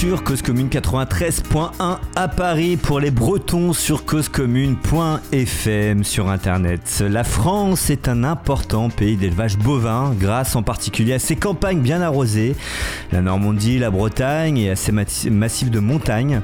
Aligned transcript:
Sur 0.00 0.24
Cause 0.24 0.40
Commune 0.40 0.68
93.1 0.68 1.98
à 2.16 2.28
Paris 2.28 2.78
pour 2.78 3.00
les 3.00 3.10
Bretons 3.10 3.74
sur 3.74 4.06
causecommune.fm 4.06 6.04
sur 6.04 6.30
internet. 6.30 7.04
La 7.06 7.22
France 7.22 7.90
est 7.90 8.08
un 8.08 8.24
important 8.24 8.88
pays 8.88 9.18
d'élevage 9.18 9.58
bovin 9.58 10.14
grâce 10.18 10.56
en 10.56 10.62
particulier 10.62 11.12
à 11.12 11.18
ses 11.18 11.36
campagnes 11.36 11.80
bien 11.80 12.00
arrosées, 12.00 12.56
la 13.12 13.20
Normandie, 13.20 13.78
la 13.78 13.90
Bretagne 13.90 14.56
et 14.56 14.70
à 14.70 14.76
ses 14.76 14.90
massifs 14.90 15.70
de 15.70 15.80
montagne. 15.80 16.40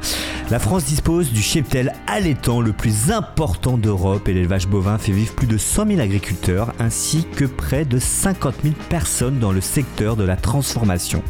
La 0.50 0.58
France 0.58 0.84
dispose 0.84 1.32
du 1.32 1.40
cheptel 1.40 1.94
allaitant 2.06 2.60
le 2.60 2.74
plus 2.74 3.10
important 3.10 3.78
d'Europe 3.78 4.28
et 4.28 4.34
l'élevage 4.34 4.68
bovin 4.68 4.98
fait 4.98 5.12
vivre 5.12 5.32
plus 5.34 5.46
de 5.46 5.56
100 5.56 5.86
000 5.86 6.00
agriculteurs 6.00 6.74
ainsi 6.78 7.26
que 7.34 7.46
près 7.46 7.86
de 7.86 7.98
50 7.98 8.54
000 8.62 8.74
personnes 8.90 9.38
dans 9.38 9.52
le 9.52 9.62
secteur 9.62 10.14
de 10.14 10.24
la 10.24 10.36
transformation. 10.36 11.22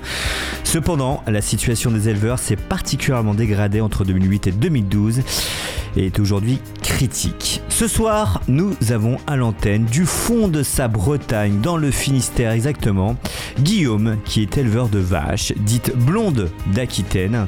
Cependant, 0.64 1.22
la 1.28 1.41
situation 1.41 1.92
des 1.92 2.08
s'est 2.37 2.56
particulièrement 2.56 3.34
dégradée 3.34 3.80
entre 3.80 4.05
2008 4.05 4.47
et 4.48 4.52
2012 4.52 5.23
est 5.96 6.18
aujourd'hui 6.18 6.60
critique. 6.82 7.62
Ce 7.68 7.88
soir, 7.88 8.41
nous 8.48 8.74
avons 8.91 9.18
à 9.27 9.36
l'antenne 9.36 9.84
du 9.84 10.06
fond 10.06 10.48
de 10.48 10.62
sa 10.62 10.88
Bretagne, 10.88 11.60
dans 11.60 11.77
le 11.77 11.91
Finistère 11.91 12.52
exactement, 12.52 13.16
Guillaume, 13.60 14.16
qui 14.24 14.42
est 14.42 14.56
éleveur 14.56 14.88
de 14.88 14.98
vaches, 14.98 15.52
dites 15.56 15.95
blondes 15.95 16.50
d'Aquitaine. 16.72 17.46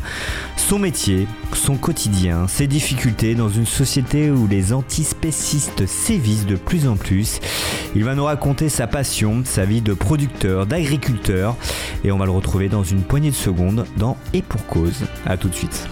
Son 0.57 0.79
métier, 0.79 1.27
son 1.55 1.77
quotidien, 1.77 2.47
ses 2.47 2.67
difficultés 2.67 3.35
dans 3.35 3.49
une 3.49 3.67
société 3.67 4.31
où 4.31 4.47
les 4.47 4.73
antispécistes 4.73 5.87
sévissent 5.87 6.47
de 6.47 6.57
plus 6.57 6.87
en 6.87 6.97
plus. 6.97 7.41
Il 7.95 8.05
va 8.05 8.15
nous 8.15 8.25
raconter 8.25 8.69
sa 8.69 8.87
passion, 8.87 9.43
sa 9.45 9.65
vie 9.65 9.81
de 9.81 9.95
producteur, 9.95 10.67
d'agriculteur, 10.67 11.57
et 12.05 12.13
on 12.13 12.19
va 12.19 12.27
le 12.27 12.33
retrouver 12.33 12.69
dans 12.69 12.85
une 12.85 13.03
poignée 13.03 13.31
de 13.31 13.35
secondes 13.35 13.87
dans 13.97 14.19
Et 14.35 14.43
pour 14.43 14.67
cause. 14.67 15.05
A 15.25 15.37
tout 15.37 15.49
de 15.49 15.55
suite. 15.55 15.89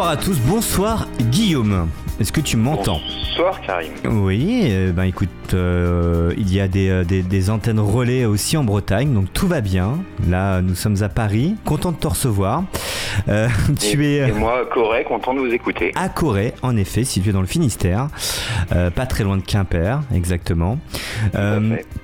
Bonsoir 0.00 0.14
à 0.14 0.16
tous, 0.16 0.40
bonsoir 0.40 1.08
Guillaume. 1.20 1.90
Est-ce 2.18 2.32
que 2.32 2.40
tu 2.40 2.56
m'entends 2.56 3.00
Bonsoir 3.28 3.60
Karim. 3.60 3.92
Oui, 4.06 4.68
euh, 4.70 4.92
ben 4.92 5.02
écoute, 5.02 5.28
euh, 5.52 6.32
il 6.38 6.50
y 6.54 6.58
a 6.58 6.68
euh, 6.74 7.04
des, 7.04 7.50
antennes 7.50 7.80
relais 7.80 8.24
aussi 8.24 8.56
en 8.56 8.64
Bretagne, 8.64 9.12
donc 9.12 9.30
tout 9.34 9.46
va 9.46 9.60
bien. 9.60 9.98
Là, 10.26 10.62
nous 10.62 10.74
sommes 10.74 11.02
à 11.02 11.10
Paris, 11.10 11.54
content 11.66 11.92
de 11.92 11.98
te 11.98 12.06
recevoir. 12.06 12.64
tu 13.78 14.06
et, 14.06 14.16
es. 14.16 14.28
Et 14.30 14.32
moi, 14.32 14.60
à 14.62 14.64
Corée, 14.64 15.04
content 15.04 15.34
de 15.34 15.40
vous 15.40 15.52
écouter. 15.52 15.92
À 15.96 16.08
Corée, 16.08 16.54
en 16.62 16.78
effet, 16.78 17.04
situé 17.04 17.32
dans 17.32 17.42
le 17.42 17.46
Finistère, 17.46 18.08
pas 18.70 19.04
très 19.04 19.22
loin 19.22 19.36
de 19.36 19.42
Quimper, 19.42 20.00
exactement. 20.14 20.78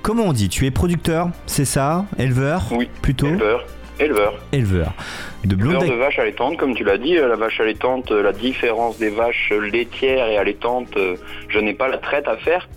comment 0.03 0.23
on 0.23 0.33
dit 0.33 0.49
Tu 0.49 0.67
es 0.67 0.71
producteur, 0.71 1.31
c'est 1.47 1.65
ça? 1.65 2.05
Éleveur 2.19 2.65
Oui. 2.69 2.89
Plutôt? 3.01 3.25
Éleveur. 3.25 3.65
Éleveur. 3.99 4.33
Éleveur. 4.51 4.93
De 5.43 5.55
Éleveur 5.55 5.83
de 5.83 5.93
vaches 5.93 6.19
allaitantes, 6.19 6.57
comme 6.57 6.75
tu 6.75 6.83
l'as 6.83 6.97
dit, 6.97 7.17
euh, 7.17 7.27
la 7.27 7.35
vache 7.35 7.59
allaitante, 7.59 8.11
euh, 8.11 8.21
la 8.21 8.33
différence 8.33 8.97
des 8.97 9.09
vaches 9.09 9.51
laitières 9.71 10.27
et 10.27 10.37
allaitantes, 10.37 10.95
euh, 10.97 11.15
je 11.47 11.59
n'ai 11.59 11.73
pas 11.73 11.87
la 11.87 11.97
traite 11.97 12.27
à 12.27 12.37
faire. 12.37 12.67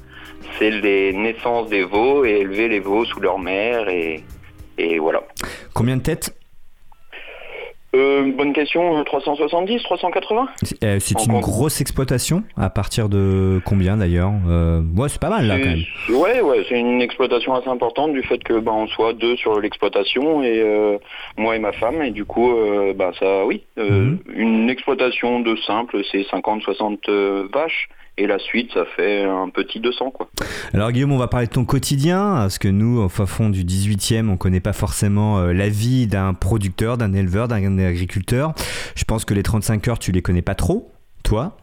C'est 0.59 0.71
les 0.71 1.13
naissances 1.13 1.69
des 1.69 1.85
veaux 1.85 2.25
et 2.25 2.41
élever 2.41 2.69
les 2.69 2.81
veaux 2.81 3.05
sous 3.05 3.21
leur 3.21 3.39
mère 3.39 3.89
et, 3.89 4.25
et 4.79 4.99
voilà. 4.99 5.23
Combien 5.75 5.97
de 5.97 6.03
têtes? 6.03 6.35
Euh, 7.95 8.31
bonne 8.37 8.53
question, 8.53 9.03
370, 9.03 9.83
380 9.83 10.49
C'est 10.63 10.85
euh, 10.85 10.99
une 11.27 11.41
grosse 11.41 11.81
exploitation 11.81 12.45
À 12.57 12.71
partir 12.71 13.09
de 13.09 13.61
combien 13.65 13.97
d'ailleurs? 13.97 14.33
Euh, 14.49 14.81
Ouais, 14.97 15.09
c'est 15.09 15.21
pas 15.21 15.31
mal 15.31 15.47
là 15.47 15.59
quand 15.59 15.67
même. 15.67 15.85
Ouais, 16.09 16.41
ouais, 16.41 16.65
c'est 16.69 16.79
une 16.79 17.01
exploitation 17.01 17.55
assez 17.55 17.69
importante 17.69 18.13
du 18.13 18.23
fait 18.23 18.43
que 18.45 18.59
bah, 18.59 18.73
on 18.73 18.87
soit 18.87 19.13
deux 19.13 19.37
sur 19.37 19.61
l'exploitation 19.61 20.43
et 20.43 20.61
euh, 20.61 20.99
moi 21.37 21.57
et 21.57 21.59
ma 21.59 21.73
femme 21.73 22.03
et 22.03 22.11
du 22.11 22.25
coup, 22.25 22.53
bah 22.95 23.13
ça, 23.19 23.45
oui, 23.47 23.63
mhm. 23.77 24.19
une 24.35 24.71
exploitation 24.71 25.41
de 25.41 25.57
simple, 25.57 26.03
c'est 26.11 26.23
50-60 26.23 27.51
vaches 27.53 27.89
et 28.21 28.27
la 28.27 28.39
suite, 28.39 28.71
ça 28.75 28.85
fait 28.97 29.25
un 29.25 29.49
petit 29.49 29.81
200. 29.81 30.11
Quoi. 30.11 30.29
Alors 30.75 30.93
Guillaume, 30.93 31.13
on 31.13 31.19
va 31.19 31.27
parler 31.27 31.47
de 31.47 31.53
ton 31.53 31.65
quotidien, 31.65 32.35
parce 32.35 32.59
que 32.59 32.69
nous, 32.69 33.01
au 33.01 33.09
fond 33.09 33.49
du 33.49 33.65
18e, 33.65 34.29
on 34.29 34.33
ne 34.33 34.37
connaît 34.37 34.61
pas 34.61 34.75
forcément 34.75 35.39
euh, 35.39 35.53
la 35.55 35.71
vie 35.71 36.07
d'un 36.07 36.35
producteur, 36.35 36.99
d'un 36.99 37.15
éleveur, 37.15 37.49
d'un 37.49 37.79
agriculteur. 37.79 38.53
Je 38.95 39.05
pense 39.05 39.25
que 39.25 39.33
les 39.33 39.43
35 39.43 39.89
heures, 39.89 39.99
tu 39.99 40.13
les 40.13 40.21
connais 40.21 40.43
pas 40.43 40.55
trop, 40.55 40.93
toi. 41.23 41.57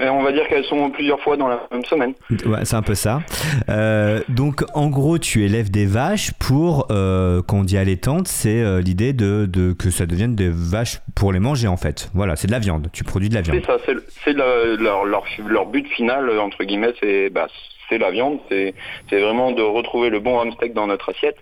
Euh, 0.00 0.08
on 0.10 0.22
va 0.22 0.32
dire 0.32 0.46
qu'elles 0.48 0.64
sont 0.64 0.90
plusieurs 0.90 1.20
fois 1.20 1.36
dans 1.36 1.46
la 1.46 1.60
même 1.70 1.84
semaine. 1.84 2.14
Ouais, 2.46 2.64
c'est 2.64 2.74
un 2.74 2.82
peu 2.82 2.94
ça. 2.94 3.20
Euh, 3.68 4.20
donc, 4.28 4.64
en 4.74 4.88
gros, 4.88 5.18
tu 5.18 5.44
élèves 5.44 5.70
des 5.70 5.86
vaches 5.86 6.32
pour, 6.32 6.88
euh, 6.90 7.42
quand 7.46 7.58
on 7.58 7.64
dit 7.64 7.78
allaitante, 7.78 8.26
c'est 8.26 8.60
euh, 8.60 8.80
l'idée 8.80 9.12
de, 9.12 9.72
que 9.78 9.90
ça 9.90 10.06
devienne 10.06 10.34
des 10.34 10.50
vaches 10.50 11.00
pour 11.14 11.32
les 11.32 11.38
manger, 11.38 11.68
en 11.68 11.76
fait. 11.76 12.10
Voilà, 12.14 12.34
c'est 12.34 12.48
de 12.48 12.52
la 12.52 12.58
viande. 12.58 12.88
Tu 12.92 13.04
produis 13.04 13.28
de 13.28 13.34
la 13.34 13.42
viande. 13.42 13.60
C'est 13.60 13.66
ça, 13.66 13.78
c'est 14.24 14.32
leur, 14.32 15.04
leur, 15.04 15.66
but 15.66 15.86
final, 15.88 16.38
entre 16.38 16.64
guillemets, 16.64 16.94
c'est 17.00 17.30
bah, 17.30 17.46
c'est 17.88 17.98
la 17.98 18.10
viande. 18.10 18.38
C'est 18.48 18.74
vraiment 19.12 19.52
de 19.52 19.62
retrouver 19.62 20.10
le 20.10 20.18
bon 20.18 20.40
hamsteak 20.40 20.74
dans 20.74 20.86
notre 20.86 21.10
assiette 21.10 21.36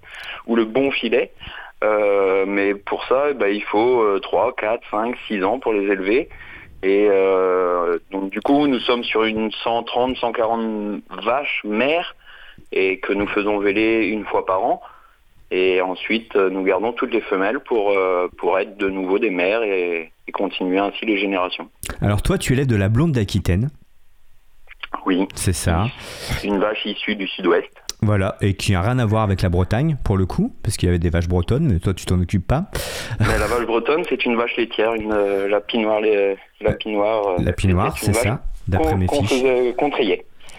ou 0.47 0.56
le 0.56 0.64
bon 0.64 0.91
filet. 0.91 1.32
Mais 2.47 2.75
pour 2.75 3.04
ça, 3.06 3.32
bah, 3.32 3.48
il 3.48 3.62
faut 3.62 4.19
3, 4.20 4.54
4, 4.56 4.82
5, 4.91 5.16
6 5.28 5.44
ans 5.44 5.59
pour 5.59 5.72
les 5.72 5.91
élever. 5.91 6.28
Et 6.82 7.06
euh, 7.09 7.98
donc 8.10 8.31
du 8.31 8.41
coup, 8.41 8.66
nous 8.66 8.81
sommes 8.81 9.04
sur 9.04 9.22
une 9.25 9.50
130, 9.53 10.16
140 10.16 11.03
vaches 11.25 11.60
mères 11.65 12.16
et 12.72 12.98
que 12.98 13.12
nous 13.12 13.28
faisons 13.28 13.59
véler 13.59 14.06
une 14.06 14.25
fois 14.25 14.44
par 14.44 14.65
an. 14.65 14.82
Et 15.53 15.81
ensuite, 15.81 16.34
euh, 16.34 16.50
nous 16.50 16.65
gardons 16.65 16.93
toutes 16.93 17.12
les 17.12 17.20
femelles 17.20 17.60
pour, 17.60 17.91
euh, 17.91 18.26
pour 18.38 18.59
être 18.59 18.76
de 18.78 18.88
nouveau 18.88 19.19
des 19.19 19.31
mères 19.31 19.62
et, 19.62 20.12
continuer 20.32 20.78
ainsi 20.78 21.04
les 21.04 21.19
générations. 21.19 21.69
Alors 22.00 22.22
toi, 22.22 22.38
tu 22.38 22.54
élèves 22.54 22.66
de 22.66 22.75
la 22.75 22.88
blonde 22.88 23.12
d'Aquitaine. 23.12 23.69
Oui. 25.04 25.28
C'est 25.34 25.53
ça. 25.53 25.88
Une 26.43 26.59
vache 26.59 26.87
issue 26.87 27.16
du 27.16 27.28
sud-ouest. 27.28 27.70
Voilà, 28.02 28.36
et 28.40 28.54
qui 28.54 28.72
n'a 28.72 28.82
rien 28.82 28.98
à 28.98 29.06
voir 29.06 29.22
avec 29.22 29.42
la 29.42 29.48
Bretagne, 29.48 29.96
pour 30.04 30.16
le 30.16 30.26
coup, 30.26 30.54
parce 30.62 30.76
qu'il 30.76 30.86
y 30.86 30.90
avait 30.90 30.98
des 30.98 31.10
vaches 31.10 31.28
bretonnes, 31.28 31.72
mais 31.72 31.78
toi, 31.78 31.94
tu 31.94 32.04
t'en 32.04 32.20
occupes 32.20 32.46
pas. 32.46 32.66
la 33.20 33.46
vache 33.46 33.66
bretonne, 33.66 34.02
c'est 34.08 34.24
une 34.24 34.36
vache 34.36 34.56
laitière, 34.56 34.94
une, 34.94 35.12
euh, 35.12 35.48
la 35.48 35.60
pinoire. 35.60 36.00
Les, 36.00 36.36
la 36.60 36.72
pinoire, 36.72 37.22
la 37.38 37.52
pinoire, 37.52 37.96
c'est 37.98 38.12
ça, 38.12 38.42
d'après 38.66 38.96
mes 38.96 39.06
fiches. 39.06 39.42
Qu'on 39.76 39.90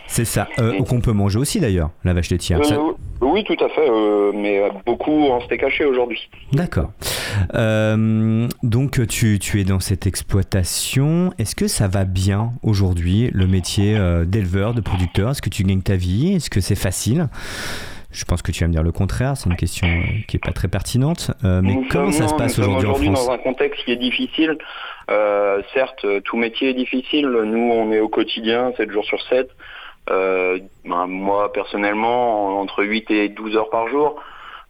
c'est 0.07 0.25
ça, 0.25 0.47
euh, 0.59 0.83
qu'on 0.83 0.99
peut 0.99 1.11
manger 1.11 1.39
aussi 1.39 1.59
d'ailleurs, 1.59 1.89
la 2.03 2.13
vache 2.13 2.29
laitière. 2.29 2.59
Euh, 2.59 2.91
oui, 3.23 3.43
tout 3.43 3.57
à 3.63 3.69
fait, 3.69 3.89
euh, 3.89 4.31
mais 4.33 4.61
beaucoup 4.85 5.29
en 5.29 5.41
steak 5.41 5.63
haché 5.63 5.85
aujourd'hui. 5.85 6.29
D'accord. 6.51 6.91
donc 8.63 9.07
tu, 9.07 9.39
tu, 9.39 9.61
es 9.61 9.63
dans 9.63 9.79
cette 9.79 10.07
exploitation. 10.07 11.31
Est-ce 11.39 11.55
que 11.55 11.67
ça 11.67 11.87
va 11.87 12.05
bien 12.05 12.51
aujourd'hui, 12.61 13.29
le 13.33 13.47
métier 13.47 13.97
d'éleveur, 14.25 14.73
de 14.73 14.81
producteur? 14.81 15.31
Est-ce 15.31 15.41
que 15.41 15.49
tu 15.49 15.63
gagnes 15.63 15.81
ta 15.81 15.95
vie? 15.95 16.35
Est-ce 16.35 16.49
que 16.49 16.61
c'est 16.61 16.75
facile? 16.75 17.27
Je 18.11 18.25
pense 18.25 18.43
que 18.43 18.51
tu 18.51 18.63
vas 18.63 18.67
me 18.67 18.73
dire 18.73 18.83
le 18.83 18.91
contraire, 18.91 19.35
c'est 19.35 19.49
une 19.49 19.55
question 19.55 19.87
qui 20.27 20.35
n'est 20.35 20.39
pas 20.39 20.51
très 20.51 20.67
pertinente. 20.67 21.31
mais 21.43 21.77
comment 21.89 22.11
ça 22.11 22.27
se 22.27 22.35
passe 22.35 22.59
aujourd'hui 22.59 22.87
en 22.87 22.95
France? 22.95 23.27
dans 23.27 23.31
un 23.31 23.37
contexte 23.39 23.83
qui 23.85 23.91
est 23.91 23.97
difficile. 23.97 24.57
certes, 25.73 26.05
tout 26.23 26.37
métier 26.37 26.69
est 26.69 26.75
difficile. 26.75 27.27
Nous, 27.27 27.71
on 27.71 27.91
est 27.91 27.99
au 27.99 28.09
quotidien, 28.09 28.71
7 28.77 28.91
jours 28.91 29.05
sur 29.05 29.21
7. 29.27 29.49
Euh, 30.09 30.59
ben, 30.85 31.07
moi 31.07 31.51
personnellement, 31.53 32.59
entre 32.59 32.83
8 32.83 33.11
et 33.11 33.29
12 33.29 33.55
heures 33.55 33.69
par 33.69 33.87
jour. 33.87 34.21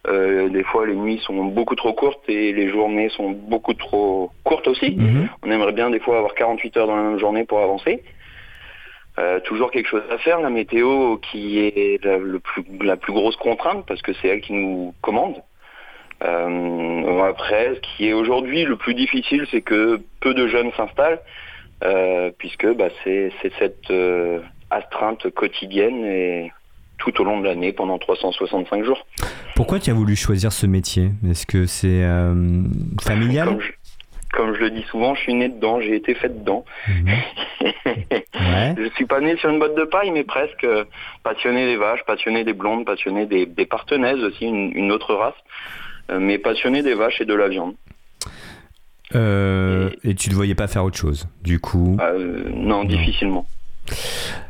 Euh, 0.06 0.50
des 0.50 0.64
fois, 0.64 0.86
les 0.86 0.94
nuits 0.94 1.20
sont 1.24 1.44
beaucoup 1.44 1.76
trop 1.76 1.94
courtes 1.94 2.28
et 2.28 2.52
les 2.52 2.68
journées 2.68 3.08
sont 3.08 3.30
beaucoup 3.30 3.72
trop 3.72 4.30
courtes 4.44 4.68
aussi. 4.68 4.92
Mhm. 4.96 5.28
On 5.42 5.50
aimerait 5.50 5.72
bien 5.72 5.90
des 5.90 6.00
fois 6.00 6.18
avoir 6.18 6.34
48 6.34 6.76
heures 6.76 6.86
dans 6.86 6.96
la 6.96 7.02
même 7.02 7.18
journée 7.18 7.44
pour 7.44 7.60
avancer. 7.60 8.02
Euh, 9.18 9.40
toujours 9.40 9.70
quelque 9.70 9.88
chose 9.88 10.02
à 10.10 10.18
faire, 10.18 10.40
la 10.40 10.50
météo 10.50 11.18
qui 11.18 11.60
est 11.60 12.04
la, 12.04 12.18
le 12.18 12.40
plus, 12.40 12.64
la 12.82 12.96
plus 12.96 13.12
grosse 13.12 13.36
contrainte 13.36 13.86
parce 13.86 14.02
que 14.02 14.12
c'est 14.14 14.28
elle 14.28 14.40
qui 14.40 14.52
nous 14.52 14.92
commande. 15.02 15.36
Euh, 16.22 17.22
après, 17.22 17.74
ce 17.76 17.80
qui 17.80 18.08
est 18.08 18.12
aujourd'hui 18.12 18.64
le 18.64 18.76
plus 18.76 18.94
difficile, 18.94 19.46
c'est 19.50 19.62
que 19.62 20.00
peu 20.20 20.34
de 20.34 20.48
jeunes 20.48 20.72
s'installent, 20.76 21.20
euh, 21.82 22.30
puisque 22.38 22.66
bah, 22.74 22.88
c'est 23.04 23.32
cette 23.58 23.90
astreinte 24.74 25.30
quotidienne 25.30 26.04
et 26.04 26.52
tout 26.98 27.20
au 27.20 27.24
long 27.24 27.40
de 27.40 27.44
l'année 27.44 27.72
pendant 27.72 27.98
365 27.98 28.84
jours. 28.84 29.06
Pourquoi 29.56 29.78
tu 29.78 29.90
as 29.90 29.94
voulu 29.94 30.16
choisir 30.16 30.52
ce 30.52 30.66
métier? 30.66 31.10
Est-ce 31.28 31.46
que 31.46 31.66
c'est 31.66 32.02
euh, 32.02 32.62
familial? 33.00 33.58
Comme 34.32 34.54
je 34.54 34.60
le 34.60 34.70
dis 34.70 34.82
souvent, 34.90 35.14
je 35.14 35.20
suis 35.20 35.34
né 35.34 35.48
dedans, 35.48 35.80
j'ai 35.80 35.94
été 35.94 36.14
fait 36.14 36.28
dedans. 36.28 36.64
Mhm. 36.88 37.06
Je 38.76 38.90
suis 38.96 39.06
pas 39.06 39.20
né 39.20 39.36
sur 39.36 39.48
une 39.48 39.58
botte 39.58 39.76
de 39.76 39.84
paille, 39.84 40.10
mais 40.10 40.24
presque 40.24 40.66
passionné 41.22 41.66
des 41.66 41.76
vaches, 41.76 42.00
passionné 42.06 42.44
des 42.44 42.52
blondes, 42.52 42.84
passionné 42.84 43.26
des, 43.26 43.46
des 43.46 43.64
partenaises 43.64 44.22
aussi, 44.22 44.44
une, 44.44 44.92
autre 44.92 45.14
race, 45.14 45.34
mais 46.20 46.38
passionné 46.38 46.82
des 46.82 46.94
vaches 46.94 47.20
et 47.20 47.24
de 47.24 47.34
la 47.34 47.48
viande. 47.48 47.74
et... 49.12 50.14
tu 50.14 50.30
ne 50.30 50.34
voyais 50.34 50.54
pas 50.54 50.66
faire 50.66 50.84
autre 50.84 50.98
chose, 50.98 51.28
du 51.42 51.60
coup? 51.60 51.96
Non, 52.52 52.84
difficilement. 52.84 53.46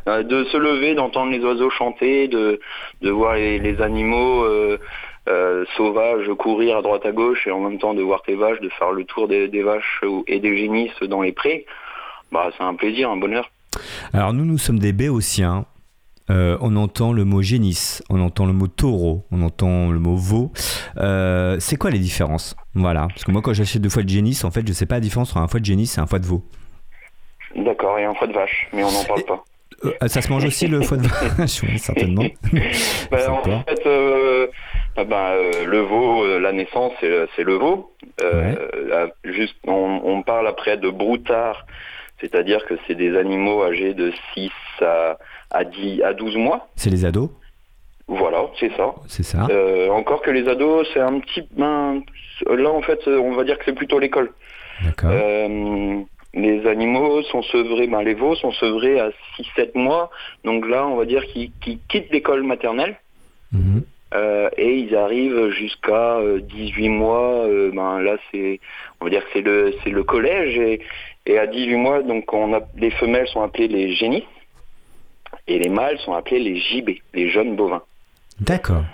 De 0.07 0.45
se 0.45 0.57
lever, 0.57 0.95
d'entendre 0.95 1.33
les 1.33 1.41
oiseaux 1.41 1.71
chanter, 1.71 2.29
de, 2.29 2.61
de 3.03 3.11
voir 3.11 3.35
les, 3.35 3.81
animaux 3.81 4.45
euh, 5.27 5.65
sauvage 5.77 6.29
courir 6.39 6.77
à 6.79 6.83
droite 6.83 7.07
à 7.07 7.13
gauche 7.13 7.47
et 7.47 7.51
en 7.51 7.61
même 7.61 7.79
temps 7.79 7.95
de 7.95 8.03
voir 8.03 8.23
tes 8.23 8.35
vaches, 8.35 8.61
de 8.61 8.69
faire 8.69 8.93
le 8.93 9.05
tour 9.05 9.27
des, 9.27 9.63
vaches 9.63 10.03
et 10.27 10.39
des 10.39 10.57
génisses 10.57 11.01
dans 11.09 11.23
les 11.23 11.33
prés, 11.33 11.65
bah, 12.31 12.51
c'est 12.57 12.65
un 12.65 12.75
plaisir, 12.75 13.11
un 13.11 13.17
bonheur. 13.17 13.51
Alors 14.13 14.33
nous, 14.33 14.45
nous 14.45 14.59
sommes 14.59 14.79
des 14.79 14.93
béotiens. 14.93 15.67
Euh, 16.31 16.57
on 16.63 16.75
entend 16.77 17.13
le 17.13 17.27
mot 17.27 17.43
génisse, 17.43 18.03
on 18.09 18.19
entend 18.21 18.47
le 18.47 18.55
mot 18.55 18.67
taureau, 18.67 19.27
on 19.31 19.43
entend 19.43 19.91
le 19.91 19.99
mot 19.99 20.17
veau. 20.17 20.53
Euh, 20.97 21.57
c'est 21.61 21.77
quoi 21.77 21.91
les 21.91 21.99
différences? 21.99 22.57
Voilà, 22.75 23.09
parce 23.09 23.25
que 23.25 23.31
moi 23.31 23.43
quand 23.43 23.53
j'achète 23.53 23.83
deux 23.83 23.91
fois 23.91 24.03
de 24.03 24.09
génisse, 24.09 24.43
en 24.45 24.51
fait 24.51 24.67
je 24.67 24.73
sais 24.73 24.87
pas 24.87 24.95
la 24.95 25.01
différence 25.03 25.33
entre 25.33 25.43
un 25.43 25.49
foie 25.49 25.61
de 25.61 25.67
génisse 25.67 25.99
et 25.99 26.01
un 26.01 26.07
foie 26.07 26.21
de 26.21 26.27
veau. 26.27 26.43
D'accord, 27.57 27.99
et 27.99 28.05
un 28.05 28.15
foie 28.15 28.27
de 28.27 28.33
vache, 28.33 28.69
mais 28.73 28.83
on 28.85 28.91
n'en 28.91 29.05
parle 29.05 29.25
pas. 29.25 29.45
ça 30.09 30.23
se 30.23 30.31
mange 30.31 30.45
aussi 30.45 30.67
le 30.67 30.83
foie 30.83 30.97
de 30.97 31.09
vache, 31.09 31.63
certainement. 31.79 32.25
Bah, 33.11 33.31
en 33.31 33.43
fait, 33.43 33.87
ah 34.97 35.05
ben, 35.05 35.17
euh, 35.17 35.65
le 35.67 35.81
veau, 35.81 36.25
euh, 36.25 36.39
la 36.39 36.53
naissance, 36.53 36.93
c'est 37.01 37.43
le 37.43 37.55
veau. 37.55 37.93
Euh, 38.23 39.09
juste, 39.25 39.57
on, 39.67 40.23
parle 40.23 40.47
après 40.47 40.77
de 40.77 40.89
broutards, 40.89 41.67
c'est-à-dire 42.21 42.65
que 42.67 42.75
c'est 42.87 42.95
des 42.95 43.17
animaux 43.17 43.65
âgés 43.65 43.93
de 43.93 44.13
6 44.35 44.51
à, 44.81 45.19
à, 45.51 45.65
10, 45.65 46.03
à 46.03 46.13
12 46.15 46.37
mois. 46.37 46.69
C'est 46.77 46.91
les 46.91 47.05
ados 47.05 47.29
Voilà, 48.07 48.47
c'est 48.61 48.71
ça. 48.77 48.95
C'est 49.09 49.25
ça. 49.25 49.49
encore 49.91 50.23
que 50.23 50.31
les 50.31 50.49
ados, 50.49 50.87
c'est 50.95 51.01
un 51.01 51.19
petit... 51.19 51.43
Ben, 51.57 52.03
là, 52.49 52.71
en 52.71 52.83
fait, 52.83 53.07
on 53.09 53.33
va 53.33 53.43
dire 53.43 53.59
que 53.59 53.65
c'est 53.65 53.75
plutôt 53.75 53.99
l'école. 53.99 54.33
D'accord. 54.85 55.11
Les 56.35 56.67
animaux 56.67 57.23
sont 57.23 57.43
sevrés, 57.43 57.87
ben, 57.87 58.03
les 58.03 58.15
veaux 58.15 58.35
sont 58.35 58.53
sevrés 58.53 58.99
à 58.99 59.11
6-7 59.57 59.71
mois. 59.75 60.11
Donc 60.45 60.67
là, 60.67 60.87
on 60.87 60.97
va 60.97 61.05
dire 61.05 61.25
qu'ils 61.27 61.53
quittent 61.61 62.11
l'école 62.11 62.43
maternelle. 62.43 62.97
Mhm. 63.53 63.85
Euh, 64.15 64.49
et 64.57 64.79
ils 64.79 64.95
arrivent 64.95 65.49
jusqu'à 65.51 66.21
18 66.41 66.87
euh, 66.87 66.91
mois. 66.91 67.47
Euh, 67.47 67.71
ben 67.73 68.01
là, 68.01 68.17
c'est, 68.31 68.61
on 69.01 69.07
va 69.07 69.11
dire 69.11 69.25
que 69.25 69.31
c'est 69.33 69.41
le, 69.41 69.75
c'est 69.83 69.91
le 69.91 70.05
collège 70.05 70.57
et, 70.59 70.81
et, 71.27 71.39
à 71.39 71.47
18 71.47 71.77
mois, 71.77 72.03
donc 72.03 72.33
on 72.33 72.55
a, 72.55 72.61
les 72.77 72.91
femelles 72.91 73.27
sont 73.29 73.43
appelées 73.43 73.67
les 73.67 73.93
génies 73.93 74.25
et 75.49 75.59
les 75.59 75.69
mâles 75.69 75.99
sont 75.99 76.13
appelés 76.13 76.39
les 76.39 76.57
gibets, 76.57 77.03
les 77.13 77.29
jeunes 77.29 77.57
bovins. 77.57 77.83
D'accord. 78.41 78.85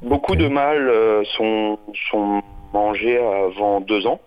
Beaucoup 0.00 0.36
de 0.36 0.48
mâles 0.48 1.24
sont, 1.36 1.78
sont 2.10 2.42
mangés 2.72 3.18
avant 3.18 3.80
deux 3.80 4.06
ans. 4.06 4.20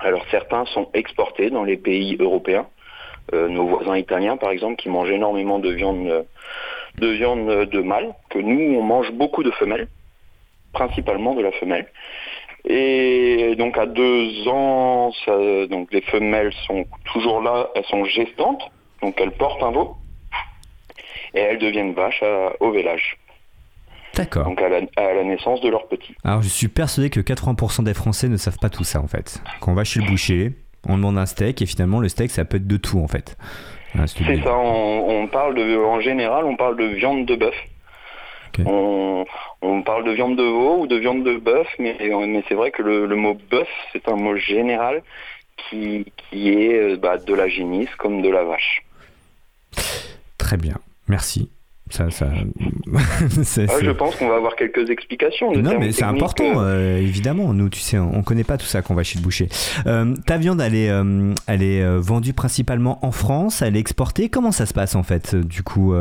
Alors 0.00 0.24
certains 0.30 0.64
sont 0.66 0.88
exportés 0.94 1.50
dans 1.50 1.64
les 1.64 1.76
pays 1.76 2.16
européens. 2.20 2.66
nos 3.32 3.66
voisins 3.66 3.96
italiens, 3.96 4.36
par 4.36 4.50
exemple, 4.50 4.76
qui 4.76 4.88
mangent 4.88 5.10
énormément 5.10 5.58
de 5.58 5.70
viande 5.70 6.26
de 6.98 7.08
viande 7.08 7.66
de 7.66 7.80
mâle, 7.80 8.14
que 8.30 8.38
nous, 8.38 8.76
on 8.78 8.82
mange 8.82 9.10
beaucoup 9.12 9.42
de 9.42 9.50
femelles, 9.52 9.88
principalement 10.72 11.34
de 11.34 11.42
la 11.42 11.52
femelle. 11.52 11.86
Et 12.64 13.54
donc 13.56 13.78
à 13.78 13.86
deux 13.86 14.48
ans, 14.48 15.12
donc 15.70 15.92
les 15.92 16.00
femelles 16.02 16.52
sont 16.66 16.86
toujours 17.12 17.40
là, 17.40 17.70
elles 17.74 17.84
sont 17.84 18.04
gestantes, 18.04 18.62
donc 19.00 19.20
elles 19.20 19.32
portent 19.32 19.62
un 19.62 19.70
veau, 19.70 19.96
et 21.34 21.40
elles 21.40 21.58
deviennent 21.58 21.94
vaches 21.94 22.24
au 22.60 22.70
vélage. 22.70 23.16
D'accord. 24.18 24.44
Donc 24.46 24.60
à 24.60 24.68
la, 24.68 25.24
naissance 25.24 25.60
de 25.60 25.68
leur 25.68 25.86
petit. 25.86 26.14
Alors 26.24 26.42
je 26.42 26.48
suis 26.48 26.66
persuadé 26.66 27.08
que 27.08 27.20
80% 27.20 27.84
des 27.84 27.94
Français 27.94 28.28
ne 28.28 28.36
savent 28.36 28.58
pas 28.58 28.68
tout 28.68 28.82
ça 28.82 29.00
en 29.00 29.06
fait. 29.06 29.40
Quand 29.60 29.70
on 29.70 29.74
va 29.74 29.84
chez 29.84 30.00
le 30.00 30.06
boucher, 30.06 30.52
on 30.88 30.96
demande 30.96 31.18
un 31.18 31.26
steak 31.26 31.62
et 31.62 31.66
finalement 31.66 32.00
le 32.00 32.08
steak 32.08 32.32
ça 32.32 32.44
peut 32.44 32.56
être 32.56 32.66
de 32.66 32.76
tout 32.76 32.98
en 32.98 33.06
fait. 33.06 33.36
Ah, 33.96 34.06
c'est 34.06 34.42
ça, 34.42 34.56
on, 34.56 35.26
parle 35.28 35.54
de, 35.54 35.76
en 35.76 36.00
général, 36.00 36.44
on 36.44 36.56
parle 36.56 36.76
de 36.76 36.84
viande 36.84 37.26
de 37.26 37.36
bœuf. 37.36 37.54
On, 38.66 39.24
parle 39.82 40.04
de 40.04 40.10
viande 40.10 40.36
de 40.36 40.42
veau 40.42 40.80
ou 40.80 40.86
de 40.86 40.96
viande 40.96 41.24
de 41.24 41.36
bœuf, 41.38 41.68
mais, 41.78 41.96
mais 42.00 42.44
c'est 42.48 42.54
vrai 42.54 42.70
que 42.70 42.82
le, 42.82 43.14
mot 43.14 43.38
bœuf, 43.50 43.68
c'est 43.92 44.08
un 44.08 44.16
mot 44.16 44.36
général 44.36 45.02
qui, 45.70 46.04
est 46.32 46.74
euh, 46.74 46.96
bah, 46.96 47.16
de 47.16 47.34
la 47.34 47.48
génisse 47.48 47.88
comme 47.96 48.20
de 48.20 48.28
la 48.28 48.44
vache. 48.44 48.84
Très 50.36 50.56
bien, 50.56 50.76
merci. 51.06 51.50
Ça, 51.90 52.10
ça... 52.10 52.28
Ah, 53.68 53.74
je 53.82 53.90
pense 53.90 54.16
qu'on 54.16 54.28
va 54.28 54.36
avoir 54.36 54.56
quelques 54.56 54.90
explications. 54.90 55.52
Non, 55.52 55.78
mais 55.78 55.92
c'est 55.92 56.04
important, 56.04 56.60
euh. 56.60 56.68
Euh, 56.68 56.98
évidemment. 56.98 57.52
Nous, 57.52 57.68
tu 57.68 57.80
sais, 57.80 57.98
on 57.98 58.22
connaît 58.22 58.44
pas 58.44 58.56
tout 58.56 58.66
ça 58.66 58.82
qu'on 58.82 58.94
va 58.94 59.02
chez 59.02 59.18
le 59.18 59.22
boucher. 59.22 59.48
Euh, 59.86 60.14
ta 60.26 60.38
viande, 60.38 60.60
elle 60.60 60.74
est, 60.74 60.90
elle 61.46 61.62
est 61.62 61.98
vendue 61.98 62.32
principalement 62.32 63.04
en 63.04 63.10
France, 63.10 63.62
elle 63.62 63.76
est 63.76 63.80
exportée. 63.80 64.28
Comment 64.28 64.52
ça 64.52 64.66
se 64.66 64.74
passe 64.74 64.94
en 64.94 65.02
fait, 65.02 65.34
du 65.34 65.62
coup 65.62 65.94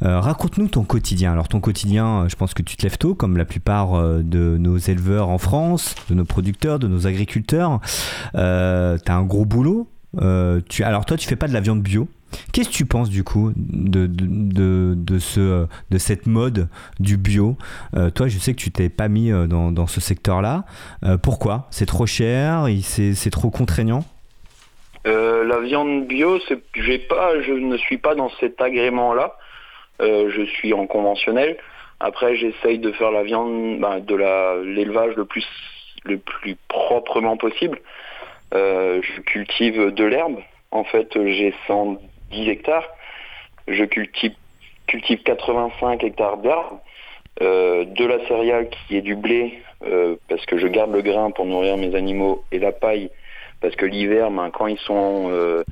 Raconte-nous 0.00 0.68
ton 0.68 0.82
quotidien. 0.82 1.32
Alors 1.32 1.48
ton 1.48 1.60
quotidien, 1.60 2.26
je 2.28 2.34
pense 2.34 2.54
que 2.54 2.62
tu 2.62 2.76
te 2.76 2.82
lèves 2.82 2.98
tôt, 2.98 3.14
comme 3.14 3.36
la 3.36 3.44
plupart 3.44 4.02
de 4.02 4.56
nos 4.58 4.76
éleveurs 4.76 5.28
en 5.28 5.38
France, 5.38 5.94
de 6.08 6.14
nos 6.14 6.24
producteurs, 6.24 6.78
de 6.78 6.88
nos 6.88 7.06
agriculteurs. 7.06 7.80
tu 8.32 8.38
as 8.38 8.98
un 9.08 9.22
gros 9.22 9.44
boulot. 9.44 9.88
tu... 10.68 10.82
Alors 10.82 11.04
toi, 11.04 11.16
tu 11.16 11.28
fais 11.28 11.36
pas 11.36 11.48
de 11.48 11.52
la 11.52 11.60
viande 11.60 11.82
bio? 11.82 12.08
Qu'est-ce 12.52 12.68
que 12.68 12.74
tu 12.74 12.86
penses 12.86 13.10
du 13.10 13.24
coup 13.24 13.52
de, 13.56 14.06
de, 14.06 14.94
de, 14.96 15.18
ce, 15.18 15.66
de 15.90 15.98
cette 15.98 16.26
mode 16.26 16.68
du 17.00 17.16
bio? 17.16 17.56
Euh, 17.96 18.10
Toi, 18.10 18.28
je 18.28 18.38
sais 18.38 18.52
que 18.52 18.58
tu 18.60 18.70
t'es 18.70 18.88
pas 18.88 19.08
mis 19.08 19.32
euh, 19.32 19.46
dans, 19.46 19.72
dans 19.72 19.86
ce 19.86 20.00
secteur-là. 20.00 20.64
Euh, 21.04 21.16
pourquoi? 21.16 21.66
C'est 21.70 21.86
trop 21.86 22.06
cher? 22.06 22.66
C'est 22.82 23.30
trop 23.30 23.50
contraignant? 23.50 24.04
La 25.04 25.58
viande 25.60 26.06
bio, 26.06 26.38
pas, 27.08 27.42
je 27.42 27.52
ne 27.52 27.76
suis 27.76 27.98
pas 27.98 28.14
dans 28.14 28.30
cet 28.40 28.60
agrément-là. 28.60 29.36
je 30.00 30.44
suis 30.46 30.72
en 30.72 30.86
conventionnel. 30.86 31.58
Après, 32.00 32.36
j'essaye 32.36 32.78
de 32.78 32.90
faire 32.92 33.10
la 33.10 33.22
viande, 33.22 33.80
ben, 33.80 34.00
de 34.00 34.14
l'élevage 34.64 35.14
le 35.16 35.24
plus, 35.24 35.46
le 36.04 36.18
plus 36.18 36.56
proprement 36.68 37.36
possible. 37.36 37.80
je 38.52 39.20
cultive 39.22 39.90
de 39.90 40.04
l'herbe. 40.04 40.38
En 40.70 40.84
fait, 40.84 41.08
j'ai 41.14 41.54
100 41.66 41.98
10 42.32 42.48
hectares. 42.48 42.88
Je 43.68 43.84
cultive, 43.84 44.34
cultive 44.86 45.22
85 45.22 46.02
hectares 46.04 46.38
d'arbres, 46.38 46.80
euh, 47.40 47.84
de 47.84 48.04
la 48.04 48.18
céréale 48.26 48.68
qui 48.68 48.96
est 48.96 49.00
du 49.00 49.16
blé, 49.16 49.58
euh, 49.86 50.16
parce 50.28 50.44
que 50.46 50.58
je 50.58 50.66
garde 50.66 50.92
le 50.92 51.02
grain 51.02 51.30
pour 51.30 51.46
nourrir 51.46 51.76
mes 51.76 51.94
animaux, 51.94 52.44
et 52.52 52.58
la 52.58 52.72
paille, 52.72 53.10
parce 53.60 53.74
que 53.74 53.86
l'hiver, 53.86 54.30
ben, 54.30 54.50
quand 54.50 54.66
ils 54.66 54.78
sont, 54.78 55.30
euh, 55.30 55.64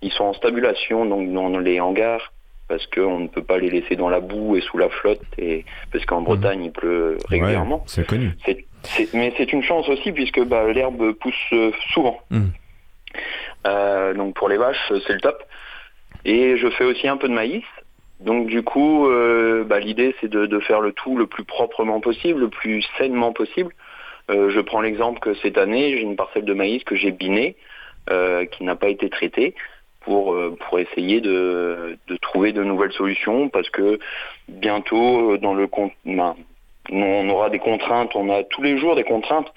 ils 0.00 0.12
sont 0.12 0.24
en 0.24 0.32
stabulation, 0.32 1.06
donc 1.06 1.32
dans 1.32 1.48
les 1.58 1.80
hangars, 1.80 2.32
parce 2.68 2.86
qu'on 2.86 3.18
ne 3.18 3.28
peut 3.28 3.42
pas 3.42 3.58
les 3.58 3.70
laisser 3.70 3.96
dans 3.96 4.08
la 4.08 4.20
boue 4.20 4.56
et 4.56 4.60
sous 4.60 4.78
la 4.78 4.90
flotte, 4.90 5.22
et 5.38 5.64
parce 5.90 6.04
qu'en 6.04 6.20
Bretagne 6.20 6.64
il 6.64 6.72
pleut 6.72 7.18
régulièrement. 7.28 7.82
c'est 7.86 8.06
connu. 8.06 8.30
mais 9.14 9.32
c'est 9.36 9.52
une 9.52 9.62
chance 9.62 9.88
aussi 9.88 10.12
puisque 10.12 10.42
bah, 10.44 10.70
l'herbe 10.70 11.12
pousse 11.14 11.54
souvent. 11.92 12.20
Mmh. 12.30 14.14
donc 14.16 14.34
pour 14.34 14.48
les 14.48 14.58
vaches, 14.58 14.92
c'est 15.06 15.14
le 15.14 15.20
top. 15.20 15.42
Et 16.28 16.58
je 16.58 16.68
fais 16.68 16.84
aussi 16.84 17.08
un 17.08 17.16
peu 17.16 17.26
de 17.26 17.32
maïs. 17.32 17.64
Donc 18.20 18.48
du 18.48 18.62
coup, 18.62 19.08
euh, 19.08 19.64
bah, 19.64 19.80
l'idée 19.80 20.14
c'est 20.20 20.28
de, 20.28 20.60
faire 20.60 20.82
le 20.82 20.92
tout 20.92 21.16
le 21.16 21.26
plus 21.26 21.44
proprement 21.44 22.00
possible, 22.00 22.40
le 22.40 22.50
plus 22.50 22.84
sainement 22.98 23.32
possible. 23.32 23.72
Euh, 24.30 24.50
je 24.50 24.60
prends 24.60 24.82
l'exemple 24.82 25.20
que 25.20 25.32
cette 25.36 25.56
année, 25.56 25.96
j'ai 25.96 26.02
une 26.02 26.16
parcelle 26.16 26.44
de 26.44 26.52
maïs 26.52 26.84
que 26.84 26.96
j'ai 26.96 27.12
binée, 27.12 27.56
euh, 28.10 28.44
qui 28.44 28.62
n'a 28.64 28.76
pas 28.76 28.90
été 28.90 29.08
traitée, 29.08 29.54
pour, 30.00 30.36
essayer 30.78 31.20
de, 31.22 31.98
trouver 32.20 32.52
de 32.52 32.62
nouvelles 32.62 32.92
solutions, 32.92 33.48
parce 33.48 33.68
que 33.68 33.98
bientôt, 34.48 35.36
dans 35.38 35.54
le 35.54 35.68
ben, 36.06 36.34
on 36.90 37.28
aura 37.28 37.50
des 37.50 37.58
contraintes, 37.58 38.14
on 38.16 38.30
a 38.30 38.42
tous 38.42 38.62
les 38.62 38.78
jours 38.78 38.96
des 38.96 39.04
contraintes, 39.04 39.52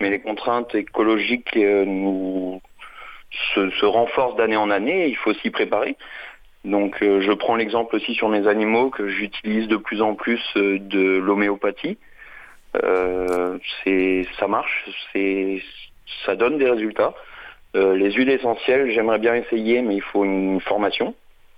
mais 0.00 0.10
les 0.10 0.20
contraintes 0.20 0.74
écologiques 0.74 1.56
nous 1.56 2.60
se, 3.54 3.84
renforce 3.84 4.36
d'année 4.36 4.56
en 4.56 4.70
année 4.70 5.08
il 5.08 5.16
faut 5.16 5.34
s'y 5.34 5.50
préparer. 5.50 5.96
Donc 6.64 7.02
euh, 7.02 7.20
je 7.20 7.32
prends 7.32 7.56
l'exemple 7.56 7.96
aussi 7.96 8.14
sur 8.14 8.28
mes 8.28 8.46
animaux 8.46 8.90
que 8.90 9.08
j'utilise 9.08 9.68
de 9.68 9.76
plus 9.76 10.00
en 10.00 10.14
plus 10.14 10.40
euh, 10.56 10.78
de 10.78 11.18
l'homéopathie. 11.18 11.98
Euh, 12.82 13.58
ça 14.38 14.48
marche, 14.48 14.84
ça 16.24 16.34
donne 16.34 16.58
des 16.58 16.68
résultats. 16.68 17.14
les 17.74 18.10
huiles 18.12 18.30
essentielles, 18.30 18.90
j'aimerais 18.90 19.20
bien 19.20 19.34
essayer, 19.36 19.80
mais 19.82 19.94
il 19.94 20.02
faut 20.02 20.24
une 20.24 20.60
formation, 20.60 21.14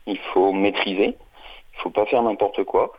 il 0.06 0.18
faut 0.34 0.52
maîtriser, 0.52 1.14
il 1.16 1.82
faut 1.82 1.90
pas 1.90 2.04
faire 2.04 2.22
n'importe 2.22 2.64
quoi. 2.64 2.92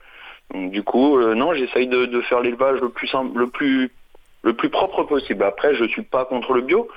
du 0.56 0.82
coup, 0.82 1.20
non, 1.36 1.54
j'essaye 1.54 1.88
de, 1.88 2.22
faire 2.22 2.40
l'élevage 2.40 2.80
le 2.82 2.90
plus 2.90 3.08
simple, 3.08 3.38
le 3.38 3.50
plus 3.50 3.92
le 4.42 4.54
plus 4.54 4.70
propre 4.70 5.04
possible. 5.04 5.44
Après, 5.44 5.76
je 5.76 5.86
suis 5.86 6.04
pas 6.04 6.26
contre 6.26 6.54
le 6.54 6.62
bio, 6.62 6.88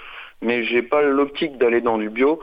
mais 0.42 0.64
j'ai 0.64 0.82
pas 0.82 1.02
l'optique 1.02 1.58
d'aller 1.58 1.80
dans 1.80 1.98
du 1.98 2.10
bio. 2.10 2.40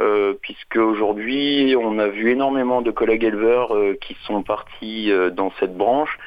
Euh, 0.00 0.32
puisque 0.40 0.76
aujourd'hui 0.76 1.76
on 1.78 1.98
a 1.98 2.08
vu 2.08 2.30
énormément 2.30 2.80
de 2.80 2.90
collègues 2.90 3.24
éleveurs 3.24 3.76
euh, 3.76 3.98
qui 4.00 4.16
sont 4.24 4.42
partis 4.42 5.12
euh, 5.12 5.28
dans 5.28 5.52
cette 5.60 5.76
branche 5.76 6.18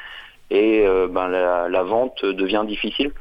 et 0.52 0.86
ben, 1.10 1.28
la, 1.30 1.68
la, 1.68 1.84
vente 1.84 2.24
devient 2.24 2.64
difficile 2.68 3.12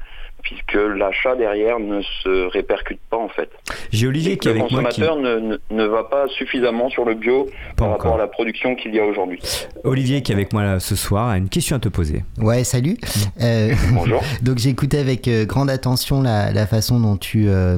puisque 0.43 0.75
l'achat 0.75 1.37
derrière 1.37 1.79
ne 1.79 2.03
se 2.23 2.51
répercute 2.51 3.01
pas 3.11 3.17
en 3.17 3.29
fait. 3.29 3.51
J'ai 3.91 4.07
Olivier 4.07 4.37
qui 4.37 4.49
est 4.49 4.53
avec 4.53 4.71
moi. 4.71 4.83
Le 4.83 4.89
consommateur 4.89 5.17
ne, 5.17 5.59
ne, 5.71 5.85
va 5.85 6.05
pas 6.05 6.27
suffisamment 6.29 6.89
sur 6.91 7.05
le 7.05 7.15
bio 7.15 7.49
par 7.77 7.91
rapport 7.91 8.15
à 8.15 8.19
la 8.19 8.27
production 8.27 8.75
qu'il 8.75 8.95
y 8.95 9.01
a 9.01 9.05
aujourd'hui. 9.05 9.41
Olivier 9.85 10.23
qui 10.23 10.33
est 10.33 10.35
avec 10.35 10.53
moi 10.53 10.81
ce 10.81 10.97
soir 10.97 11.29
a 11.29 11.39
une 11.39 11.49
question 11.49 11.77
à 11.77 11.79
te 11.79 11.89
poser. 11.89 12.25
Ouais, 12.39 12.65
salut. 12.65 12.97
Euh, 13.41 13.73
Bonjour. 13.93 14.23
Donc 14.43 14.59
j'ai 14.59 14.71
écouté 14.71 14.99
avec 14.99 15.29
euh, 15.29 15.45
grande 15.45 15.71
attention 15.71 16.23
la, 16.23 16.53
la, 16.53 16.67
façon 16.67 17.01
dont 17.01 17.17
tu, 17.17 17.47
euh, 17.49 17.77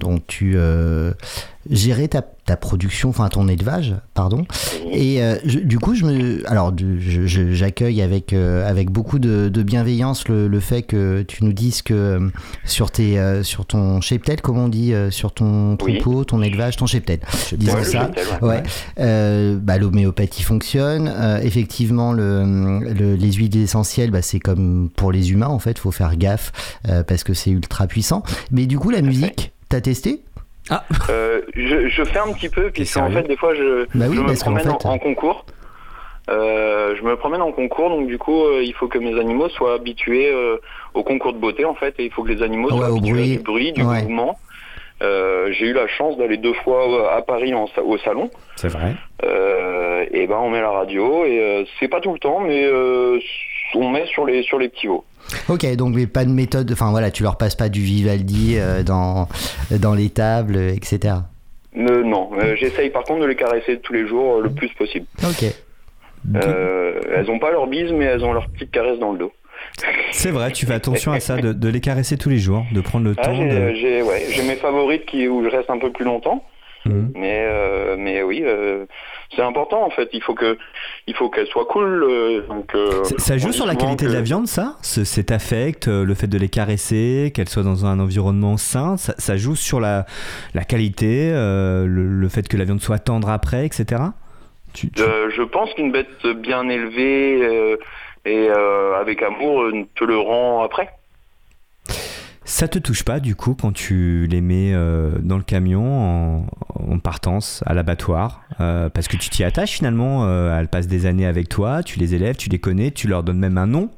dont 0.00 0.18
tu 0.26 0.56
gérer 1.70 2.08
ta, 2.08 2.22
ta 2.22 2.56
production, 2.56 3.10
enfin 3.10 3.28
ton 3.28 3.46
élevage, 3.46 3.94
pardon. 4.14 4.44
Et 4.90 5.22
euh, 5.22 5.36
du 5.44 5.78
coup, 5.78 5.94
je 5.94 6.04
me, 6.04 6.50
alors 6.50 6.72
j'accueille 7.26 8.02
avec 8.02 8.32
euh, 8.32 8.68
avec 8.68 8.90
beaucoup 8.90 9.18
de, 9.18 9.48
de 9.48 9.62
bienveillance 9.62 10.26
le, 10.28 10.48
le, 10.48 10.60
fait 10.60 10.82
que 10.82 11.22
tu 11.22 11.44
nous 11.44 11.52
dises 11.52 11.82
que 11.82 11.94
euh, 11.94 12.28
sur 12.64 12.90
tes 12.90 13.42
sur 13.44 13.66
ton 13.66 14.00
cheptel, 14.00 14.40
comme 14.40 14.58
on 14.58 14.68
dit, 14.68 14.92
sur 15.10 15.32
ton 15.32 15.76
troupeau, 15.76 16.24
ton 16.24 16.42
élevage, 16.42 16.76
ton 16.76 16.86
cheptel, 16.86 17.20
disons 17.56 17.84
ça, 17.84 18.10
ouais. 18.40 18.62
Bah, 19.56 19.78
l'homéopathie 19.78 20.42
fonctionne. 20.42 21.12
effectivement, 21.42 22.12
le, 22.12 22.80
les 23.14 23.32
huiles 23.32 23.56
essentielles, 23.56 24.10
bah, 24.10 24.22
c'est 24.22 24.40
comme 24.40 24.90
pour 24.96 25.12
les 25.12 25.30
humains 25.30 25.46
en 25.46 25.58
fait, 25.58 25.78
faut 25.78 25.92
faire 25.92 26.16
gaffe 26.16 26.52
parce 27.06 27.22
que 27.22 27.34
c'est 27.34 27.50
ultra 27.50 27.86
puissant. 27.86 28.22
Mais 28.50 28.66
du 28.66 28.78
coup, 28.78 28.90
la 28.90 29.02
musique, 29.02 29.52
t'as 29.68 29.80
testé? 29.80 30.22
Ah. 30.70 30.84
Euh, 31.10 31.42
je, 31.54 31.88
je, 31.88 32.04
fais 32.04 32.18
un 32.18 32.32
petit 32.32 32.48
peu, 32.48 32.70
puisqu'en 32.70 33.10
fait, 33.10 33.24
des 33.24 33.36
fois, 33.36 33.54
je, 33.54 33.86
bah 33.94 34.06
je 34.12 34.20
me 34.20 34.34
promène 34.38 34.70
en, 34.70 34.98
concours. 34.98 35.44
Euh, 36.30 36.94
je 36.96 37.02
me 37.02 37.16
promène 37.16 37.42
en 37.42 37.52
concours, 37.52 37.88
donc 37.88 38.06
du 38.06 38.18
coup, 38.18 38.44
euh, 38.44 38.62
il 38.62 38.72
faut 38.74 38.86
que 38.86 38.98
mes 38.98 39.18
animaux 39.18 39.48
soient 39.48 39.74
habitués 39.74 40.32
euh, 40.32 40.58
au 40.94 41.02
concours 41.02 41.32
de 41.32 41.38
beauté, 41.38 41.64
en 41.64 41.74
fait, 41.74 41.94
et 41.98 42.04
il 42.04 42.12
faut 42.12 42.22
que 42.22 42.30
les 42.30 42.42
animaux 42.42 42.70
soient 42.70 42.86
habitués 42.86 43.38
au 43.38 43.42
bruit, 43.42 43.72
du 43.72 43.82
mouvement. 43.82 44.38
J'ai 45.00 45.66
eu 45.66 45.72
la 45.72 45.88
chance 45.88 46.16
d'aller 46.16 46.36
deux 46.36 46.54
fois 46.54 47.12
à 47.12 47.22
Paris 47.22 47.52
en, 47.54 47.66
au 47.84 47.98
salon. 47.98 48.30
C'est 48.54 48.68
vrai. 48.68 48.94
et 50.12 50.26
ben, 50.28 50.36
on 50.36 50.50
met 50.50 50.60
la 50.60 50.70
radio, 50.70 51.24
et 51.24 51.66
c'est 51.80 51.88
pas 51.88 52.00
tout 52.00 52.12
le 52.12 52.20
temps, 52.20 52.38
mais 52.38 52.68
on 53.80 53.90
met 53.90 54.06
sur 54.06 54.26
les 54.26 54.42
sur 54.42 54.58
les 54.58 54.68
petits 54.68 54.86
veaux. 54.86 55.04
Ok, 55.48 55.64
donc 55.76 55.94
mais 55.94 56.06
pas 56.06 56.24
de 56.24 56.30
méthode, 56.30 56.70
enfin 56.72 56.90
voilà, 56.90 57.10
tu 57.10 57.22
leur 57.22 57.36
passes 57.36 57.54
pas 57.54 57.68
du 57.68 57.80
Vivaldi 57.80 58.56
euh, 58.56 58.82
dans, 58.82 59.28
dans 59.70 59.94
les 59.94 60.10
tables, 60.10 60.56
etc. 60.56 61.14
Euh, 61.76 62.02
non, 62.02 62.30
euh, 62.38 62.54
j'essaye 62.56 62.90
par 62.90 63.04
contre 63.04 63.20
de 63.20 63.26
les 63.26 63.36
caresser 63.36 63.78
tous 63.78 63.92
les 63.92 64.06
jours 64.06 64.40
le 64.40 64.50
plus 64.50 64.68
possible. 64.74 65.06
Ok. 65.24 65.44
elles 66.34 67.30
ont 67.30 67.38
pas 67.38 67.50
leur 67.50 67.66
bise, 67.66 67.92
mais 67.92 68.04
elles 68.04 68.24
ont 68.24 68.32
leur 68.32 68.48
petite 68.50 68.70
caresse 68.70 68.98
dans 68.98 69.12
le 69.12 69.18
dos. 69.18 69.32
C'est 70.10 70.30
vrai, 70.30 70.50
tu 70.52 70.66
fais 70.66 70.74
attention 70.74 71.12
à 71.12 71.20
ça, 71.20 71.36
de, 71.36 71.68
les 71.68 71.80
caresser 71.80 72.18
tous 72.18 72.28
les 72.28 72.38
jours, 72.38 72.64
de 72.72 72.80
prendre 72.80 73.06
le 73.06 73.14
ah, 73.16 73.22
temps. 73.22 73.34
J'ai 73.34 74.02
ouais, 74.02 74.26
mes 74.46 74.56
favorites 74.56 75.06
qui, 75.06 75.28
où 75.28 75.42
je 75.44 75.48
reste 75.48 75.70
un 75.70 75.78
peu 75.78 75.90
plus 75.90 76.04
longtemps. 76.04 76.44
Mhm. 76.86 77.12
Mais, 77.14 77.44
euh, 77.46 77.96
mais 77.98 78.22
oui, 78.22 78.42
euh, 78.44 78.86
c'est 79.34 79.42
important 79.42 79.84
en 79.84 79.90
fait. 79.90 80.08
Il 80.12 80.22
faut 80.22 80.34
que, 80.34 80.58
il 81.06 81.14
faut 81.14 81.30
qu'elle 81.30 81.46
soit 81.46 81.66
cool. 81.66 82.02
Euh, 82.02 82.42
donc, 82.48 82.76
ça 83.18 83.38
joue 83.38 83.52
sur 83.52 83.66
la 83.66 83.74
qualité 83.74 84.06
de 84.06 84.12
la 84.12 84.22
viande, 84.22 84.46
ça? 84.46 84.76
Cet 84.82 85.30
affect, 85.30 85.86
le 85.86 86.14
fait 86.14 86.26
de 86.26 86.38
les 86.38 86.48
caresser, 86.48 87.32
qu'elles 87.34 87.48
soient 87.48 87.62
dans 87.62 87.86
un 87.86 88.00
environnement 88.00 88.56
sain, 88.56 88.96
ça, 88.96 89.36
joue 89.36 89.56
sur 89.56 89.80
la, 89.80 90.06
la 90.54 90.64
qualité, 90.64 91.30
le, 91.32 92.28
fait 92.28 92.48
que 92.48 92.56
la 92.56 92.64
viande 92.64 92.80
soit 92.80 92.98
tendre 92.98 93.30
après, 93.30 93.66
etc. 93.66 94.02
je 94.74 95.42
pense 95.42 95.72
qu'une 95.74 95.92
bête 95.92 96.26
bien 96.36 96.68
élevée 96.68 97.78
et 98.24 98.48
avec 98.48 99.22
amour 99.22 99.64
te 99.94 100.04
le 100.04 100.18
rend 100.18 100.62
après. 100.62 100.90
Ça 102.44 102.66
te 102.66 102.78
touche 102.78 103.04
pas 103.04 103.20
du 103.20 103.36
coup 103.36 103.54
quand 103.54 103.72
tu 103.72 104.26
les 104.28 104.40
mets 104.40 104.72
euh, 104.74 105.12
dans 105.20 105.36
le 105.36 105.44
camion 105.44 106.44
en, 106.80 106.98
partance 106.98 107.62
à 107.66 107.74
l'abattoir 107.74 108.42
euh, 108.60 108.88
parce 108.88 109.08
que 109.08 109.16
tu 109.16 109.30
t'y 109.30 109.44
attaches 109.44 109.72
finalement. 109.72 110.26
Euh, 110.26 110.58
elles 110.58 110.68
passent 110.68 110.88
des 110.88 111.06
années 111.06 111.26
avec 111.26 111.48
toi, 111.48 111.82
tu 111.82 111.98
les 111.98 112.14
élèves, 112.14 112.36
tu 112.36 112.48
les 112.48 112.58
connais, 112.58 112.90
tu 112.90 113.08
leur 113.08 113.22
donnes 113.22 113.38
même 113.38 113.58
un 113.58 113.66
nom. 113.66 113.90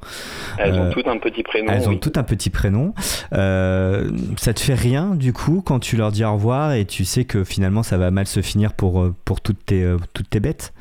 Elles 0.58 0.74
ont 0.74 0.90
toutes 0.90 1.08
un 1.08 1.18
petit 1.18 1.42
prénom. 1.42 1.72
Elles 1.72 1.88
ont 1.88 1.96
toutes 1.96 2.18
un 2.18 2.22
petit 2.22 2.50
prénom. 2.50 2.94
ça 3.32 4.54
te 4.54 4.60
fait 4.60 4.74
rien 4.74 5.14
du 5.14 5.32
coup 5.32 5.62
quand 5.64 5.80
tu 5.80 5.96
leur 5.96 6.12
dis 6.12 6.24
au 6.24 6.32
revoir 6.32 6.72
et 6.72 6.84
tu 6.84 7.04
sais 7.04 7.24
que 7.24 7.44
finalement 7.44 7.82
ça 7.82 7.96
va 7.96 8.10
mal 8.10 8.26
se 8.26 8.42
finir 8.42 8.74
pour 8.74 9.10
pour 9.24 9.40
toutes 9.40 9.64
tes 9.64 9.96
toutes 10.12 10.30
tes 10.30 10.40
bêtes? 10.40 10.72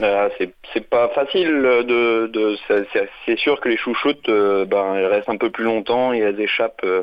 Euh, 0.00 0.28
c'est 0.72 0.88
pas 0.88 1.08
facile 1.08 1.48
de, 1.48 2.26
de 2.28 2.56
c'est 3.26 3.38
sûr 3.38 3.60
que 3.60 3.68
les 3.68 3.76
chouchoutes 3.76 4.28
euh, 4.28 4.64
ben 4.64 4.94
elles 4.94 5.06
restent 5.06 5.28
un 5.28 5.36
peu 5.36 5.50
plus 5.50 5.64
longtemps 5.64 6.12
et 6.12 6.18
elles 6.18 6.40
échappent 6.40 6.84
euh, 6.84 7.02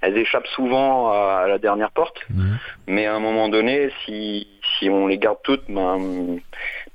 elles 0.00 0.16
échappent 0.18 0.48
souvent 0.48 1.12
à, 1.12 1.46
la 1.46 1.58
dernière 1.58 1.92
porte 1.92 2.18
mhm. 2.30 2.58
mais 2.88 3.06
à 3.06 3.14
un 3.14 3.20
moment 3.20 3.48
donné 3.48 3.90
si 4.04 4.48
si 4.78 4.90
on 4.90 5.06
les 5.06 5.18
garde 5.18 5.38
toutes 5.44 5.64
ben, 5.68 5.98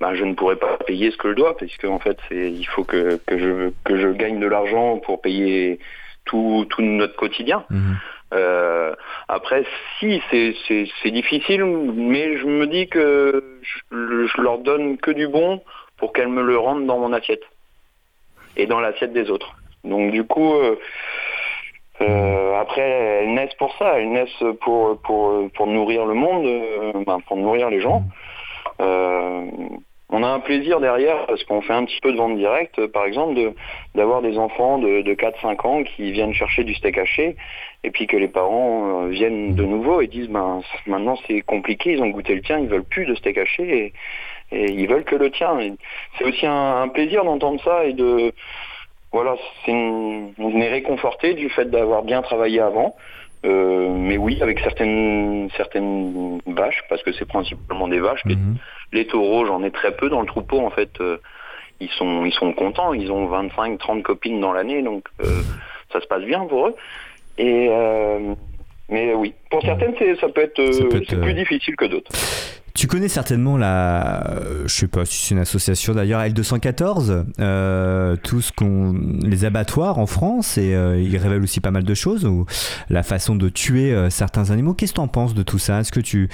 ben 0.01 0.15
je 0.15 0.25
ne 0.25 0.33
pourrais 0.33 0.57
pas 0.57 0.77
payer 0.85 1.11
ce 1.11 1.17
que 1.17 1.29
je 1.29 1.35
dois 1.35 1.55
puisque 1.55 1.85
en 1.85 1.99
fait 1.99 2.17
c'est 2.27 2.51
il 2.51 2.65
faut 2.65 2.83
que, 2.83 3.17
que 3.25 3.37
je 3.37 3.71
que 3.85 3.97
je 3.97 4.09
gagne 4.09 4.39
de 4.39 4.47
l'argent 4.47 4.97
pour 4.97 5.21
payer 5.21 5.79
tout 6.25 6.65
tout 6.69 6.81
notre 6.81 7.15
quotidien 7.15 7.63
mhm. 7.69 7.97
Euh, 8.33 8.93
après, 9.27 9.63
si, 9.99 10.21
c'est 10.31 11.11
difficile, 11.11 11.63
mais 11.63 12.37
je 12.37 12.45
me 12.45 12.67
dis 12.67 12.87
que 12.87 13.59
je, 13.91 14.41
leur 14.41 14.59
donne 14.59 14.97
que 14.97 15.11
du 15.11 15.27
bon 15.27 15.61
pour 15.97 16.13
qu'elles 16.13 16.27
me 16.27 16.43
le 16.43 16.57
rendent 16.57 16.85
dans 16.85 16.99
mon 16.99 17.13
assiette 17.13 17.43
et 18.55 18.65
dans 18.65 18.79
l'assiette 18.79 19.13
des 19.13 19.29
autres. 19.29 19.55
Donc 19.83 20.11
du 20.11 20.23
coup, 20.25 20.53
euh, 20.55 20.75
euh, 22.01 22.59
après, 22.59 22.81
elles 22.81 23.33
naissent 23.33 23.55
pour 23.55 23.75
ça, 23.77 23.99
elles 23.99 24.11
naissent 24.11 24.43
pour, 24.61 24.99
pour, 25.01 25.49
pour 25.51 25.67
nourrir 25.67 26.05
le 26.05 26.13
monde, 26.13 26.45
euh, 26.45 27.03
ben, 27.05 27.19
pour 27.27 27.37
nourrir 27.37 27.69
les 27.69 27.81
gens. 27.81 28.03
On 30.09 30.23
a 30.23 30.27
un 30.27 30.39
plaisir 30.39 30.79
derrière 30.79 31.25
parce 31.25 31.43
qu'on 31.43 31.61
fait 31.61 31.73
un 31.73 31.83
petit 31.83 31.99
peu 31.99 32.13
de 32.13 32.17
vente 32.17 32.37
directe, 32.37 32.85
par 32.87 33.05
exemple, 33.05 33.53
d'avoir 33.93 34.21
des 34.21 34.37
enfants 34.37 34.77
de, 34.77 35.01
de 35.01 35.13
4-5 35.13 35.67
ans 35.67 35.83
qui 35.83 36.13
viennent 36.13 36.33
chercher 36.33 36.63
du 36.63 36.73
steak 36.75 36.97
haché 36.97 37.35
et 37.83 37.91
puis 37.91 38.07
que 38.07 38.15
les 38.15 38.29
parents 38.29 39.03
euh, 39.03 39.07
viennent 39.09 39.55
de 39.55 39.63
nouveau 39.65 39.99
et 39.99 40.07
disent 40.07 40.29
ben 40.29 40.61
maintenant 40.85 41.17
c'est 41.27 41.41
compliqué, 41.41 41.91
ils 41.91 42.01
ont 42.01 42.07
goûté 42.07 42.35
le 42.35 42.41
tien, 42.41 42.57
ils 42.57 42.69
veulent 42.69 42.85
plus 42.85 43.05
de 43.05 43.15
steak 43.15 43.37
haché 43.37 43.93
et, 44.51 44.71
ils 44.71 44.87
veulent 44.87 45.03
que 45.03 45.15
le 45.15 45.29
tien. 45.29 45.57
C'est 46.17 46.23
aussi 46.23 46.45
un, 46.45 46.87
plaisir 46.87 47.25
d'entendre 47.25 47.61
ça 47.61 47.83
et 47.83 47.91
de 47.91 48.31
voilà, 49.11 49.35
on 49.67 50.31
est 50.37 50.69
réconforté 50.69 51.33
du 51.33 51.49
fait 51.49 51.65
d'avoir 51.65 52.03
bien 52.03 52.21
travaillé 52.21 52.61
avant. 52.61 52.95
Euh, 53.47 53.89
mais 53.89 54.17
oui, 54.17 54.39
avec 54.41 54.59
certaines 54.59 55.49
certaines 55.55 56.39
vaches, 56.45 56.83
parce 56.89 57.01
que 57.03 57.11
c'est 57.13 57.27
principalement 57.27 57.87
des 57.87 57.99
vaches. 57.99 58.25
Mhm. 58.25 58.55
Les, 58.91 59.07
taureaux, 59.07 59.45
j'en 59.45 59.63
ai 59.63 59.71
très 59.71 59.95
peu 59.95 60.09
dans 60.09 60.21
le 60.21 60.27
troupeau 60.27 60.59
en 60.59 60.69
fait. 60.69 60.89
Euh, 60.99 61.17
ils 61.79 61.89
sont 61.91 62.25
ils 62.25 62.33
sont 62.33 62.53
contents, 62.53 62.93
ils 62.93 63.11
ont 63.11 63.27
25, 63.27 63.77
30 63.77 64.03
copines 64.03 64.41
dans 64.41 64.51
l'année, 64.51 64.81
donc 64.81 65.07
euh, 65.21 65.41
ça 65.91 66.01
se 66.01 66.07
passe 66.07 66.23
bien 66.23 66.45
pour 66.45 66.67
eux. 66.67 66.75
Et 67.37 67.69
mais 68.89 69.13
oui, 69.13 69.33
pour 69.51 69.61
certaines, 69.63 69.93
ça 70.19 70.29
peut 70.29 70.41
être, 70.41 70.73
ça 70.73 70.85
peut 70.85 71.01
être 71.01 71.19
plus 71.19 71.33
difficile 71.33 71.75
que 71.75 71.85
d'autres. 71.85 72.11
Tu 72.77 72.85
connais 72.85 73.07
certainement 73.07 73.57
la, 73.57 74.39
je 74.67 74.71
sais 74.71 74.87
pas 74.87 75.03
si 75.03 75.17
c'est 75.17 75.33
une 75.33 75.41
association 75.41 75.95
d'ailleurs, 75.95 76.21
L214, 76.21 77.25
euh, 77.39 78.15
tout 78.17 78.39
ce 78.39 78.51
qu'on, 78.51 78.93
les 79.23 79.45
abattoirs 79.45 79.97
en 79.97 80.05
France 80.05 80.59
et 80.59 80.75
euh, 80.75 81.01
ils 81.01 81.17
révèlent 81.17 81.41
aussi 81.41 81.59
pas 81.59 81.71
mal 81.71 81.83
de 81.83 81.93
choses 81.95 82.23
ou 82.23 82.45
la 82.91 83.01
façon 83.01 83.35
de 83.35 83.49
tuer 83.49 83.95
euh, 83.95 84.11
certains 84.11 84.51
animaux. 84.51 84.75
Qu'est-ce 84.75 84.91
que 84.91 84.97
tu 84.97 85.01
en 85.01 85.07
penses 85.07 85.33
de 85.33 85.41
tout 85.41 85.57
ça? 85.57 85.79
Est-ce 85.79 85.91
que 85.91 85.99
tu, 85.99 86.29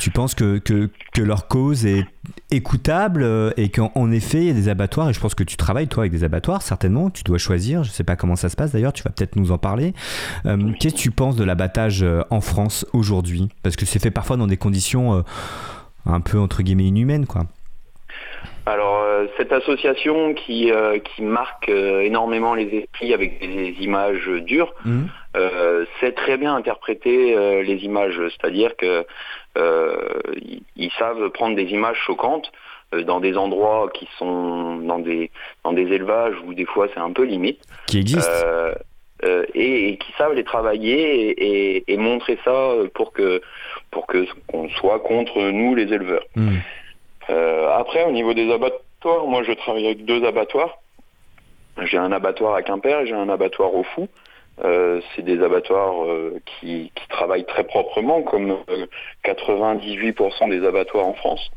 tu 0.00 0.10
penses 0.10 0.34
que, 0.34 0.58
que, 0.58 0.90
que 1.12 1.22
leur 1.22 1.46
cause 1.46 1.86
est 1.86 2.04
écoutable 2.50 3.22
euh, 3.22 3.52
et 3.56 3.68
qu'en 3.68 4.10
effet 4.10 4.38
il 4.38 4.46
y 4.48 4.50
a 4.50 4.54
des 4.54 4.68
abattoirs 4.68 5.10
et 5.10 5.12
je 5.12 5.20
pense 5.20 5.36
que 5.36 5.44
tu 5.44 5.56
travailles 5.56 5.86
toi 5.86 6.02
avec 6.02 6.12
des 6.12 6.24
abattoirs 6.24 6.62
certainement 6.62 7.10
tu 7.10 7.22
dois 7.22 7.38
choisir 7.38 7.84
je 7.84 7.90
sais 7.90 8.04
pas 8.04 8.16
comment 8.16 8.34
ça 8.34 8.48
se 8.48 8.56
passe 8.56 8.72
d'ailleurs 8.72 8.94
tu 8.94 9.04
vas 9.04 9.10
peut-être 9.10 9.36
nous 9.36 9.52
en 9.52 9.58
parler. 9.58 9.94
Qu'est-ce 10.42 10.94
que 10.94 11.00
tu 11.00 11.12
penses 11.12 11.36
de 11.36 11.44
l'abattage 11.44 12.04
en 12.30 12.40
France 12.40 12.84
aujourd'hui? 12.92 13.48
Parce 13.62 13.76
que 13.76 13.86
c'est 13.86 14.00
fait 14.00 14.10
parfois 14.10 14.36
dans 14.36 14.48
des 14.48 14.56
conditions 14.56 15.22
un 16.06 16.20
peu 16.20 16.38
entre 16.38 16.62
guillemets 16.62 16.84
inhumaine 16.84 17.26
quoi. 17.26 17.44
Alors 18.66 19.02
euh, 19.02 19.26
cette 19.36 19.52
association 19.52 20.32
qui 20.32 20.72
euh, 20.72 20.98
qui 20.98 21.22
marque 21.22 21.68
euh, 21.68 22.00
énormément 22.00 22.54
les 22.54 22.66
esprits 22.78 23.12
avec 23.12 23.38
des 23.40 23.76
images 23.80 24.26
dures, 24.26 24.72
mmh. 24.84 25.02
sait 26.00 26.12
très 26.12 26.38
bien 26.38 26.54
interpréter 26.54 27.62
les 27.62 27.84
images, 27.84 28.20
c'est-à-dire 28.30 28.76
que 28.76 29.04
ils, 30.76 30.90
savent 30.98 31.28
prendre 31.30 31.56
des 31.56 31.70
images 31.72 31.98
choquantes 32.06 32.50
dans 33.06 33.20
des 33.20 33.36
endroits 33.36 33.88
qui 33.92 34.08
sont 34.18 34.76
dans 34.76 35.00
des 35.00 35.30
dans 35.64 35.72
des 35.72 35.92
élevages 35.92 36.36
où 36.46 36.54
des 36.54 36.64
fois 36.64 36.86
c'est 36.94 37.00
un 37.00 37.12
peu 37.12 37.24
limite. 37.24 37.60
Qui 37.86 37.98
existent. 37.98 38.30
Et, 39.54 39.96
qui 39.98 40.12
savent 40.18 40.34
les 40.34 40.44
travailler 40.44 41.82
et, 41.90 41.96
montrer 41.96 42.38
ça 42.44 42.74
pour 42.94 43.12
que 43.12 43.40
pour 43.90 44.06
que 44.06 44.26
qu'on 44.48 44.68
soit 44.68 45.00
contre 45.00 45.40
nous 45.50 45.74
les 45.74 45.92
éleveurs. 45.92 46.24
Hmm. 46.36 46.58
après, 47.28 48.04
au 48.04 48.12
niveau 48.12 48.34
des 48.34 48.52
abattoirs, 48.52 49.26
moi 49.26 49.42
je 49.42 49.52
travaille 49.52 49.86
avec 49.86 50.04
deux 50.04 50.24
abattoirs. 50.24 50.78
J'ai 51.82 51.98
un 51.98 52.12
abattoir 52.12 52.54
à 52.54 52.62
Quimper 52.62 53.00
et 53.00 53.06
j'ai 53.06 53.14
un 53.14 53.28
abattoir 53.28 53.74
au 53.74 53.82
Fou. 53.82 54.08
Euh, 54.62 55.00
c'est 55.14 55.22
des 55.22 55.42
abattoirs 55.42 56.04
euh, 56.04 56.40
qui, 56.60 56.92
travaillent 57.08 57.46
très 57.46 57.64
proprement, 57.64 58.22
comme 58.22 58.56
98% 59.24 60.14
euh, 60.22 60.48
des 60.48 60.66
abattoirs 60.66 61.06
en 61.06 61.14
France. 61.14 61.50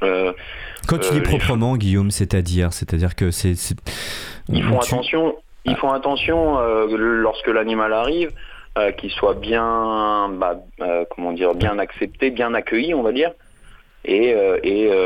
Quand 0.00 0.98
tu 0.98 1.12
dis 1.12 1.20
proprement, 1.20 1.76
Guillaume, 1.76 2.10
c'est-à-dire, 2.10 2.72
c'est-à-dire 2.72 3.14
que 3.14 3.30
c'est, 3.30 3.54
ils 4.48 4.62
font 4.62 4.78
attention. 4.78 5.36
Ils 5.68 5.76
font 5.76 5.92
attention 5.92 6.58
lorsque 6.86 7.48
l'animal 7.48 7.92
arrive, 7.92 8.32
qu'il 8.96 9.10
soit 9.10 9.34
bien, 9.34 10.28
bah, 10.30 10.56
comment 11.10 11.32
dire, 11.32 11.54
bien 11.54 11.78
accepté, 11.78 12.30
bien 12.30 12.54
accueilli, 12.54 12.94
on 12.94 13.02
va 13.02 13.12
dire 13.12 13.32
et, 14.04 14.34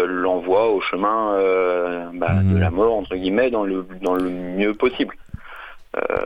l'envoie 0.06 0.68
au 0.70 0.80
chemin 0.80 1.32
bah, 2.14 2.34
de 2.34 2.54
mmh. 2.54 2.58
la 2.58 2.70
mort 2.70 2.94
entre 2.94 3.16
guillemets 3.16 3.50
dans 3.50 3.64
le 3.64 3.86
dans 4.00 4.14
le 4.14 4.30
mieux 4.30 4.74
possible. 4.74 5.16
Euh, 5.94 6.24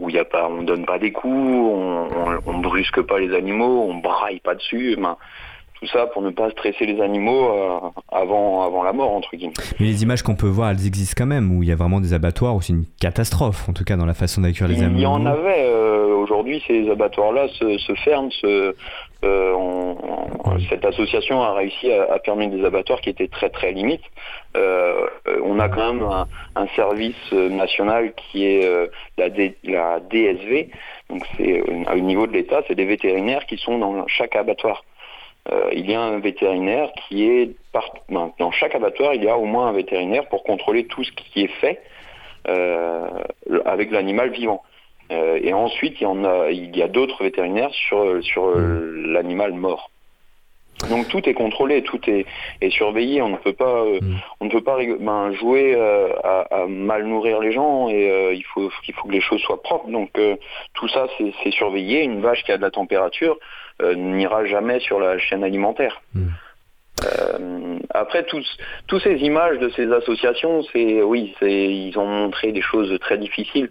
où 0.00 0.10
il 0.10 0.16
y 0.16 0.18
a 0.18 0.24
pas, 0.24 0.48
on 0.48 0.64
donne 0.64 0.84
pas 0.84 0.98
des 0.98 1.12
coups, 1.12 1.32
on, 1.32 2.40
on, 2.44 2.58
brusque 2.58 3.02
pas 3.02 3.20
les 3.20 3.36
animaux, 3.36 3.86
on 3.88 3.94
braille 3.98 4.40
pas 4.40 4.56
dessus. 4.56 4.96
Ben, 4.96 5.16
tout 5.80 5.86
ça 5.88 6.06
pour 6.06 6.22
ne 6.22 6.30
pas 6.30 6.50
stresser 6.50 6.86
les 6.86 7.00
animaux 7.00 7.50
euh, 7.50 7.78
avant, 8.10 8.64
avant 8.64 8.82
la 8.82 8.92
mort, 8.92 9.12
entre 9.12 9.36
guillemets. 9.36 9.54
Mais 9.78 9.86
les 9.86 10.02
images 10.02 10.22
qu'on 10.22 10.34
peut 10.34 10.48
voir, 10.48 10.70
elles 10.70 10.86
existent 10.86 11.14
quand 11.16 11.26
même, 11.26 11.56
où 11.56 11.62
il 11.62 11.68
y 11.68 11.72
a 11.72 11.76
vraiment 11.76 12.00
des 12.00 12.14
abattoirs, 12.14 12.54
où 12.54 12.62
c'est 12.62 12.72
une 12.72 12.86
catastrophe, 13.00 13.68
en 13.68 13.72
tout 13.72 13.84
cas 13.84 13.96
dans 13.96 14.06
la 14.06 14.14
façon 14.14 14.40
d'accueillir 14.40 14.68
les 14.68 14.82
animaux. 14.82 14.98
Il 14.98 15.02
y 15.02 15.06
en 15.06 15.26
avait, 15.26 15.64
euh, 15.66 16.16
aujourd'hui 16.16 16.62
ces 16.66 16.88
abattoirs-là 16.90 17.48
se, 17.48 17.78
se, 17.78 17.94
ferment, 17.94 18.30
se, 18.30 18.74
euh, 19.24 19.94
cette 20.68 20.84
association 20.84 21.42
a 21.42 21.54
réussi 21.54 21.90
à, 21.90 22.12
à, 22.12 22.18
permettre 22.18 22.54
des 22.54 22.64
abattoirs 22.64 23.00
qui 23.00 23.10
étaient 23.10 23.28
très 23.28 23.48
très 23.48 23.72
limites. 23.72 24.04
Euh, 24.56 25.06
on 25.42 25.58
a 25.58 25.68
quand 25.68 25.92
même 25.94 26.26
un, 26.54 26.66
service 26.76 27.32
national 27.32 28.12
qui 28.14 28.46
est 28.46 28.66
euh, 28.66 28.86
la, 29.16 29.28
la 29.64 30.00
DSV, 30.00 30.68
donc 31.10 31.22
c'est 31.36 31.62
au 31.62 32.00
niveau 32.00 32.26
de 32.26 32.32
l'État, 32.32 32.62
c'est 32.68 32.74
des 32.74 32.84
vétérinaires 32.84 33.46
qui 33.46 33.56
sont 33.56 33.78
dans 33.78 34.06
chaque 34.06 34.36
abattoir. 34.36 34.84
Il 35.72 35.90
y 35.90 35.94
a 35.94 36.00
un 36.00 36.18
vétérinaire 36.18 36.90
qui 37.08 37.24
est 37.24 37.56
ben, 38.08 38.32
dans 38.38 38.50
chaque 38.50 38.74
abattoir, 38.74 39.14
il 39.14 39.24
y 39.24 39.28
a 39.28 39.36
au 39.36 39.44
moins 39.44 39.68
un 39.68 39.72
vétérinaire 39.72 40.28
pour 40.28 40.42
contrôler 40.42 40.86
tout 40.86 41.04
ce 41.04 41.12
qui 41.12 41.42
est 41.42 41.52
fait 41.60 41.80
avec 43.64 43.90
l'animal 43.90 44.30
vivant. 44.30 44.62
Euh, 45.12 45.38
et 45.40 45.52
ensuite, 45.52 46.00
il 46.00 46.04
y 46.04 46.06
en 46.06 46.24
a, 46.24 46.50
il 46.50 46.76
y 46.76 46.82
a 46.82 46.88
d'autres 46.88 47.22
vétérinaires 47.22 47.72
sur 47.72 48.22
sur 48.24 48.48
euh, 48.48 48.56
mmh. 48.56 49.12
l'animal 49.12 49.52
mort. 49.52 49.90
Donc 50.90 51.08
tout 51.08 51.26
est 51.28 51.34
contrôlé, 51.34 51.82
tout 51.82 52.00
est, 52.08 52.26
est 52.60 52.70
surveillé. 52.70 53.22
On 53.22 53.30
ne 53.30 53.36
peut 53.36 53.52
pas, 53.52 53.82
euh, 53.82 53.98
mmh. 54.00 54.16
on 54.40 54.44
ne 54.44 54.50
peut 54.50 54.62
pas 54.62 54.76
ben, 55.00 55.32
jouer 55.32 55.74
à, 56.24 56.66
mal 56.68 57.06
nourrir 57.06 57.40
les 57.40 57.52
gens 57.52 57.88
et 57.88 58.34
il 58.34 58.44
faut, 58.44 58.70
faut 58.70 59.08
que 59.08 59.12
les 59.12 59.20
choses 59.20 59.40
soient 59.40 59.62
propres. 59.62 59.88
Donc 59.88 60.10
tout 60.74 60.88
ça, 60.88 61.06
c'est 61.18 61.50
surveillé. 61.50 62.02
Une 62.04 62.20
vache 62.20 62.44
qui 62.44 62.52
a 62.52 62.56
de 62.56 62.62
la 62.62 62.70
température 62.70 63.38
n'ira 63.82 64.44
jamais 64.46 64.80
sur 64.80 65.00
la 65.00 65.18
chaîne 65.18 65.44
alimentaire. 65.44 66.02
Mmh. 66.14 67.78
après 67.90 68.24
tous 68.24 69.00
ces 69.00 69.16
images 69.16 69.58
de 69.58 69.70
ces 69.70 69.90
associations, 69.92 70.62
c'est 70.72 71.02
oui, 71.02 71.34
c'est 71.40 71.50
ils 71.50 71.98
ont 71.98 72.06
montré 72.06 72.52
des 72.52 72.62
choses 72.62 72.98
très 73.00 73.18
difficiles. 73.18 73.70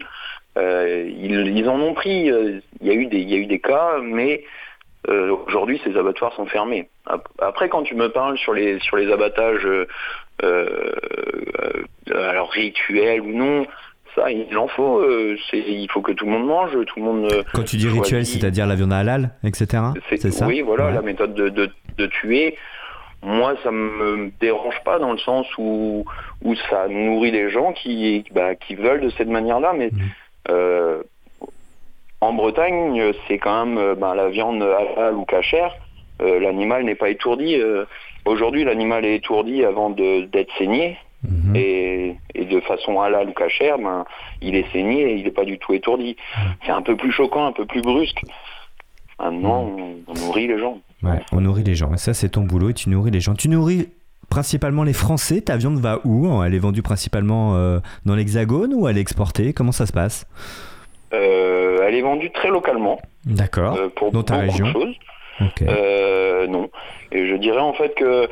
Euh, 0.58 1.10
ils, 1.18 1.68
en 1.68 1.80
ont 1.80 1.94
pris. 1.94 2.32
Euh, 2.32 2.60
il 2.82 2.88
y 2.88 2.90
a 2.90 2.94
eu 2.94 3.08
des, 3.08 3.20
il 3.20 3.30
y 3.30 3.34
a 3.34 3.38
eu 3.38 3.46
des 3.46 3.60
cas, 3.60 3.98
mais 4.02 4.44
euh, 5.10 5.36
aujourd'hui 5.48 5.80
ces 5.84 5.96
abattoirs 5.98 6.34
sont 6.34 6.46
fermés. 6.46 6.90
Après, 7.40 7.70
quand 7.70 7.84
tu 7.84 7.96
me 7.96 8.10
parles 8.10 8.38
sur 8.38 8.54
les 8.54 8.80
sur 8.80 8.98
les 8.98 9.12
abattages, 9.12 9.68
alors 12.14 12.52
rituels 12.52 13.22
ou 13.22 13.32
non, 13.32 13.66
ça, 14.16 14.32
il 14.32 14.58
en 14.58 14.68
faut. 14.68 15.04
il 15.54 15.88
faut 15.92 16.02
que 16.02 16.12
tout 16.12 16.26
le 16.26 16.32
monde 16.32 16.48
mange, 16.48 16.72
tout 16.88 17.00
le 17.00 17.06
monde. 17.06 17.46
Quand 17.54 17.64
tu 17.64 17.78
dis 17.78 17.88
rituel, 17.88 18.26
c'est-à-dire 18.26 18.66
la 18.66 18.76
viande 18.76 18.94
halal, 18.94 19.32
etc. 19.44 19.84
C'est 20.10 20.32
ça. 20.32 20.48
Oui, 20.48 20.62
voilà, 20.62 20.92
la 20.92 21.02
méthode 21.02 21.34
de, 21.34 21.50
de, 21.50 22.06
tuer. 22.08 22.58
Moi, 23.22 23.56
ça 23.64 23.72
me 23.72 24.30
dérange 24.40 24.80
pas 24.84 25.00
dans 25.00 25.12
le 25.12 25.18
sens 25.18 25.48
où 25.58 26.06
où 26.44 26.56
ça 26.70 26.88
nourrit 26.88 27.32
les 27.32 27.50
gens 27.50 27.74
qui 27.74 28.24
bah, 28.32 28.56
qui 28.56 28.76
veulent 28.76 29.02
de 29.02 29.10
cette 29.10 29.30
manière-là, 29.30 29.74
mais 29.76 29.88
mmh. 29.88 30.00
Euh, 30.50 31.02
en 32.26 32.34
Bretagne, 32.34 33.14
c'est 33.28 33.38
quand 33.38 33.66
même 33.66 33.78
euh, 33.78 33.96
ben, 33.96 34.14
la 34.16 34.30
viande 34.30 34.62
halal 34.62 35.16
ou 35.16 35.26
cachère. 35.26 35.74
Euh, 36.22 36.40
l'animal 36.40 36.84
n'est 36.84 36.96
pas 36.96 37.10
étourdi. 37.10 37.58
Aujourd'hui, 38.26 38.64
l'animal 38.64 39.06
est 39.06 39.16
étourdi 39.16 39.64
avant 39.64 39.90
d'être 39.90 40.52
saigné. 40.58 40.98
Mhm. 41.24 41.56
Et, 41.56 42.16
de 42.36 42.60
façon 42.60 43.02
halal 43.02 43.30
ou 43.30 43.34
cachère, 43.34 43.78
ben, 43.78 44.06
il 44.42 44.56
est 44.56 44.72
saigné 44.72 45.02
et 45.02 45.16
il 45.16 45.24
n'est 45.24 45.32
pas 45.32 45.46
du 45.46 45.58
tout 45.58 45.74
étourdi. 45.74 46.16
C'est 46.66 46.72
un 46.72 46.82
peu 46.82 46.96
plus 46.96 47.12
choquant, 47.12 47.48
un 47.48 47.52
peu 47.52 47.66
plus 47.66 47.82
brusque. 47.82 48.22
Maintenant, 49.20 49.66
mhm. 49.66 50.04
on, 50.08 50.14
nourrit 50.14 50.48
les 50.48 50.60
gens. 50.60 50.80
Ouais, 51.04 51.20
on 51.32 51.42
nourrit 51.42 51.64
les 51.64 51.76
gens. 51.76 51.94
Et 51.94 51.98
ça, 51.98 52.14
c'est 52.14 52.30
ton 52.30 52.42
boulot 52.42 52.70
et 52.70 52.74
tu 52.74 52.90
nourris 52.90 53.12
les 53.12 53.22
gens. 53.22 53.34
Tu 53.34 53.50
nourris 53.50 53.90
principalement 54.30 54.84
les 54.84 54.94
Français. 54.94 55.42
Ta 55.42 55.58
viande 55.58 55.80
va 55.80 56.00
où? 56.04 56.44
Elle 56.44 56.54
est 56.54 56.60
vendue 56.60 56.82
principalement 56.82 57.56
euh, 57.56 57.80
dans 58.06 58.16
l'Hexagone 58.16 58.74
ou 58.74 58.88
elle 58.88 58.98
est 58.98 59.02
exportée? 59.02 59.54
Comment 59.54 59.72
ça 59.72 59.86
se 59.86 59.94
passe? 59.94 60.28
euh, 60.28 60.75
Elle 61.88 61.96
est 61.96 62.02
vendue 62.02 62.32
très 62.32 62.50
localement. 62.50 63.00
D'accord. 63.26 63.76
Euh, 63.78 63.90
pour 63.90 64.12
dans 64.12 64.24
ta 64.24 64.38
région. 64.38 64.68
non. 66.48 66.70
Et 67.12 67.28
je 67.28 67.36
dirais 67.36 67.60
en 67.60 67.74
fait 67.74 67.94
que 67.96 68.28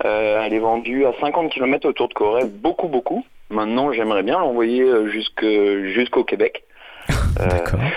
elle 0.00 0.54
est 0.54 0.58
vendue 0.58 1.06
à 1.06 1.12
50 1.20 1.50
km 1.50 1.88
autour 1.88 2.08
de 2.08 2.14
Corée, 2.14 2.44
beaucoup 2.44 2.88
beaucoup. 2.88 3.24
Maintenant, 3.50 3.92
j'aimerais 3.92 4.22
bien 4.22 4.38
l'envoyer 4.38 4.84
jusqu'au 5.08 6.24
Québec. 6.24 6.64
D'accord. 7.38 7.80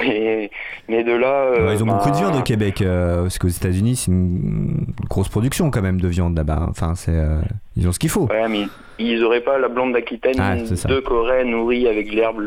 Mais, 0.00 0.50
mais 0.88 1.04
de 1.04 1.12
là. 1.12 1.52
Euh, 1.52 1.72
ils 1.72 1.82
ont 1.82 1.86
beaucoup 1.86 2.10
de 2.10 2.16
viande 2.16 2.34
au 2.34 2.42
Québec, 2.42 2.82
euh, 2.82 3.22
parce 3.22 3.38
qu'aux 3.38 3.48
États-Unis, 3.48 3.96
c'est 3.96 4.10
une 4.10 4.86
grosse 5.08 5.28
production 5.28 5.70
quand 5.70 5.82
même 5.82 6.00
de 6.00 6.08
viande 6.08 6.36
là-bas. 6.36 6.66
Enfin, 6.68 6.94
c'est, 6.96 7.12
euh, 7.14 7.40
ils 7.76 7.86
ont 7.86 7.92
ce 7.92 8.00
qu'il 8.00 8.10
faut. 8.10 8.26
Ouais, 8.26 8.48
mais 8.48 8.64
ils 8.98 9.20
n'auraient 9.20 9.40
pas 9.40 9.58
la 9.58 9.68
blonde 9.68 9.92
d'Aquitaine 9.92 10.34
ah, 10.40 10.56
de 10.56 11.00
Corée 11.00 11.44
nourrie 11.44 11.86
avec 11.86 12.12
l'herbe 12.12 12.42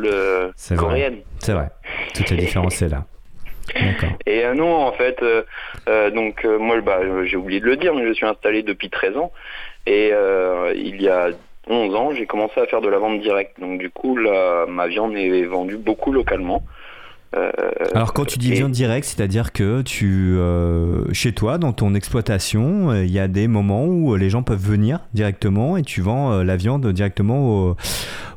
coréenne. 0.75 1.19
C'est 1.39 1.53
vrai. 1.53 1.69
Toute 2.13 2.29
la 2.29 2.37
différence 2.37 2.81
est 2.81 2.89
là. 2.89 3.05
Et 4.25 4.43
non, 4.55 4.85
en 4.85 4.91
fait, 4.91 5.23
donc 6.13 6.45
moi, 6.59 6.81
bah, 6.81 6.99
j'ai 7.25 7.37
oublié 7.37 7.59
de 7.59 7.65
le 7.65 7.77
dire, 7.77 7.93
mais 7.93 8.05
je 8.07 8.13
suis 8.13 8.25
installé 8.25 8.61
depuis 8.63 8.89
13 8.89 9.17
ans. 9.17 9.31
Et 9.85 10.11
il 10.75 11.01
y 11.01 11.07
a 11.07 11.29
11 11.69 11.95
ans, 11.95 12.11
j'ai 12.13 12.25
commencé 12.25 12.59
à 12.59 12.65
faire 12.65 12.81
de 12.81 12.89
la 12.89 12.99
vente 12.99 13.19
directe. 13.19 13.59
Donc 13.59 13.79
du 13.79 13.89
coup, 13.89 14.17
ma 14.67 14.87
viande 14.87 15.15
est 15.15 15.43
vendue 15.43 15.77
beaucoup 15.77 16.11
localement. 16.11 16.63
Euh, 17.35 17.51
Alors 17.93 18.13
quand 18.13 18.25
tu 18.25 18.39
dis 18.39 18.53
viande 18.53 18.71
directe, 18.71 19.05
c'est-à-dire 19.05 19.51
que 19.51 19.81
tu, 19.81 20.35
euh, 20.37 21.11
chez 21.11 21.33
toi, 21.33 21.57
dans 21.57 21.73
ton 21.73 21.93
exploitation, 21.93 22.91
euh, 22.91 23.03
il 23.03 23.11
y 23.11 23.19
a 23.19 23.27
des 23.27 23.47
moments 23.47 23.85
où 23.85 24.15
les 24.15 24.29
gens 24.29 24.43
peuvent 24.43 24.63
venir 24.63 25.01
directement 25.13 25.75
et 25.75 25.83
tu 25.83 26.01
vends 26.01 26.43
la 26.43 26.55
viande 26.55 26.87
directement 26.93 27.75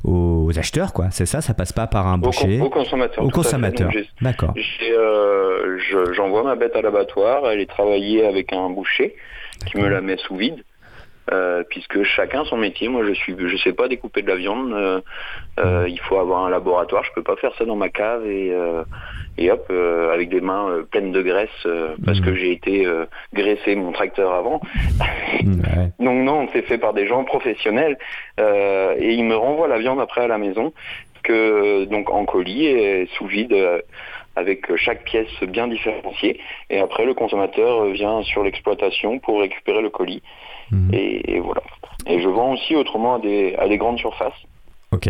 aux, 0.05 0.59
acheteurs, 0.59 0.93
quoi. 0.93 1.07
C'est 1.11 1.27
ça, 1.27 1.41
ça 1.41 1.55
passe 1.55 1.73
pas 1.73 1.87
par 1.87 2.09
un 2.09 2.19
boucher? 2.19 2.61
Au, 2.61 2.69
consommateur. 2.69 3.25
Au 3.25 3.31
consommateur. 3.31 3.91
D'accord. 4.21 4.55
J'envoie 6.13 6.43
ma 6.43 6.57
bête 6.57 6.75
à 6.75 6.83
l'abattoir, 6.83 7.49
elle 7.51 7.61
est 7.61 7.71
travaillée 7.71 8.27
avec 8.27 8.53
un 8.53 8.71
boucher 8.71 9.15
qui 9.67 9.79
me 9.79 9.89
la 9.89 10.01
met 10.01 10.17
sous 10.17 10.37
vide. 10.37 10.65
Euh, 11.33 11.63
puisque 11.69 12.03
chacun 12.03 12.45
son 12.45 12.57
métier. 12.57 12.89
Moi, 12.89 13.05
je 13.07 13.13
suis, 13.13 13.37
je 13.39 13.57
sais 13.59 13.73
pas 13.73 13.87
découper 13.87 14.23
de 14.23 14.29
la 14.29 14.35
viande. 14.35 14.73
Euh, 14.73 15.01
euh, 15.61 15.87
il 15.89 16.01
faut 16.01 16.19
avoir 16.19 16.45
un 16.45 16.51
laboratoire. 16.51 17.05
Je 17.05 17.13
peux 17.13 17.23
pas 17.23 17.37
faire 17.37 17.53
ça 17.57 17.65
dans 17.65 17.77
ma 17.77 17.89
cave 17.89 18.27
et 18.27 18.53
et 19.39 19.51
hop 19.51 19.73
avec 20.13 20.29
des 20.29 20.41
mains 20.41 20.85
pleines 20.91 21.13
de 21.13 21.23
graisse 21.23 21.67
parce 22.05 22.21
que 22.21 22.35
j'ai 22.35 22.53
été 22.53 22.87
graissé 23.33 23.75
mon 23.77 23.93
tracteur 23.93 24.33
avant. 24.33 24.61
Donc 25.99 26.25
non, 26.25 26.49
c'est 26.53 26.63
fait 26.63 26.79
par 26.79 26.95
des 26.95 27.07
gens 27.07 27.25
professionnels 27.25 27.97
et 28.39 29.13
ils 29.15 29.25
me 29.25 29.37
renvoient 29.37 29.69
la 29.69 29.79
viande 29.79 30.01
après 30.01 30.23
à 30.23 30.29
la 30.29 30.39
maison 30.39 30.73
que 31.23 31.85
donc 31.85 32.09
en 32.11 32.25
colis 32.25 32.67
et 32.67 33.07
sous 33.17 33.27
vide 33.27 33.55
avec 34.37 34.75
chaque 34.77 35.05
pièce 35.05 35.29
bien 35.43 35.69
différenciée. 35.69 36.41
Et 36.71 36.79
après, 36.81 37.05
le 37.05 37.15
consommateur 37.15 37.87
vient 37.87 38.23
sur 38.23 38.43
l'exploitation 38.43 39.19
pour 39.19 39.41
récupérer 39.41 39.83
le 39.83 39.91
colis. 39.91 40.23
Mhm. 40.71 40.91
Et, 40.93 41.41
voilà. 41.41 41.63
Et 42.07 42.21
je 42.21 42.29
vends 42.29 42.53
aussi 42.53 42.77
autrement 42.77 43.17
à 43.17 43.19
des, 43.19 43.55
à 43.57 43.69
des 43.69 43.79
grandes 43.79 43.99
surfaces. 43.99 44.41
Ok. 44.93 45.09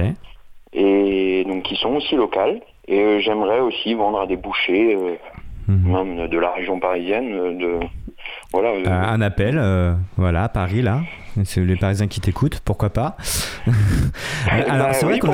Et 0.72 1.44
donc 1.44 1.64
qui 1.64 1.76
sont 1.76 1.96
aussi 1.96 2.16
locales. 2.16 2.60
Et 2.88 3.00
euh, 3.00 3.20
j'aimerais 3.20 3.60
aussi 3.60 3.94
vendre 3.94 4.20
à 4.20 4.26
des 4.26 4.36
bouchers, 4.36 4.94
euh, 4.94 5.16
mhm. 5.68 5.92
même 5.92 6.28
de 6.28 6.38
la 6.38 6.50
région 6.52 6.80
parisienne, 6.80 7.58
de, 7.58 7.78
voilà. 8.52 8.70
euh, 8.70 8.86
un 9.14 9.20
appel, 9.20 9.56
euh, 9.58 9.94
voilà, 10.16 10.44
à 10.44 10.48
Paris 10.48 10.82
là. 10.82 11.02
C'est 11.44 11.60
les 11.60 11.76
Parisiens 11.76 12.08
qui 12.08 12.20
t'écoutent, 12.20 12.60
pourquoi 12.64 12.90
pas? 12.90 13.16
Alors 14.50 14.66
bah 14.68 14.92
c'est 14.92 15.04
vrai 15.06 15.14
oui, 15.14 15.20
qu'on 15.20 15.28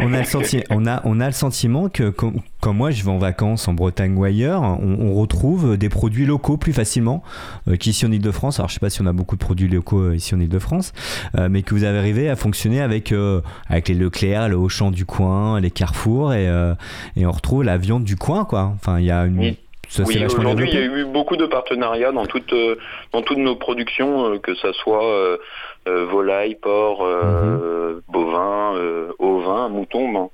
on 0.00 0.12
a, 0.14 0.20
le 0.20 0.62
on, 0.70 0.86
a, 0.86 1.02
on 1.04 1.20
a 1.20 1.26
le 1.26 1.32
sentiment 1.32 1.90
que 1.90 2.08
quand, 2.08 2.32
quand 2.60 2.72
moi 2.72 2.90
je 2.90 3.04
vais 3.04 3.10
en 3.10 3.18
vacances 3.18 3.68
en 3.68 3.74
Bretagne 3.74 4.16
ou 4.16 4.24
ailleurs, 4.24 4.62
on, 4.62 4.96
on 5.00 5.14
retrouve 5.14 5.76
des 5.76 5.90
produits 5.90 6.24
locaux 6.24 6.56
plus 6.56 6.72
facilement 6.72 7.22
euh, 7.68 7.76
qu'ici 7.76 8.06
en 8.06 8.10
Ile-de-France. 8.12 8.58
Alors 8.58 8.70
je 8.70 8.74
sais 8.74 8.80
pas 8.80 8.88
si 8.88 9.02
on 9.02 9.06
a 9.06 9.12
beaucoup 9.12 9.36
de 9.36 9.40
produits 9.44 9.68
locaux 9.68 10.00
euh, 10.00 10.16
ici 10.16 10.34
en 10.34 10.40
Ile-de-France, 10.40 10.94
euh, 11.38 11.48
mais 11.50 11.60
que 11.62 11.74
vous 11.74 11.84
avez 11.84 11.98
arrivé 11.98 12.30
à 12.30 12.36
fonctionner 12.36 12.80
avec, 12.80 13.12
euh, 13.12 13.42
avec 13.68 13.88
les 13.88 13.94
Leclerc, 13.94 14.48
le 14.48 14.56
Auchan 14.56 14.90
du 14.90 15.04
coin, 15.04 15.60
les 15.60 15.70
Carrefour, 15.70 16.32
et, 16.32 16.48
euh, 16.48 16.74
et 17.16 17.26
on 17.26 17.30
retrouve 17.32 17.64
la 17.64 17.76
viande 17.76 18.04
du 18.04 18.16
coin, 18.16 18.46
quoi. 18.46 18.72
Enfin, 18.74 18.98
il 18.98 19.04
y 19.04 19.10
a 19.10 19.26
une. 19.26 19.38
Oui. 19.38 19.58
Ça, 19.88 20.02
Oui, 20.06 20.24
aujourd'hui, 20.24 20.68
il 20.72 20.74
y 20.74 20.82
a 20.82 20.84
eu 20.84 21.04
beaucoup 21.04 21.36
de 21.36 21.46
partenariats 21.46 22.12
dans 22.12 22.26
toutes, 22.26 22.52
euh, 22.52 22.76
dans 23.12 23.22
toutes 23.22 23.38
nos 23.38 23.56
productions, 23.56 24.32
euh, 24.32 24.38
que 24.38 24.54
ça 24.54 24.72
soit 24.72 25.04
euh, 25.04 25.38
euh, 25.88 26.04
volaille, 26.06 26.54
porc, 26.56 27.04
euh, 27.04 28.00
bovin, 28.08 28.74
euh, 28.76 29.12
ovin, 29.18 29.68
mouton. 29.68 30.30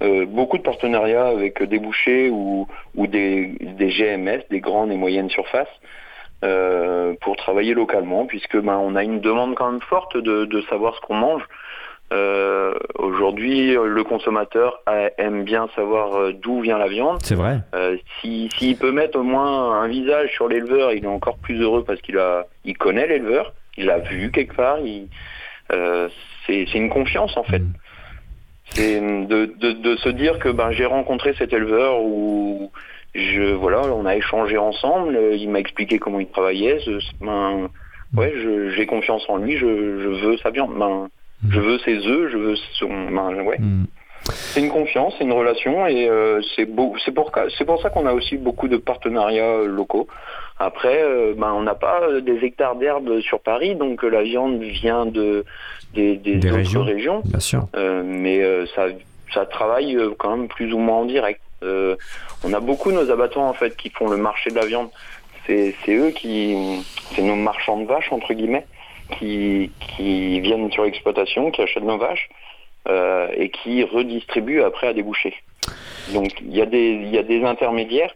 ben, 0.00 0.24
beaucoup 0.26 0.58
de 0.58 0.62
partenariats 0.62 1.26
avec 1.26 1.62
des 1.62 1.78
bouchers 1.78 2.30
ou, 2.30 2.66
ou 2.96 3.06
des, 3.06 3.56
des 3.60 3.88
GMS, 3.88 4.42
des 4.50 4.60
grandes 4.60 4.92
et 4.92 4.96
moyennes 4.96 5.30
surfaces, 5.30 5.68
pour 7.20 7.36
travailler 7.36 7.74
localement, 7.74 8.26
puisque 8.26 8.56
ben, 8.56 8.76
on 8.76 8.96
a 8.96 9.04
une 9.04 9.20
demande 9.20 9.54
quand 9.54 9.70
même 9.70 9.82
forte 9.82 10.16
de, 10.16 10.44
de 10.44 10.62
savoir 10.62 10.94
ce 10.96 11.00
qu'on 11.02 11.14
mange. 11.14 11.42
Euh, 12.12 12.74
Aujourd'hui, 12.98 13.74
le 13.74 14.04
consommateur 14.04 14.80
aime 15.18 15.44
bien 15.44 15.68
savoir 15.76 16.14
euh, 16.16 16.32
d'où 16.32 16.60
vient 16.60 16.78
la 16.78 16.88
viande. 16.88 17.18
C'est 17.22 17.34
vrai. 17.34 17.58
Euh, 17.74 17.96
si- 18.20 18.48
S'il 18.56 18.76
peut 18.76 18.92
mettre 18.92 19.18
au 19.18 19.22
moins 19.22 19.80
un 19.80 19.88
visage 19.88 20.30
sur 20.32 20.48
l'éleveur, 20.48 20.92
il 20.92 21.04
est 21.04 21.08
encore 21.08 21.38
plus 21.38 21.60
heureux 21.60 21.84
parce 21.84 22.00
qu'il 22.00 22.18
a, 22.18 22.46
il 22.64 22.76
connaît 22.76 23.06
l'éleveur, 23.06 23.52
il 23.76 23.86
l'a 23.86 23.98
vu 23.98 24.30
quelque 24.30 24.54
part. 24.54 24.78
euh, 25.72 26.08
c'est 26.46 26.74
une 26.74 26.90
confiance 26.90 27.36
en 27.36 27.44
fait. 27.44 27.60
Mm. 27.60 27.72
C'est 28.72 29.00
de, 29.00 29.46
de, 29.46 29.72
de 29.72 29.96
se 29.96 30.08
dire 30.08 30.38
que 30.38 30.48
ben 30.48 30.70
j'ai 30.72 30.86
rencontré 30.86 31.34
cet 31.34 31.52
éleveur 31.52 32.00
ou 32.02 32.70
je 33.14 33.52
voilà, 33.54 33.82
on 33.82 34.04
a 34.06 34.14
échangé 34.16 34.56
ensemble. 34.58 35.18
Il 35.32 35.48
m'a 35.50 35.58
expliqué 35.60 35.98
comment 35.98 36.20
il 36.20 36.28
travaillait. 36.28 36.78
ben, 37.20 37.68
ouais, 38.16 38.32
j'ai 38.76 38.86
confiance 38.86 39.24
en 39.28 39.36
lui. 39.38 39.56
Je, 39.56 39.66
je 39.66 40.08
veux 40.26 40.36
sa 40.38 40.50
viande. 40.50 40.74
Ben, 40.78 41.08
Mm. 41.42 41.52
je 41.52 41.60
veux 41.60 41.78
ses 41.80 42.06
œufs. 42.06 42.30
Je 42.32 42.36
veux 42.38 42.56
son. 42.74 42.88
Ben, 43.10 43.42
ouais. 43.42 43.58
Mm. 43.58 43.86
C'est 44.24 44.60
une 44.60 44.68
confiance, 44.68 45.14
c'est 45.18 45.24
une 45.24 45.32
relation 45.32 45.86
et 45.86 46.08
euh, 46.08 46.40
c'est 46.54 46.66
beau. 46.66 46.94
C'est 47.04 47.12
pour 47.12 47.32
ça 47.82 47.90
qu'on 47.90 48.06
a 48.06 48.12
aussi 48.12 48.36
beaucoup 48.36 48.68
de 48.68 48.76
partenariats 48.76 49.44
euh, 49.44 49.66
locaux. 49.66 50.06
Après, 50.58 51.02
euh, 51.02 51.34
ben 51.36 51.52
on 51.54 51.62
n'a 51.62 51.74
pas 51.74 52.20
des 52.20 52.44
hectares 52.44 52.76
d'herbe 52.76 53.20
sur 53.20 53.40
Paris, 53.40 53.74
donc 53.76 54.02
la 54.02 54.22
viande 54.22 54.60
vient 54.62 55.06
de 55.06 55.44
des, 55.94 56.16
des, 56.16 56.36
Des 56.36 56.48
autres 56.48 56.56
régions. 56.56 56.82
régions, 56.84 57.22
Bien 57.24 57.40
sûr. 57.40 57.66
Euh, 57.76 58.02
mais 58.04 58.42
ça 58.74 58.86
ça 59.32 59.46
travaille 59.46 59.98
quand 60.18 60.36
même 60.36 60.48
plus 60.48 60.72
ou 60.72 60.78
moins 60.78 60.98
en 60.98 61.04
direct. 61.06 61.40
On 61.62 62.52
a 62.52 62.60
beaucoup 62.60 62.92
nos 62.92 63.10
abattoirs 63.10 63.46
en 63.46 63.54
fait 63.54 63.76
qui 63.76 63.90
font 63.90 64.08
le 64.08 64.16
marché 64.16 64.50
de 64.50 64.56
la 64.56 64.66
viande. 64.66 64.88
C'est 65.46 65.74
eux 65.88 66.10
qui 66.10 66.84
c'est 67.14 67.22
nos 67.22 67.36
marchands 67.36 67.78
de 67.78 67.86
vaches 67.86 68.12
entre 68.12 68.34
guillemets 68.34 68.66
qui 69.18 69.70
viennent 70.40 70.70
sur 70.72 70.84
l'exploitation, 70.84 71.50
qui 71.50 71.62
achètent 71.62 71.84
nos 71.84 71.98
vaches 71.98 72.28
euh, 72.88 73.28
et 73.36 73.50
qui 73.50 73.84
redistribuent 73.84 74.62
après 74.62 74.86
à 74.86 74.94
des 74.94 75.02
bouchers. 75.02 75.34
Donc 76.14 76.32
il 76.40 76.56
y 76.56 76.62
a 76.62 76.66
des 76.66 76.94
y 77.12 77.18
a 77.18 77.22
des 77.22 77.44
intermédiaires 77.44 78.10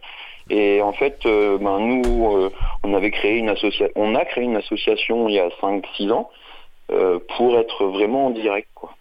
et 0.49 0.81
en 0.81 0.95
fait 0.95 1.19
euh, 1.27 1.59
ben 1.59 1.81
nous 1.81 2.35
euh, 2.35 2.51
on 2.83 2.95
avait 2.95 3.11
créé 3.11 3.37
une 3.37 3.51
association 3.51 3.91
on 3.95 4.15
a 4.15 4.25
créé 4.25 4.45
une 4.45 4.57
association 4.57 5.29
il 5.29 5.35
y 5.35 5.39
a 5.39 5.51
5 5.61 5.85
6 5.99 6.11
ans 6.13 6.31
pour 7.37 7.59
être 7.59 7.85
vraiment 7.85 8.29
en 8.29 8.31
direct 8.31 8.69
quoi. 8.75 8.95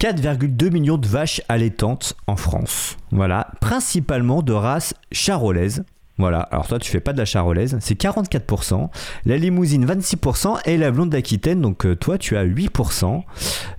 4,2 0.00 0.72
millions 0.72 0.98
de 0.98 1.06
vaches 1.06 1.42
allaitantes 1.48 2.14
en 2.28 2.36
France. 2.36 2.96
Voilà, 3.10 3.48
principalement 3.60 4.40
de 4.40 4.52
race 4.52 4.94
charolaise. 5.10 5.84
Voilà, 6.20 6.40
alors 6.52 6.68
toi 6.68 6.78
tu 6.78 6.90
fais 6.90 7.00
pas 7.00 7.12
de 7.14 7.18
la 7.18 7.24
charolaise, 7.24 7.78
c'est 7.80 7.98
44%, 7.98 8.90
la 9.26 9.36
limousine 9.38 9.86
26% 9.86 10.60
et 10.68 10.76
la 10.76 10.90
blonde 10.90 11.08
d'Aquitaine, 11.10 11.60
donc 11.62 11.86
euh, 11.86 11.96
toi 11.96 12.18
tu 12.18 12.36
as 12.36 12.44
8%, 12.44 13.22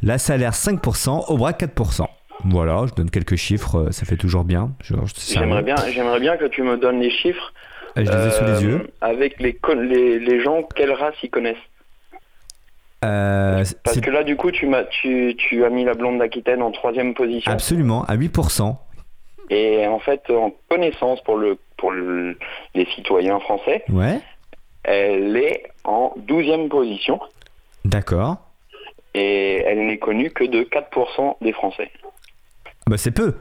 la 0.02 0.18
salaire 0.18 0.54
5%, 0.54 1.26
au 1.32 1.38
bras 1.38 1.52
4%. 1.52 2.08
Voilà, 2.46 2.86
je 2.90 2.96
donne 2.96 3.12
quelques 3.12 3.36
chiffres, 3.36 3.76
euh, 3.78 3.92
ça 3.92 4.06
fait 4.06 4.18
toujours 4.18 4.44
bien. 4.44 4.72
J'aimerais 5.30 5.62
bien 5.62 5.76
j'aimerais 5.94 6.20
bien 6.20 6.36
que 6.38 6.46
tu 6.46 6.64
me 6.64 6.78
donnes 6.78 7.00
les 7.00 7.12
chiffres 7.12 7.54
Ah, 7.96 8.04
Je 8.04 8.12
les 8.12 8.28
ai 8.28 8.32
sous 8.32 8.44
les 8.46 8.50
euh, 8.52 8.62
yeux. 8.62 8.88
avec 9.02 9.40
les, 9.40 9.56
les 9.76 10.20
les 10.20 10.44
gens 10.44 10.64
quelle 10.76 10.92
race 10.92 11.14
ils 11.22 11.30
connaissent? 11.30 11.56
Euh, 13.04 13.64
Parce 13.84 14.00
que 14.00 14.10
là 14.12 14.24
du 14.24 14.36
coup 14.36 14.52
tu 14.52 14.68
m'as 14.68 14.84
tu, 14.86 15.36
tu 15.38 15.64
as 15.66 15.70
mis 15.70 15.84
la 15.86 15.94
blonde 15.94 16.20
d'Aquitaine 16.20 16.62
en 16.62 16.72
troisième 16.72 17.14
position. 17.14 17.52
absolument 17.52 18.04
à 18.06 18.16
8%. 18.16 18.76
Et 19.54 19.86
en 19.86 20.00
fait, 20.00 20.22
en 20.30 20.54
connaissance 20.70 21.22
pour, 21.24 21.36
le, 21.36 21.58
pour 21.82 21.92
le- 21.92 22.38
les 22.76 22.86
citoyens 22.96 23.40
français, 23.42 23.84
Ouais, 23.90 24.20
elle 24.84 25.36
est 25.36 25.64
en 25.84 26.14
12e 26.16 26.70
position 26.70 27.20
d'accord. 27.84 28.38
et 29.14 29.56
elle 29.66 29.86
n'est 29.88 29.98
connue 29.98 30.32
que 30.32 30.46
de 30.46 30.64
4% 30.64 31.36
des 31.42 31.52
Français. 31.52 31.92
Bah 32.88 32.98
c'est 32.98 33.12
peu. 33.12 33.36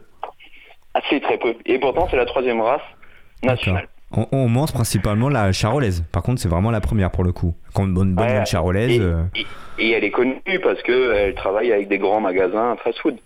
Ah, 0.95 1.01
c'est 1.09 1.21
très 1.21 1.39
peu. 1.39 1.55
Et 1.67 1.79
pourtant, 1.79 2.09
c'est 2.11 2.17
la 2.17 2.27
troisième 2.27 2.61
race 2.61 2.83
nationale. 3.45 3.87
On, 4.13 4.27
on 4.33 4.49
mange 4.49 4.73
principalement 4.73 5.29
la 5.29 5.53
charolaise. 5.53 6.03
Par 6.11 6.25
contre, 6.25 6.41
c'est 6.41 6.49
vraiment 6.49 6.73
la 6.73 6.81
première 6.81 7.13
pour 7.13 7.23
le 7.23 7.31
coup. 7.33 7.55
Quand 7.75 7.85
une 7.87 7.95
bonne, 7.95 8.15
bonne 8.15 8.27
Ouais, 8.27 8.45
charolaise. 8.45 8.91
Et, 8.91 9.01
euh, 9.01 9.23
et- 9.37 9.47
et 9.79 9.91
elle 9.93 10.03
est 10.03 10.11
connue 10.11 10.43
parce 10.65 10.83
qu'elle 10.83 11.33
travaille 11.37 11.73
avec 11.73 11.87
des 11.87 11.99
grands 11.99 12.21
magasins 12.21 12.77
fast-food. 12.83 13.19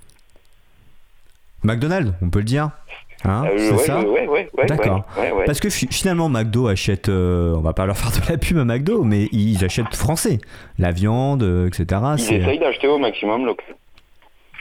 McDonald's, 1.63 2.13
on 2.21 2.29
peut 2.29 2.41
le 2.41 2.45
dire. 2.45 2.71
Hein, 3.27 3.45
Euh, 3.47 3.57
c'est 3.59 3.73
ouais, 3.73 3.79
ça 3.79 4.01
ouais, 4.01 4.29
ouais, 4.29 4.67
D'accord. 4.67 5.05
Parce 5.47 5.59
que 5.61 5.71
fi- 5.71 5.89
finalement, 5.91 6.29
McDo 6.29 6.69
achète. 6.69 7.09
euh, 7.09 7.55
on 7.57 7.61
va 7.61 7.73
pas 7.73 7.87
leur 7.87 7.97
faire 7.97 8.11
de 8.11 8.31
la 8.31 8.37
pub 8.39 8.59
à 8.59 8.65
McDo, 8.65 9.03
mais 9.03 9.29
ils 9.33 9.65
achètent 9.65 9.95
français. 9.95 10.39
La 10.79 10.91
viande, 10.91 11.43
euh, 11.43 11.67
etc. 11.69 12.01
Ils 12.15 12.19
c'est- 12.21 12.35
essayent 12.37 12.59
d'acheter 12.59 12.87
au 12.89 12.99
maximum 12.99 13.47
local. 13.47 13.65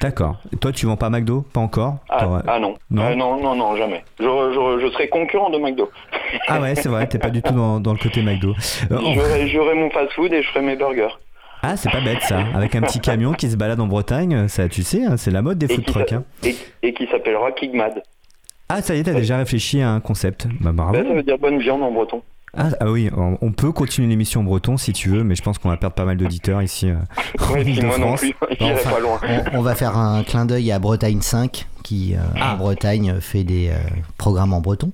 D'accord. 0.01 0.37
Toi, 0.59 0.71
tu 0.73 0.85
vends 0.85 0.97
pas 0.97 1.09
McDo? 1.09 1.45
Pas 1.53 1.61
encore? 1.61 1.95
Ah, 2.09 2.41
ah 2.47 2.59
non. 2.59 2.75
Non? 2.89 3.03
Euh, 3.03 3.15
non, 3.15 3.41
non, 3.41 3.55
non, 3.55 3.75
jamais. 3.77 4.03
Je, 4.19 4.23
je, 4.25 4.81
je 4.85 4.91
serais 4.91 5.07
concurrent 5.07 5.49
de 5.49 5.57
McDo. 5.57 5.89
Ah 6.47 6.59
ouais, 6.59 6.73
c'est 6.75 6.89
vrai, 6.89 7.07
t'es 7.07 7.19
pas 7.19 7.29
du 7.29 7.41
tout 7.43 7.53
dans, 7.53 7.79
dans 7.79 7.91
le 7.93 7.99
côté 7.99 8.21
McDo. 8.23 8.53
Euh, 8.91 8.97
j'aurais 9.47 9.75
mon 9.75 9.89
fast-food 9.91 10.33
et 10.33 10.41
je 10.41 10.47
ferais 10.49 10.63
mes 10.63 10.75
burgers. 10.75 11.15
Ah, 11.61 11.77
c'est 11.77 11.91
pas 11.91 12.01
bête 12.01 12.21
ça. 12.23 12.39
Avec 12.55 12.75
un 12.75 12.81
petit 12.81 12.99
camion 12.99 13.33
qui 13.33 13.49
se 13.49 13.55
balade 13.55 13.79
en 13.79 13.85
Bretagne, 13.87 14.47
ça, 14.47 14.67
tu 14.67 14.81
sais, 14.83 15.05
hein, 15.05 15.15
c'est 15.15 15.29
la 15.31 15.41
mode 15.43 15.57
des 15.59 15.71
Et 15.71 15.75
food 15.75 15.85
trucks. 15.85 16.11
hein. 16.11 16.23
et, 16.43 16.55
et 16.81 16.93
qui 16.93 17.05
s'appellera 17.07 17.51
Kigmad. 17.51 18.01
Ah, 18.69 18.81
ça 18.81 18.95
y 18.95 18.99
est, 18.99 19.03
t'as 19.03 19.13
déjà 19.13 19.37
réfléchi 19.37 19.81
à 19.81 19.91
un 19.91 19.99
concept. 19.99 20.47
Bah, 20.61 20.71
bravo. 20.71 20.93
Ben, 20.93 21.05
ça 21.07 21.13
veut 21.13 21.23
dire 21.23 21.37
bonne 21.37 21.59
viande 21.59 21.83
en 21.83 21.91
breton. 21.91 22.21
Ah, 22.55 22.69
ah 22.79 22.91
oui, 22.91 23.09
on 23.15 23.51
peut 23.51 23.71
continuer 23.71 24.07
l'émission 24.07 24.41
en 24.41 24.43
breton 24.43 24.77
si 24.77 24.93
tu 24.93 25.09
veux, 25.09 25.23
mais 25.23 25.33
je 25.33 25.41
pense 25.41 25.57
qu'on 25.57 25.69
va 25.69 25.77
perdre 25.77 25.95
pas 25.95 26.05
mal 26.05 26.17
d'auditeurs 26.17 26.61
ici 26.61 26.87
euh, 26.87 26.95
en 27.39 27.53
Ouais, 27.53 27.63
puis 27.63 27.81
moi 27.81 27.97
non 27.97 28.15
Ile-de-France. 28.15 28.19
plus, 28.19 28.35
j'irai 28.59 28.73
Enfin, 28.73 28.89
pas 28.91 28.99
loin. 28.99 29.19
On, 29.53 29.57
on 29.57 29.61
va 29.63 29.73
faire 29.73 29.97
un 29.97 30.23
clin 30.23 30.45
d'œil 30.45 30.71
à 30.71 30.77
Bretagne 30.77 31.21
5 31.21 31.65
qui 31.83 32.13
euh, 32.13 32.19
Ah. 32.39 32.53
en 32.53 32.57
Bretagne 32.57 33.15
fait 33.21 33.43
des 33.43 33.69
euh, 33.69 33.77
programmes 34.19 34.53
en 34.53 34.61
breton. 34.61 34.91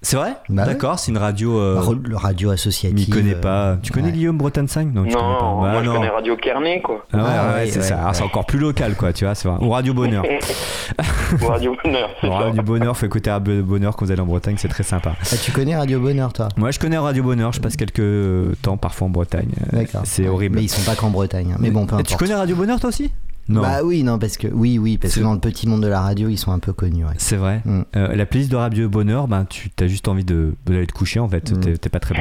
C'est 0.00 0.16
vrai 0.16 0.34
Bah 0.48 0.62
ouais. 0.62 0.68
D'accord, 0.68 0.98
c'est 0.98 1.10
une 1.10 1.18
radio. 1.18 1.58
Euh, 1.58 1.80
Re- 1.80 2.00
le 2.06 2.16
radio 2.16 2.50
associatif. 2.50 2.94
m'y 3.08 3.12
connais 3.12 3.34
euh, 3.34 3.40
pas. 3.40 3.76
Tu 3.82 3.90
connais 3.92 4.06
ouais. 4.06 4.12
Guillaume 4.12 4.38
Bretagne 4.38 4.68
5 4.68 4.94
Non, 4.94 5.04
tu 5.04 5.10
Non, 5.12 5.18
connais 5.18 5.34
pas. 5.34 5.40
Bah, 5.42 5.72
moi 5.72 5.82
je 5.84 5.90
connais 5.90 6.08
Radio 6.08 6.36
Kernet, 6.36 6.80
quoi. 6.82 7.04
Ah 7.12 7.16
ouais, 7.16 7.22
Ah 7.26 7.46
ouais, 7.48 7.54
ouais, 7.54 7.66
c'est 7.66 7.78
ouais, 7.80 7.84
ça. 7.84 7.98
Alors, 8.00 8.14
c'est 8.14 8.22
encore 8.22 8.46
plus 8.46 8.58
local, 8.60 8.94
quoi, 8.94 9.12
tu 9.12 9.24
vois, 9.24 9.34
c'est 9.34 9.48
vrai. 9.48 9.58
Ou 9.60 9.70
Radio 9.70 9.94
Bonheur. 9.94 10.24
Ou 11.42 11.46
Radio 11.46 11.76
Bonheur, 11.82 12.10
c'est 12.20 12.28
ça. 12.28 12.38
Radio 12.38 12.62
Bonheur, 12.62 12.96
faut 12.96 13.06
écouter 13.06 13.30
Radio 13.30 13.62
Bonheur 13.64 13.96
quand 13.96 14.04
vous 14.04 14.12
allez 14.12 14.20
en 14.20 14.26
Bretagne, 14.26 14.54
c'est 14.56 14.68
très 14.68 14.84
sympa. 14.84 15.14
Ah, 15.20 15.36
tu 15.42 15.50
connais 15.52 15.76
Radio 15.76 15.98
Bonheur, 16.00 16.32
toi? 16.32 16.48
Moi, 16.56 16.70
je 16.70 16.78
connais 16.78 16.96
Radio 16.98 17.22
Bonheur, 17.24 17.52
je 17.52 17.60
passe 17.60 17.76
quelques 17.76 17.98
euh, 17.98 18.54
temps 18.62 18.76
parfois 18.76 19.08
en 19.08 19.10
Bretagne. 19.10 19.50
Euh, 19.72 19.76
D'accord. 19.78 20.02
C'est 20.04 20.28
horrible. 20.28 20.56
Mais 20.56 20.62
ils 20.64 20.68
sont 20.68 20.88
pas 20.88 20.94
qu'en 20.96 21.10
Bretagne. 21.10 21.52
hein. 21.54 21.58
Mais 21.60 21.70
bon, 21.70 21.86
peu 21.86 21.92
Et 21.96 22.00
importe. 22.00 22.08
tu 22.08 22.16
connais 22.16 22.34
Radio 22.34 22.54
Bonheur, 22.56 22.78
toi 22.78 22.88
aussi? 22.90 23.10
Non. 23.48 23.62
Bah 23.62 23.80
oui, 23.82 24.02
non, 24.02 24.18
parce 24.18 24.36
que 24.36 24.46
oui, 24.48 24.78
oui, 24.78 24.98
parce 24.98 25.14
que 25.14 25.20
dans 25.20 25.32
le 25.32 25.40
petit 25.40 25.66
monde 25.66 25.82
de 25.82 25.88
la 25.88 26.00
radio, 26.02 26.28
ils 26.28 26.36
sont 26.36 26.52
un 26.52 26.58
peu 26.58 26.72
connus. 26.74 27.04
ouais. 27.04 27.12
C'est 27.16 27.36
vrai. 27.36 27.62
Mm. 27.64 27.80
Euh, 27.96 28.14
la 28.14 28.26
playlist 28.26 28.50
de 28.50 28.56
Radio 28.56 28.88
Bonheur, 28.90 29.26
ben, 29.26 29.46
tu 29.46 29.70
as 29.80 29.86
juste 29.86 30.06
envie 30.08 30.24
de 30.24 30.52
d'aller 30.66 30.86
te 30.86 30.92
coucher 30.92 31.18
en 31.20 31.28
fait. 31.28 31.50
Mm. 31.52 31.76
T'es- 31.78 31.88
pas 31.88 32.00
très 32.00 32.14
bon. 32.14 32.20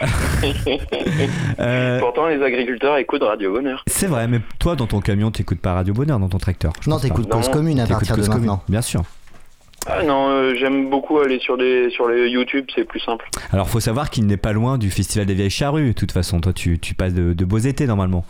Euh, 1.60 1.98
Pourtant, 2.00 2.26
les 2.28 2.42
agriculteurs 2.42 2.96
écoutent 2.96 3.22
Radio 3.22 3.52
Bonheur. 3.52 3.82
c'est 3.86 4.06
vrai, 4.06 4.26
mais 4.28 4.40
toi 4.58 4.74
dans 4.76 4.86
ton 4.86 5.00
camion, 5.00 5.30
t'écoutes 5.30 5.60
pas 5.60 5.74
Radio 5.74 5.92
Bonheur 5.94 6.18
dans 6.18 6.28
ton 6.28 6.38
tracteur. 6.38 6.72
Non, 6.86 6.98
t'écoutes 6.98 7.28
Cause 7.28 7.48
Commune 7.50 7.80
à 7.80 7.86
partir 7.86 8.16
de 8.16 8.22
Commune, 8.22 8.38
maintenant. 8.40 8.62
Bien 8.68 8.82
sûr. 8.82 9.02
Ah 9.86 10.02
non, 10.02 10.28
euh, 10.30 10.54
j'aime 10.58 10.90
beaucoup 10.90 11.18
aller 11.20 11.38
sur 11.38 11.56
les, 11.56 11.90
sur 11.90 12.06
les 12.08 12.28
YouTube, 12.28 12.66
c'est 12.74 12.84
plus 12.84 13.00
simple. 13.00 13.28
Alors 13.52 13.68
faut 13.68 13.80
savoir 13.80 14.10
qu'il 14.10 14.26
n'est 14.26 14.36
pas 14.36 14.52
loin 14.52 14.76
du 14.78 14.90
Festival 14.90 15.26
des 15.26 15.34
Vieilles 15.34 15.48
Charrues. 15.50 15.88
De 15.88 15.92
toute 15.92 16.12
façon, 16.12 16.40
toi 16.40 16.52
tu, 16.52 16.78
tu 16.78 16.94
passes 16.94 17.14
de, 17.14 17.32
de 17.32 17.44
beaux 17.44 17.58
étés 17.58 17.86
normalement. 17.86 18.24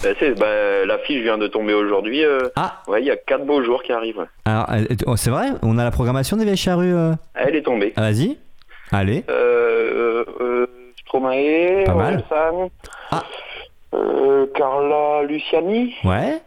C'est, 0.00 0.38
bah, 0.38 0.84
la 0.86 0.98
fiche 0.98 1.22
vient 1.22 1.38
de 1.38 1.46
tomber 1.46 1.74
aujourd'hui. 1.74 2.24
euh, 2.24 2.48
Ah, 2.56 2.82
ouais, 2.88 3.00
il 3.02 3.06
y 3.06 3.10
a 3.10 3.16
quatre 3.16 3.44
beaux 3.46 3.62
jours 3.62 3.82
qui 3.82 3.92
arrivent. 3.92 4.26
alors 4.44 4.66
euh, 4.70 4.84
oh, 5.06 5.16
c'est 5.16 5.30
vrai, 5.30 5.48
on 5.62 5.78
a 5.78 5.84
la 5.84 5.90
programmation 5.90 6.36
des 6.36 6.44
Vieilles 6.44 6.56
Charrues. 6.56 6.94
euh. 6.94 7.12
Elle 7.34 7.56
est 7.56 7.62
tombée. 7.62 7.92
Ah, 7.96 8.02
Vas-y, 8.02 8.36
allez. 8.92 9.24
Euh, 9.30 10.24
euh, 10.40 10.66
Stromae, 11.00 11.84
Pas 11.86 11.94
mal. 11.94 12.24
Orelsan, 12.30 12.70
Ah. 13.10 13.22
euh, 13.94 14.46
Carla 14.54 15.22
Luciani, 15.24 15.94
Ouais. 16.04 16.40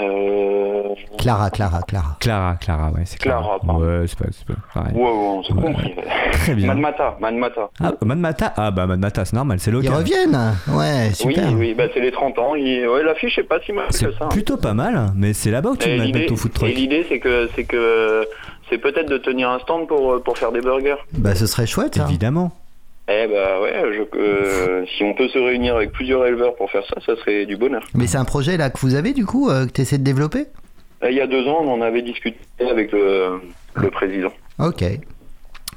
Euh, 0.00 0.82
Clara, 1.18 1.50
Clara, 1.50 1.80
Clara. 1.82 2.16
Clara, 2.20 2.56
Clara, 2.56 2.90
ouais, 2.92 3.02
c'est 3.04 3.18
Clara. 3.18 3.42
Clara, 3.42 3.58
pardon. 3.64 3.80
ouais, 3.84 4.04
c'est 4.06 4.18
pas, 4.18 4.24
c'est 4.32 4.46
pas 4.46 4.54
pareil. 4.74 4.94
ouais, 4.94 5.02
ouais, 5.02 5.08
on 5.10 5.42
s'est 5.42 5.52
compris. 5.54 5.94
Très 6.32 6.54
bien. 6.54 6.66
Madmata, 6.68 7.16
Madmata. 7.20 7.70
Ah, 7.80 7.92
Madmata, 8.04 8.52
ah 8.56 8.70
bah 8.70 8.86
Madmata, 8.86 9.24
c'est 9.24 9.36
normal, 9.36 9.58
c'est 9.60 9.70
Ils 9.70 9.74
local. 9.74 9.92
reviennent 9.94 10.54
Ouais, 10.68 11.08
Oui, 11.08 11.14
super. 11.14 11.52
oui, 11.54 11.74
bah 11.74 11.84
c'est 11.92 12.00
les 12.00 12.10
30 12.12 12.38
ans. 12.38 12.54
Il... 12.54 12.86
Ouais, 12.88 13.02
l'affiche 13.02 13.38
est 13.38 13.42
pas 13.44 13.60
si 13.64 13.72
mal 13.72 13.86
que 13.88 13.94
C'est 13.94 14.06
ça. 14.18 14.24
hein. 14.24 14.28
plutôt 14.28 14.56
pas 14.56 14.74
mal, 14.74 15.12
mais 15.14 15.32
c'est 15.32 15.50
là-bas 15.50 15.70
où 15.70 15.76
tu 15.76 15.88
Et 15.88 15.98
mettre 16.12 16.26
ton 16.28 16.36
food 16.36 16.50
et 16.50 16.54
truck. 16.54 16.74
l'idée, 16.74 17.06
c'est 17.08 17.18
que 17.18 17.48
c'est 17.54 17.64
que 17.64 18.26
c'est 18.70 18.78
peut-être 18.78 19.08
de 19.08 19.18
tenir 19.18 19.50
un 19.50 19.58
stand 19.60 19.86
pour 19.86 20.22
pour 20.22 20.38
faire 20.38 20.52
des 20.52 20.60
burgers. 20.60 20.96
Bah, 21.12 21.34
ce 21.34 21.46
serait 21.46 21.66
chouette, 21.66 21.96
ça. 21.96 22.04
Évidemment. 22.08 22.52
Eh 23.08 23.26
bah 23.26 23.60
ouais, 23.60 23.72
je, 23.92 24.02
euh, 24.18 24.84
si 24.96 25.02
on 25.02 25.14
peut 25.14 25.28
se 25.28 25.38
réunir 25.38 25.76
avec 25.76 25.92
plusieurs 25.92 26.24
éleveurs 26.26 26.54
pour 26.56 26.70
faire 26.70 26.84
ça, 26.86 27.00
ça 27.04 27.16
serait 27.20 27.46
du 27.46 27.56
bonheur. 27.56 27.82
Mais 27.94 28.06
c'est 28.06 28.18
un 28.18 28.24
projet 28.24 28.56
là 28.56 28.70
que 28.70 28.78
vous 28.78 28.94
avez 28.94 29.12
du 29.12 29.26
coup, 29.26 29.50
euh, 29.50 29.66
que 29.66 29.72
tu 29.72 29.80
essaies 29.80 29.98
de 29.98 30.04
développer? 30.04 30.46
Et 31.04 31.08
il 31.08 31.14
y 31.16 31.20
a 31.20 31.26
deux 31.26 31.46
ans, 31.48 31.58
on 31.62 31.72
en 31.72 31.80
avait 31.82 32.02
discuté 32.02 32.38
avec 32.60 32.92
le, 32.92 33.40
le 33.74 33.90
président. 33.90 34.32
Ok. 34.60 34.84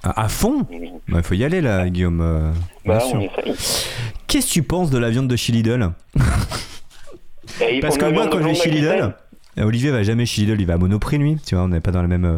À, 0.04 0.26
à 0.26 0.30
fond? 0.30 0.68
Il 0.72 1.24
faut 1.24 1.34
y 1.34 1.44
aller 1.44 1.62
là, 1.62 1.90
Guillaume. 1.90 2.22
euh, 2.22 2.52
bien 2.86 2.98
Bah. 3.00 3.54
Qu'est-ce 4.28 4.48
que 4.48 4.54
tu 4.54 4.62
penses 4.64 4.92
de 4.92 5.00
la 5.00 5.10
viande 5.10 5.28
de 5.28 5.36
chez 5.36 5.52
Lidl 5.52 5.90
il 7.72 7.80
Parce 7.80 7.98
que 7.98 8.06
moi, 8.06 8.28
quand 8.28 8.40
je 8.40 8.44
vais 8.44 8.54
chez 8.56 8.70
Lidl, 8.70 8.88
euh, 9.02 9.08
Olivier 9.58 9.92
va 9.92 10.04
jamais 10.04 10.26
chez 10.26 10.42
Lidl, 10.42 10.60
il 10.60 10.68
va 10.68 10.74
à 10.74 10.78
Monoprix 10.78 11.18
lui, 11.18 11.38
tu 11.46 11.56
vois, 11.56 11.64
on 11.64 11.70
n'est 11.70 11.80
pas 11.80 11.92
dans 11.92 12.02
la 12.02 12.08
même 12.08 12.26
euh, 12.26 12.38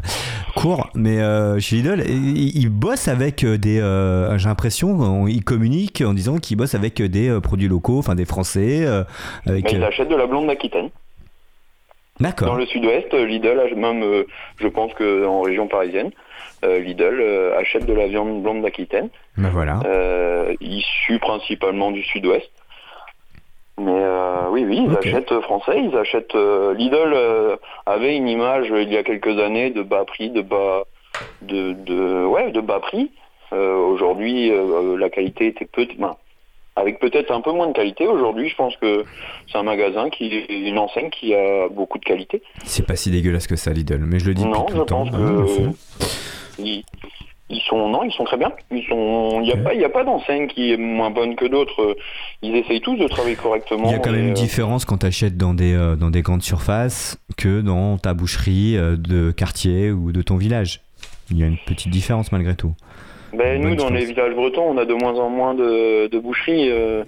cour. 0.55 0.89
Mais 0.95 1.19
euh, 1.21 1.59
chez 1.59 1.77
Lidl, 1.77 2.03
il, 2.07 2.55
il 2.57 2.69
bosse 2.69 3.07
avec 3.07 3.43
euh, 3.43 3.57
des. 3.57 3.79
euh, 3.79 4.37
J'ai 4.37 4.47
l'impression, 4.49 4.89
on- 4.89 5.27
il 5.27 5.43
communique 5.43 6.03
en 6.05 6.13
disant 6.13 6.37
qu'il 6.37 6.57
bosse 6.57 6.75
avec 6.75 7.01
des 7.01 7.29
euh, 7.29 7.39
produits 7.41 7.67
locaux, 7.67 7.97
enfin 7.99 8.15
des 8.15 8.25
Français. 8.25 8.85
euh, 8.85 9.03
avec, 9.45 9.73
euh, 9.73 9.87
achètent 9.87 10.09
de 10.09 10.15
la 10.15 10.27
blonde 10.27 10.47
d'Aquitaine. 10.47 10.89
Dans 12.19 12.29
D'accord. 12.29 12.55
le 12.55 12.65
sud-ouest, 12.65 13.13
euh, 13.13 13.25
Lidl, 13.25 13.59
a- 13.59 13.75
même 13.75 14.03
euh, 14.03 14.23
je 14.59 14.67
pense 14.67 14.91
qu'en 14.95 15.41
région 15.41 15.67
parisienne, 15.67 16.09
euh, 16.65 16.79
Lidl 16.79 17.19
euh, 17.19 17.57
achète 17.59 17.85
de 17.85 17.93
la 17.93 18.07
viande 18.07 18.41
blonde 18.41 18.63
d'Aquitaine, 18.63 19.09
Ben 19.37 19.49
voilà. 19.49 19.79
euh, 19.85 20.53
issue 20.61 21.19
principalement 21.19 21.91
du 21.91 22.01
sud-ouest. 22.03 22.49
Mais 23.79 23.91
euh, 23.93 24.49
oui, 24.49 24.65
oui, 24.67 24.87
ils 24.87 24.97
achètent 24.97 25.31
euh, 25.31 25.41
français, 25.41 25.79
ils 25.83 25.95
achètent... 25.95 26.33
euh, 26.35 26.73
Lidl 26.73 26.95
euh, 27.13 27.57
avait 27.85 28.15
une 28.17 28.27
image 28.27 28.67
il 28.75 28.91
y 28.91 28.97
a 28.97 29.03
quelques 29.03 29.37
années 29.39 29.69
de 29.69 29.83
bas 29.83 30.03
prix, 30.05 30.29
de 30.29 30.41
bas... 30.41 30.83
De, 31.41 31.73
de, 31.73 32.25
ouais, 32.25 32.51
de 32.51 32.61
bas 32.61 32.79
prix. 32.79 33.11
Aujourd'hui, 33.51 34.51
la 34.99 35.09
qualité 35.09 35.47
était 35.47 35.65
peut 35.65 35.87
ben, 35.97 36.15
avec 36.75 36.99
peut-être 36.99 37.31
un 37.31 37.41
peu 37.41 37.51
moins 37.51 37.67
de 37.67 37.73
qualité. 37.73 38.05
Aujourd'hui, 38.05 38.49
je 38.49 38.55
pense 38.55 38.75
que 38.77 39.03
c'est 39.51 39.57
un 39.57 39.63
magasin 39.63 40.09
qui 40.11 40.27
une 40.27 40.77
enseigne 40.77 41.09
qui 41.09 41.33
a 41.33 41.69
beaucoup 41.69 41.97
de 41.97 42.03
qualité. 42.05 42.43
C'est 42.65 42.85
pas 42.85 42.95
si 42.95 43.09
dégueulasse 43.09 43.47
que 43.47 43.55
ça, 43.55 43.71
Lidl, 43.71 43.99
mais 44.05 44.19
je 44.19 44.27
le 44.27 44.35
dis 44.35 44.43
Non, 44.45 44.51
depuis 44.51 44.65
tout 44.65 44.73
je 44.75 44.79
le 44.81 44.85
temps. 44.85 45.05
pense 45.05 45.15
Ah, 45.15 45.63
je 46.59 46.63
que. 46.63 46.81
Ils, 47.49 47.61
sont 47.61 47.89
non, 47.89 48.03
ils 48.03 48.11
sont 48.11 48.23
très 48.25 48.37
bien. 48.37 48.51
Ils 48.71 48.83
sont, 48.87 49.39
il 49.41 49.45
n'y 49.47 49.51
a 49.53 49.57
pas, 49.57 49.73
il 49.73 49.79
y 49.81 49.85
a 49.85 49.89
pas 49.89 50.03
d'enseigne 50.03 50.47
qui 50.47 50.71
est 50.73 50.77
moins 50.77 51.09
bonne 51.09 51.35
que 51.35 51.45
d'autres. 51.45 51.95
Ils 52.41 52.55
essayent 52.55 52.81
tous 52.81 52.95
de 52.97 53.07
travailler 53.07 53.35
correctement. 53.35 53.85
Il 53.85 53.91
y 53.91 53.95
a 53.95 53.99
quand 53.99 54.11
même 54.11 54.25
une 54.25 54.29
euh, 54.31 54.33
différence 54.33 54.85
quand 54.85 54.97
tu 54.97 55.05
achètes 55.05 55.37
dans 55.37 55.53
des, 55.53 55.73
euh, 55.73 55.95
dans 55.95 56.09
des 56.09 56.21
grandes 56.21 56.43
surfaces 56.43 57.17
que 57.37 57.61
dans 57.61 57.97
ta 57.97 58.13
boucherie 58.13 58.77
euh, 58.77 58.95
de 58.97 59.31
quartier 59.31 59.91
ou 59.91 60.11
de 60.11 60.21
ton 60.21 60.37
village. 60.37 60.81
Il 61.31 61.37
y 61.39 61.43
a 61.43 61.47
une 61.47 61.57
petite 61.65 61.89
différence 61.91 62.31
malgré 62.31 62.55
tout. 62.55 62.73
ben, 63.33 63.61
nous, 63.61 63.75
dans 63.75 63.89
les 63.89 64.05
villages 64.05 64.33
bretons, 64.33 64.63
on 64.69 64.77
a 64.77 64.85
de 64.85 64.93
moins 64.93 65.13
en 65.19 65.29
moins 65.29 65.53
de, 65.53 66.07
de 66.07 66.19
boucheries. 66.19 66.69
euh, 66.71 67.03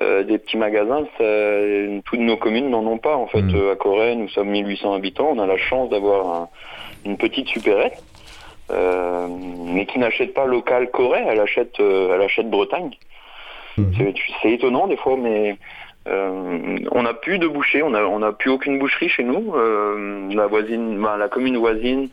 euh, 0.00 0.24
des 0.24 0.38
petits 0.38 0.56
magasins, 0.56 1.04
ça- 1.18 2.00
toutes 2.04 2.18
nos 2.18 2.36
communes 2.36 2.68
n'en 2.68 2.84
ont 2.84 2.98
pas. 2.98 3.14
En 3.16 3.28
fait, 3.28 3.42
Mm. 3.42 3.54
Euh, 3.54 3.72
à 3.74 3.76
Corée, 3.76 4.16
nous 4.16 4.28
sommes 4.28 4.48
1800 4.50 4.92
habitants. 4.92 5.30
On 5.36 5.38
a 5.38 5.46
la 5.46 5.56
chance 5.56 5.88
d'avoir 5.88 6.26
un- 6.34 6.48
une 7.06 7.16
petite 7.16 7.46
supérette, 7.46 8.02
mais 8.70 9.86
qui 9.86 9.98
n'achète 9.98 10.34
pas 10.34 10.46
local 10.46 10.90
Corée. 10.90 11.24
Elle 11.26 11.40
achète, 11.40 11.78
euh, 11.80 12.14
elle 12.14 12.22
achète 12.22 12.48
Bretagne. 12.50 12.90
Mhm. 13.76 13.92
C'est- 14.42 14.50
étonnant 14.50 14.86
des 14.86 14.96
fois, 14.96 15.16
mais 15.16 15.56
euh, 16.06 16.78
on 16.92 17.02
n'a 17.02 17.14
plus 17.14 17.38
de 17.38 17.48
boucher, 17.48 17.82
on 17.82 17.90
n'a 17.90 18.06
on 18.06 18.22
a 18.22 18.32
plus 18.32 18.50
aucune 18.50 18.78
boucherie 18.78 19.08
chez 19.08 19.24
nous. 19.24 19.54
Euh, 19.54 20.28
la 20.32 20.46
voisine, 20.46 21.00
ben, 21.00 21.16
la 21.16 21.28
commune 21.28 21.56
voisine, 21.56 22.08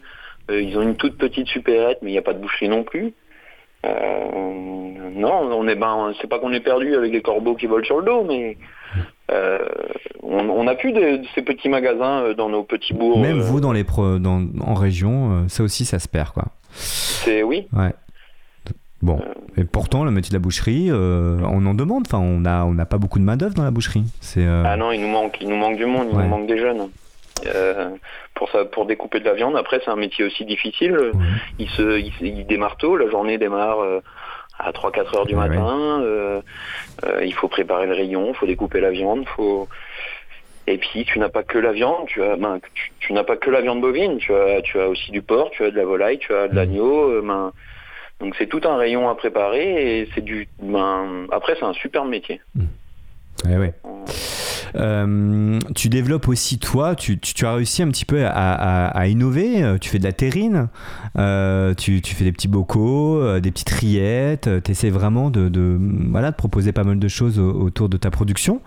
euh, 0.49 0.61
ils 0.61 0.77
ont 0.77 0.81
une 0.81 0.95
toute 0.95 1.17
petite 1.17 1.47
supérette, 1.47 1.99
mais 2.01 2.09
il 2.09 2.13
n'y 2.13 2.17
a 2.19 2.23
pas 2.23 2.33
de 2.33 2.39
boucherie 2.39 2.69
non 2.69 2.83
plus. 2.83 3.13
Euh, 3.85 4.25
non, 4.31 5.49
on 5.51 5.67
est 5.67 5.75
ben, 5.75 6.13
c'est 6.19 6.27
pas 6.27 6.39
qu'on 6.39 6.53
est 6.53 6.59
perdu 6.61 6.95
avec 6.95 7.11
les 7.11 7.21
corbeaux 7.21 7.55
qui 7.55 7.65
volent 7.67 7.83
sur 7.85 7.99
le 7.99 8.05
dos, 8.05 8.23
mais 8.23 8.57
euh, 9.31 9.59
on 10.23 10.49
on 10.49 10.63
n'a 10.65 10.75
plus 10.75 10.91
de, 10.91 11.17
de 11.17 11.25
ces 11.35 11.41
petits 11.41 11.69
magasins 11.69 12.21
euh, 12.23 12.33
dans 12.33 12.49
nos 12.49 12.63
petits 12.63 12.93
bourgs. 12.93 13.19
Même 13.21 13.39
euh, 13.39 13.43
vous, 13.43 13.59
dans 13.61 13.71
les 13.71 13.83
pro- 13.83 14.19
dans, 14.19 14.41
en 14.61 14.73
région, 14.73 15.45
ça 15.47 15.63
aussi, 15.63 15.85
ça 15.85 15.99
se 15.99 16.07
perd, 16.07 16.29
quoi. 16.31 16.45
C'est 16.73 17.43
oui. 17.43 17.67
Ouais. 17.73 17.93
Bon. 19.01 19.19
Et 19.57 19.63
pourtant, 19.63 20.03
le 20.03 20.11
métier 20.11 20.29
de 20.29 20.35
la 20.35 20.39
boucherie, 20.39 20.87
euh, 20.91 21.39
on 21.49 21.65
en 21.65 21.73
demande. 21.73 22.03
Enfin, 22.05 22.19
on 22.19 22.39
n'a 22.41 22.65
on 22.65 22.75
pas 22.85 22.99
beaucoup 22.99 23.17
de 23.17 23.23
main-d'œuvre 23.23 23.55
dans 23.55 23.63
la 23.63 23.71
boucherie. 23.71 24.03
C'est. 24.19 24.45
euh, 24.45 24.63
Ah 24.65 24.77
non, 24.77 24.91
il 24.91 25.01
nous 25.01 25.07
manque, 25.07 25.37
il 25.41 25.49
nous 25.49 25.55
manque 25.57 25.77
du 25.77 25.85
monde, 25.87 26.07
il 26.11 26.17
Ouais. 26.17 26.23
nous 26.23 26.29
manque 26.29 26.47
des 26.47 26.59
jeunes. 26.59 26.89
Euh, 27.47 27.89
pour 28.35 28.51
ça, 28.51 28.65
pour 28.65 28.85
découper 28.85 29.19
de 29.19 29.25
la 29.25 29.33
viande. 29.33 29.55
Après, 29.55 29.81
c'est 29.83 29.89
un 29.89 29.95
métier 29.95 30.23
aussi 30.23 30.45
difficile. 30.45 30.91
ouais. 30.95 31.11
Il 31.57 31.67
se, 31.69 31.99
il, 32.23 32.45
démarre 32.45 32.77
tôt. 32.77 32.95
La 32.95 33.09
journée 33.09 33.39
démarre 33.39 33.77
à 34.59 34.71
3-4 34.71 35.15
heures 35.17 35.25
du 35.25 35.33
Ouais, 35.35 35.49
matin. 35.49 36.01
Euh, 37.05 37.23
il 37.23 37.33
faut 37.33 37.47
préparer 37.47 37.87
le 37.87 37.93
rayon, 37.93 38.29
il 38.29 38.35
faut 38.35 38.45
découper 38.47 38.79
la 38.79 38.91
viande, 38.91 39.25
faut. 39.27 39.67
Et 40.67 40.77
puis, 40.77 41.03
tu 41.05 41.17
n'as 41.19 41.29
pas 41.29 41.43
que 41.43 41.57
la 41.57 41.71
viande. 41.71 42.05
Tu 42.07 42.21
as, 42.23 42.35
ben, 42.35 42.59
tu, 42.73 42.91
tu 42.99 43.13
n'as 43.13 43.23
pas 43.23 43.35
que 43.35 43.49
la 43.49 43.61
viande 43.61 43.81
bovine. 43.81 44.17
Tu 44.19 44.33
as, 44.33 44.61
tu 44.61 44.79
as 44.79 44.87
aussi 44.87 45.11
du 45.11 45.21
porc, 45.21 45.49
tu 45.51 45.63
as 45.63 45.71
de 45.71 45.75
la 45.75 45.85
volaille, 45.85 46.19
tu 46.19 46.33
as 46.33 46.47
de 46.47 46.55
l'agneau. 46.55 47.09
euh, 47.09 47.21
ben, 47.21 47.51
donc 48.19 48.35
c'est 48.37 48.45
tout 48.45 48.61
un 48.65 48.77
rayon 48.77 49.09
à 49.09 49.15
préparer 49.15 49.99
et 50.01 50.09
c'est 50.13 50.21
du. 50.21 50.47
Ben, 50.61 51.25
après, 51.31 51.55
c'est 51.59 51.65
un 51.65 51.73
super 51.73 52.05
métier. 52.05 52.39
Ouais, 53.45 53.57
ouais. 53.57 53.73
Euh, 54.75 55.59
tu 55.75 55.89
développes 55.89 56.27
aussi 56.27 56.59
toi, 56.59 56.95
tu, 56.95 57.19
as 57.43 57.53
réussi 57.53 57.83
un 57.83 57.89
petit 57.89 58.05
peu 58.05 58.25
à, 58.25 59.07
innover. 59.07 59.63
euh, 59.63 59.77
Tu 59.77 59.89
fais 59.89 59.99
de 59.99 60.03
la 60.03 60.13
terrine, 60.13 60.69
euh, 61.17 61.73
tu, 61.73 62.01
fais 62.03 62.23
des 62.23 62.31
petits 62.31 62.47
bocaux, 62.47 63.39
des 63.39 63.51
petites 63.51 63.69
rillettes. 63.69 64.49
Tu 64.63 64.71
essaies 64.71 64.89
vraiment 64.89 65.29
de, 65.29 65.49
proposer 66.37 66.71
pas 66.71 66.83
mal 66.83 66.99
de 66.99 67.07
choses 67.07 67.39
au- 67.39 67.51
autour 67.51 67.89
de 67.89 67.97
ta 67.97 68.09
production 68.11 68.61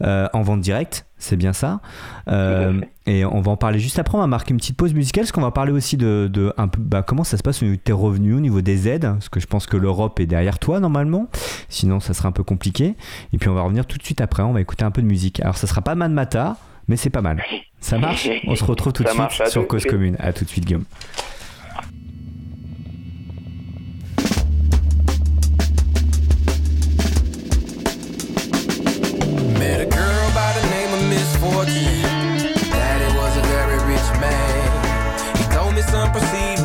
en 0.00 0.42
vente 0.42 0.60
directe. 0.60 1.06
C'est 1.20 1.36
bien 1.36 1.52
ça. 1.52 1.80
Euh, 2.28 2.80
et 3.06 3.24
on 3.24 3.40
va 3.42 3.52
en 3.52 3.56
parler 3.56 3.78
juste 3.78 3.98
après. 3.98 4.16
On 4.16 4.20
va 4.20 4.26
marquer 4.26 4.52
une 4.52 4.56
petite 4.56 4.76
pause 4.76 4.94
musicale 4.94 5.24
parce 5.24 5.32
qu'on 5.32 5.42
va 5.42 5.50
parler 5.50 5.70
aussi 5.70 5.96
de, 5.96 6.28
de 6.32 6.52
un 6.56 6.66
peu, 6.66 6.80
bah, 6.80 7.02
comment 7.02 7.24
ça 7.24 7.36
se 7.36 7.42
passe 7.42 7.60
au 7.62 7.66
niveau 7.66 7.76
de 7.76 7.82
tes 7.82 7.92
revenus, 7.92 8.36
au 8.36 8.40
niveau 8.40 8.62
des 8.62 8.88
aides. 8.88 9.02
Parce 9.02 9.28
que 9.28 9.38
je 9.38 9.46
pense 9.46 9.66
que 9.66 9.76
l'Europe 9.76 10.18
est 10.18 10.26
derrière 10.26 10.58
toi 10.58 10.80
normalement. 10.80 11.28
Sinon, 11.68 12.00
ça 12.00 12.14
sera 12.14 12.28
un 12.28 12.32
peu 12.32 12.42
compliqué. 12.42 12.96
Et 13.34 13.38
puis 13.38 13.50
on 13.50 13.54
va 13.54 13.62
revenir 13.62 13.86
tout 13.86 13.98
de 13.98 14.02
suite 14.02 14.20
après, 14.22 14.42
on 14.42 14.52
va 14.52 14.62
écouter 14.62 14.84
un 14.84 14.90
peu 14.90 15.02
de 15.02 15.06
musique. 15.06 15.40
Alors 15.40 15.58
ça 15.58 15.66
sera 15.66 15.82
pas 15.82 15.94
Mad 15.94 16.10
Mata, 16.10 16.56
mais 16.88 16.96
c'est 16.96 17.10
pas 17.10 17.22
mal. 17.22 17.42
Ça 17.80 17.98
marche? 17.98 18.28
On 18.46 18.56
se 18.56 18.64
retrouve 18.64 18.94
tout 18.94 19.04
de 19.04 19.08
suite 19.08 19.48
sur 19.48 19.66
Cause. 19.68 19.84
Commune. 19.84 20.16
À 20.18 20.32
tout 20.32 20.44
de 20.44 20.48
suite 20.48 20.64
Guillaume. 20.64 20.84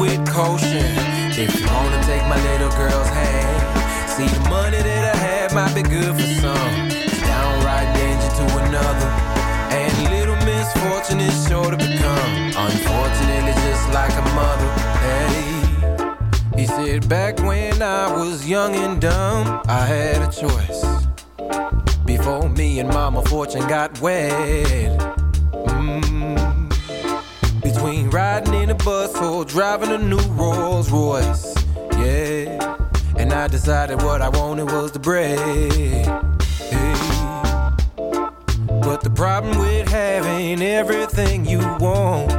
With 0.05 0.25
caution. 0.27 0.85
If 1.33 1.59
you 1.59 1.65
wanna 1.67 2.01
take 2.03 2.21
my 2.29 2.39
little 2.49 2.69
girl's 2.77 3.09
hand, 3.09 4.09
see 4.09 4.27
the 4.27 4.49
money 4.49 4.77
that 4.77 5.15
I 5.15 5.17
have 5.17 5.53
might 5.53 5.73
be 5.73 5.81
good 5.81 6.13
for 6.13 6.29
some. 6.41 6.73
It's 6.93 7.19
downright 7.21 7.89
danger 7.97 8.31
to 8.39 8.45
another. 8.65 9.09
And 9.79 9.93
little 10.15 10.39
misfortune 10.45 11.21
is 11.21 11.35
sure 11.47 11.71
to 11.71 11.77
become. 11.77 12.33
Unfortunately, 12.67 13.53
just 13.65 13.85
like 13.93 14.13
a 14.13 14.25
mother. 14.39 14.69
Hey. 15.05 15.41
He 16.59 16.65
said, 16.67 17.09
back 17.09 17.39
when 17.39 17.81
I 17.81 18.11
was 18.11 18.47
young 18.47 18.75
and 18.75 19.01
dumb, 19.01 19.61
I 19.67 19.85
had 19.85 20.21
a 20.21 20.31
choice. 20.31 20.81
Before 22.05 22.47
me 22.49 22.79
and 22.79 22.89
Mama 22.89 23.23
Fortune 23.23 23.67
got 23.67 23.99
wed. 24.01 25.24
Between 27.85 28.09
riding 28.09 28.55
in 28.55 28.71
a 28.71 28.73
bus 28.73 29.15
or 29.21 29.45
driving 29.45 29.91
a 29.91 29.99
new 29.99 30.17
Rolls 30.31 30.89
Royce. 30.89 31.53
Yeah. 31.91 32.77
And 33.15 33.31
I 33.31 33.47
decided 33.47 34.01
what 34.01 34.23
I 34.23 34.29
wanted 34.29 34.71
was 34.71 34.91
the 34.91 34.97
bread. 34.97 35.37
Hey. 35.37 36.03
But 38.81 39.01
the 39.03 39.11
problem 39.11 39.59
with 39.59 39.87
having 39.87 40.63
everything 40.63 41.45
you 41.45 41.59
want 41.59 42.31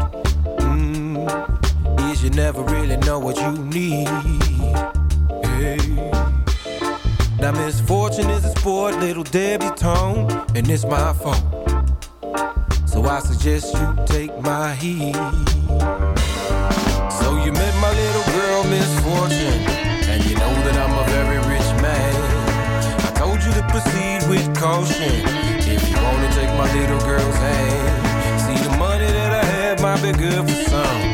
mm, 0.59 2.11
is 2.11 2.25
you 2.25 2.31
never 2.31 2.65
really 2.65 2.97
know 2.97 3.21
what 3.21 3.37
you 3.41 3.53
need. 3.53 4.09
Hey. 5.45 5.79
Now 7.39 7.53
misfortune 7.53 8.31
is 8.31 8.45
a 8.45 8.51
sport, 8.59 8.97
little 8.97 9.23
debutante, 9.23 10.57
and 10.57 10.69
it's 10.69 10.85
my 10.85 11.13
fault. 11.13 11.66
I 13.09 13.21
suggest 13.21 13.73
you 13.73 13.95
take 14.05 14.37
my 14.41 14.75
heat. 14.75 15.15
So 17.19 17.37
you 17.45 17.53
met 17.53 17.75
my 17.81 17.93
little 17.95 18.27
girl, 18.35 18.65
misfortune, 18.65 19.63
and 20.11 20.25
you 20.25 20.35
know 20.35 20.53
that 20.67 20.77
I'm 20.77 20.93
a 20.99 21.05
very 21.15 21.39
rich 21.47 21.71
man. 21.81 22.15
I 23.07 23.11
told 23.15 23.39
you 23.45 23.53
to 23.53 23.63
proceed 23.71 24.29
with 24.29 24.47
caution. 24.59 25.23
If 25.63 25.89
you 25.89 25.97
wanna 26.03 26.31
take 26.35 26.51
my 26.59 26.67
little 26.75 27.01
girl's 27.07 27.37
hand, 27.37 28.43
see 28.43 28.59
the 28.69 28.77
money 28.77 29.07
that 29.07 29.33
I 29.33 29.45
have 29.45 29.81
might 29.81 30.03
be 30.03 30.13
good 30.13 30.43
for 30.43 30.71
some, 30.71 31.06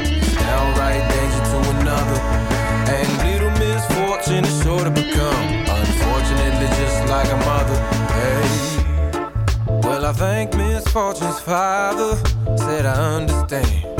I 10.13 10.15
thank 10.15 10.55
misfortune's 10.55 11.41
father. 11.41 12.17
Said 12.59 12.85
I 12.85 13.17
understand 13.17 13.99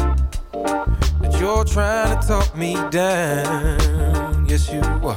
that 0.53 1.35
you're 1.41 1.65
trying 1.65 2.21
to 2.21 2.29
talk 2.29 2.55
me 2.55 2.75
down. 2.91 4.45
Yes, 4.47 4.71
you 4.71 4.83
are. 4.83 5.17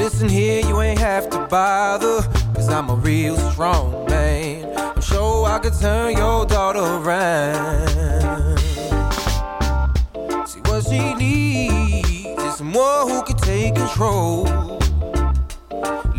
Listen 0.00 0.28
here, 0.28 0.66
you 0.66 0.80
ain't 0.80 0.98
have 0.98 1.30
to 1.30 1.46
bother. 1.46 2.22
Cause 2.56 2.68
I'm 2.68 2.90
a 2.90 2.96
real 2.96 3.36
strong 3.52 4.04
man. 4.06 4.76
I'm 4.76 5.00
sure 5.00 5.46
I 5.46 5.60
could 5.60 5.74
turn 5.74 6.16
your 6.16 6.44
daughter 6.44 6.80
around. 6.80 8.58
See 10.48 10.60
what 10.62 10.82
she 10.86 11.14
needs 11.14 12.42
is 12.42 12.56
someone 12.56 13.10
who 13.10 13.22
can 13.22 13.36
take 13.36 13.76
control. 13.76 14.83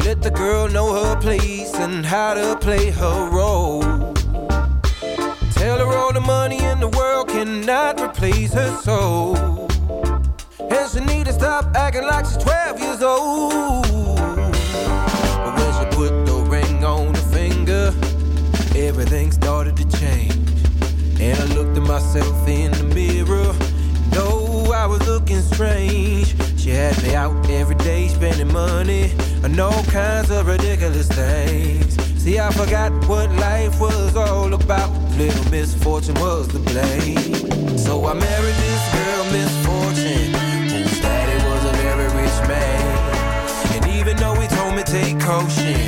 Let 0.06 0.22
the 0.22 0.30
girl 0.30 0.68
know 0.68 0.94
her 0.94 1.20
place 1.20 1.74
and 1.74 2.06
how 2.06 2.36
to 2.36 2.56
play 2.62 2.91
her 2.91 3.30
role. 3.32 3.82
Tell 5.56 5.80
her 5.80 5.98
all 5.98 6.13
the 6.13 6.22
money 6.22 6.63
in 6.63 6.80
the 6.80 6.89
world 6.89 7.28
cannot 7.28 8.00
replace 8.00 8.54
her 8.54 8.78
soul. 8.84 9.36
And 10.60 10.91
she 10.91 11.00
need 11.00 11.26
to 11.26 11.34
stop 11.34 11.76
acting 11.76 12.04
like 12.04 12.26
she's 12.26 12.38
12 12.38 12.80
years 12.82 13.02
old. 13.02 13.82
But 15.41 15.54
when 15.58 15.74
she 15.74 15.98
put 15.98 16.26
the 16.28 16.46
ring 16.52 16.84
on 16.84 17.12
the 17.12 17.26
finger, 17.34 17.91
everything 18.78 19.32
started 19.32 19.76
to 19.78 19.86
change. 19.98 20.36
And 21.20 21.36
I 21.36 21.46
looked 21.56 21.76
at 21.78 21.84
myself 21.84 22.48
in 22.48 22.72
the 22.74 22.84
mirror. 22.94 23.56
No, 24.12 24.72
I 24.72 24.86
was 24.86 25.04
looking 25.08 25.41
strange. 25.41 26.36
She 26.65 26.71
had 26.71 26.99
me 27.04 27.13
out 27.13 27.47
every 27.47 27.75
day 27.75 28.08
spending 28.08 28.51
money 28.51 29.12
on 29.43 29.60
all 29.60 29.84
kinds 29.84 30.32
of 30.32 30.47
ridiculous 30.47 31.08
things. 31.08 31.95
See, 32.19 32.39
I 32.39 32.49
forgot 32.54 32.91
what 33.08 33.30
life 33.34 33.80
was 33.80 34.15
all 34.15 34.51
about. 34.51 34.89
Little 35.15 35.51
misfortune 35.51 36.15
was 36.15 36.47
to 36.47 36.58
blame. 36.58 37.78
So 37.78 38.08
I 38.08 38.15
married 38.15 38.56
this 38.65 38.84
girl, 38.95 39.25
misfortune, 39.25 40.34
whose 40.73 41.01
daddy 41.01 41.38
was 41.45 41.65
a 41.65 41.73
very 41.84 42.08
rich 42.19 42.49
man. 42.49 43.75
And 43.75 43.86
even 43.99 44.17
though 44.17 44.34
he 44.34 44.47
told 44.47 44.75
me 44.75 44.82
take 44.82 45.19
caution, 45.19 45.85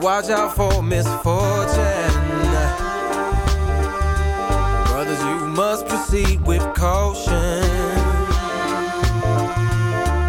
watch 0.00 0.30
out 0.30 0.56
for 0.56 0.82
misfortune. 0.82 1.76
Brothers, 4.86 5.22
you 5.22 5.46
must 5.48 5.86
proceed 5.86 6.40
with 6.46 6.62
caution. 6.74 7.62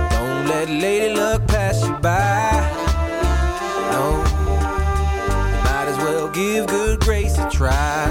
Don't 0.09 0.45
let 0.47 0.69
lady 0.69 1.15
luck 1.15 1.47
pass 1.47 1.81
you 1.85 1.93
by. 1.95 2.51
No, 3.91 4.17
you 5.51 5.59
might 5.63 5.87
as 5.87 5.97
well 5.97 6.27
give 6.29 6.67
good 6.67 6.99
grace 6.99 7.37
a 7.37 7.49
try. 7.49 8.07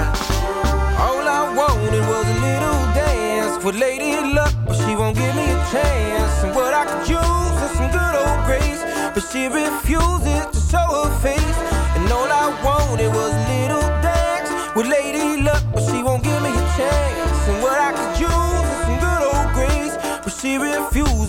All 0.99 1.29
I 1.29 1.53
wanted 1.55 2.01
was 2.09 2.27
a 2.27 2.38
little 2.40 2.81
dance 2.94 3.64
with 3.64 3.75
Lady 3.77 4.16
Luck, 4.35 4.55
but 4.66 4.77
she 4.77 4.96
won't 4.96 5.16
give 5.16 5.35
me 5.35 5.44
a 5.44 5.66
chance. 5.70 6.44
And 6.44 6.55
what 6.55 6.73
I 6.73 6.85
could 6.87 7.09
use 7.09 7.70
is 7.70 7.77
some 7.77 7.90
good 7.90 8.14
old 8.16 8.39
grace, 8.51 8.83
but 9.15 9.23
she 9.31 9.47
refuses 9.47 10.43
to 10.55 10.61
show 10.71 10.87
her 10.99 11.11
face. 11.27 11.59
And 11.97 12.11
all 12.11 12.31
I 12.45 12.47
wanted 12.67 13.11
was 13.19 13.33
a 13.41 13.45
little 13.53 13.87
dance 14.03 14.51
with 14.75 14.87
Lady 14.87 15.43
Luck, 15.47 15.63
but 15.73 15.83
she 15.89 16.03
won't 16.03 16.25
give 16.25 16.43
me 16.43 16.51
a 16.51 16.65
chance. 16.77 17.41
And 17.51 17.63
what 17.63 17.79
I 17.79 17.91
could 17.97 18.15
use 18.31 18.67
is 18.73 18.79
some 18.87 18.99
good 19.07 19.23
old 19.31 19.49
grace, 19.57 19.97
but 20.25 20.33
she 20.41 20.53
refuses 20.59 21.20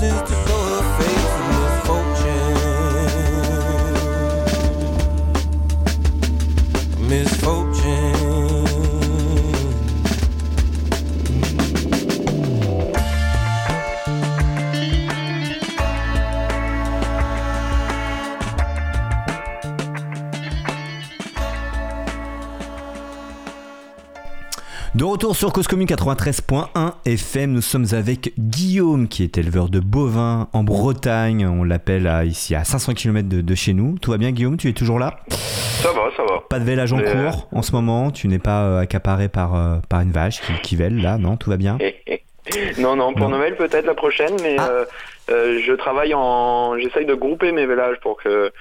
retour 25.12 25.36
sur 25.36 25.52
Cause 25.52 25.68
Commune 25.68 25.88
93.1 25.88 26.94
FM, 27.06 27.52
nous 27.52 27.62
sommes 27.62 27.86
avec 27.92 28.32
Guillaume 28.40 29.08
qui 29.10 29.24
est 29.24 29.38
éleveur 29.38 29.68
de 29.68 29.80
bovins 29.80 30.48
en 30.54 30.64
Bretagne. 30.64 31.46
On 31.46 31.64
l'appelle 31.66 32.10
ici 32.26 32.56
à 32.56 32.64
500 32.64 32.94
km 32.94 33.28
de, 33.28 33.42
de 33.42 33.56
chez 33.56 33.74
nous. 33.74 33.98
Tout 34.00 34.12
va 34.12 34.18
bien 34.18 34.32
Guillaume? 34.32 34.56
Tu 34.58 34.70
es 34.70 34.74
toujours 34.74 35.00
là? 35.00 35.18
Ça 35.30 35.90
va, 35.92 36.10
ça 36.16 36.24
va. 36.24 36.42
Pas 36.50 36.60
de 36.60 36.64
vélage 36.64 36.94
en 36.94 36.98
Mais, 36.98 37.08
euh, 37.10 37.30
cours 37.30 37.50
en 37.52 37.62
ce 37.62 37.74
moment? 37.74 38.12
Tu 38.12 38.28
n'es 38.30 38.40
pas 38.40 38.62
euh, 38.64 38.80
accaparé 38.80 39.28
par, 39.28 39.56
euh, 39.56 39.78
par 39.90 40.00
une 40.02 40.12
vache 40.12 40.42
qui, 40.42 40.54
qui 40.62 40.76
vèle 40.78 41.02
là 41.02 41.18
Non, 41.18 41.36
tout 41.36 41.50
va 41.50 41.58
bien? 41.58 41.78
Non, 42.80 42.96
non, 42.96 43.14
pour 43.14 43.30
Non. 43.30 43.38
Noël 43.38 43.56
peut-être 43.56 43.86
la 43.86 43.94
prochaine, 43.94 44.34
mais 44.42 44.56
Ah. 44.60 44.84
je 45.30 45.74
travaille 45.76 46.14
en, 46.16 46.78
j'essaye 46.80 47.06
de 47.06 47.14
grouper 47.14 47.52
mes 47.52 47.66
vélages 47.68 47.98
pour 48.02 48.18
que, 48.22 48.52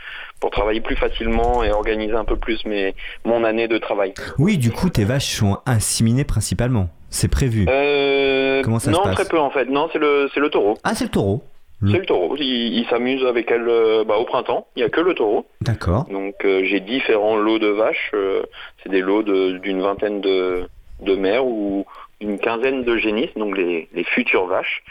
pour 0.40 0.50
travailler 0.50 0.80
plus 0.80 0.96
facilement 0.96 1.62
et 1.62 1.70
organiser 1.70 2.14
un 2.14 2.24
peu 2.24 2.36
plus 2.36 2.64
mes, 2.64 2.94
mon 3.24 3.44
année 3.44 3.68
de 3.68 3.78
travail. 3.78 4.14
Oui, 4.38 4.56
du 4.58 4.70
coup, 4.70 4.88
tes 4.88 5.04
vaches 5.04 5.36
sont 5.36 5.58
inséminées 5.66 6.24
principalement. 6.24 6.88
C'est 7.10 7.28
prévu. 7.30 7.66
Euh, 7.68 8.62
Comment 8.62 8.78
ça 8.78 8.90
se 8.92 8.96
non, 8.96 9.02
passe 9.02 9.14
très 9.16 9.24
peu 9.28 9.38
en 9.38 9.50
fait. 9.50 9.66
Non, 9.66 9.88
c'est 9.92 9.98
le, 9.98 10.28
c'est 10.32 10.40
le 10.40 10.48
taureau. 10.48 10.78
Ah, 10.84 10.94
c'est 10.94 11.04
le 11.04 11.10
taureau 11.10 11.42
Le- 11.80 11.92
C'est 11.92 11.98
le 11.98 12.06
taureau. 12.06 12.36
Il, 12.38 12.44
il 12.78 12.86
s'amuse 12.88 13.24
avec 13.26 13.50
elle 13.50 13.68
euh, 13.68 14.04
bah, 14.04 14.16
au 14.16 14.24
printemps. 14.24 14.66
Il 14.76 14.80
y 14.80 14.84
a 14.84 14.88
que 14.88 15.00
le 15.00 15.14
taureau. 15.14 15.46
D'accord. 15.60 16.04
Donc 16.10 16.36
euh, 16.44 16.62
j'ai 16.64 16.80
différents 16.80 17.36
lots 17.36 17.58
de 17.58 17.68
vaches. 17.68 18.10
euh, 18.14 18.42
c'est 18.82 18.88
des 18.90 19.00
lots 19.00 19.22
de- 19.22 19.58
d'une 19.58 19.82
vingtaine 19.82 20.20
de, 20.20 20.68
de 21.02 21.16
mères 21.16 21.44
ou 21.44 21.84
une 22.20 22.38
quinzaine 22.38 22.84
de 22.84 22.96
génisses, 22.96 23.34
donc 23.34 23.56
les, 23.56 23.88
les 23.94 24.04
futures 24.04 24.46
vaches, 24.46 24.82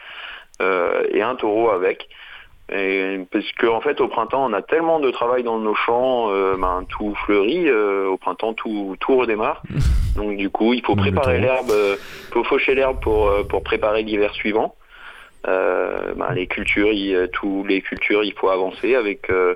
et 1.14 1.22
un 1.22 1.36
taureau 1.36 1.70
avec. 1.70 2.08
Et, 2.72 3.20
parce 3.32 3.52
que 3.54 3.66
en 3.66 3.82
fait 3.82 4.00
au 4.00 4.08
printemps 4.08 4.46
on 4.46 4.54
a 4.54 4.62
tellement 4.62 5.00
de 5.00 5.10
travail 5.10 5.44
dans 5.44 5.58
nos 5.60 5.74
champs, 5.74 6.32
euh, 6.32 6.56
ben, 6.56 6.86
tout 6.90 7.16
fleurit, 7.26 7.68
euh, 7.68 8.08
au 8.08 8.18
printemps 8.18 8.54
tout, 8.54 8.96
tout 9.00 9.18
redémarre. 9.18 9.64
Donc 10.16 10.38
du 10.38 10.50
coup 10.50 10.74
il 10.74 10.86
faut 10.86 10.96
préparer 10.96 11.40
l'herbe, 11.40 11.72
euh, 11.72 11.96
il 12.30 12.34
faut 12.34 12.44
faucher 12.44 12.76
l'herbe 12.76 13.00
pour, 13.02 13.28
euh, 13.28 13.44
pour 13.44 13.64
préparer 13.64 14.04
l'hiver 14.04 14.34
suivant. 14.34 14.76
Euh, 15.48 16.14
ben, 16.16 16.34
les 16.34 16.48
cultures, 16.48 16.92
il, 16.92 17.30
tous 17.34 17.64
les 17.68 17.82
cultures, 17.82 18.24
il 18.24 18.34
faut 18.34 18.50
avancer 18.50 18.96
avec 18.96 19.30
euh, 19.30 19.56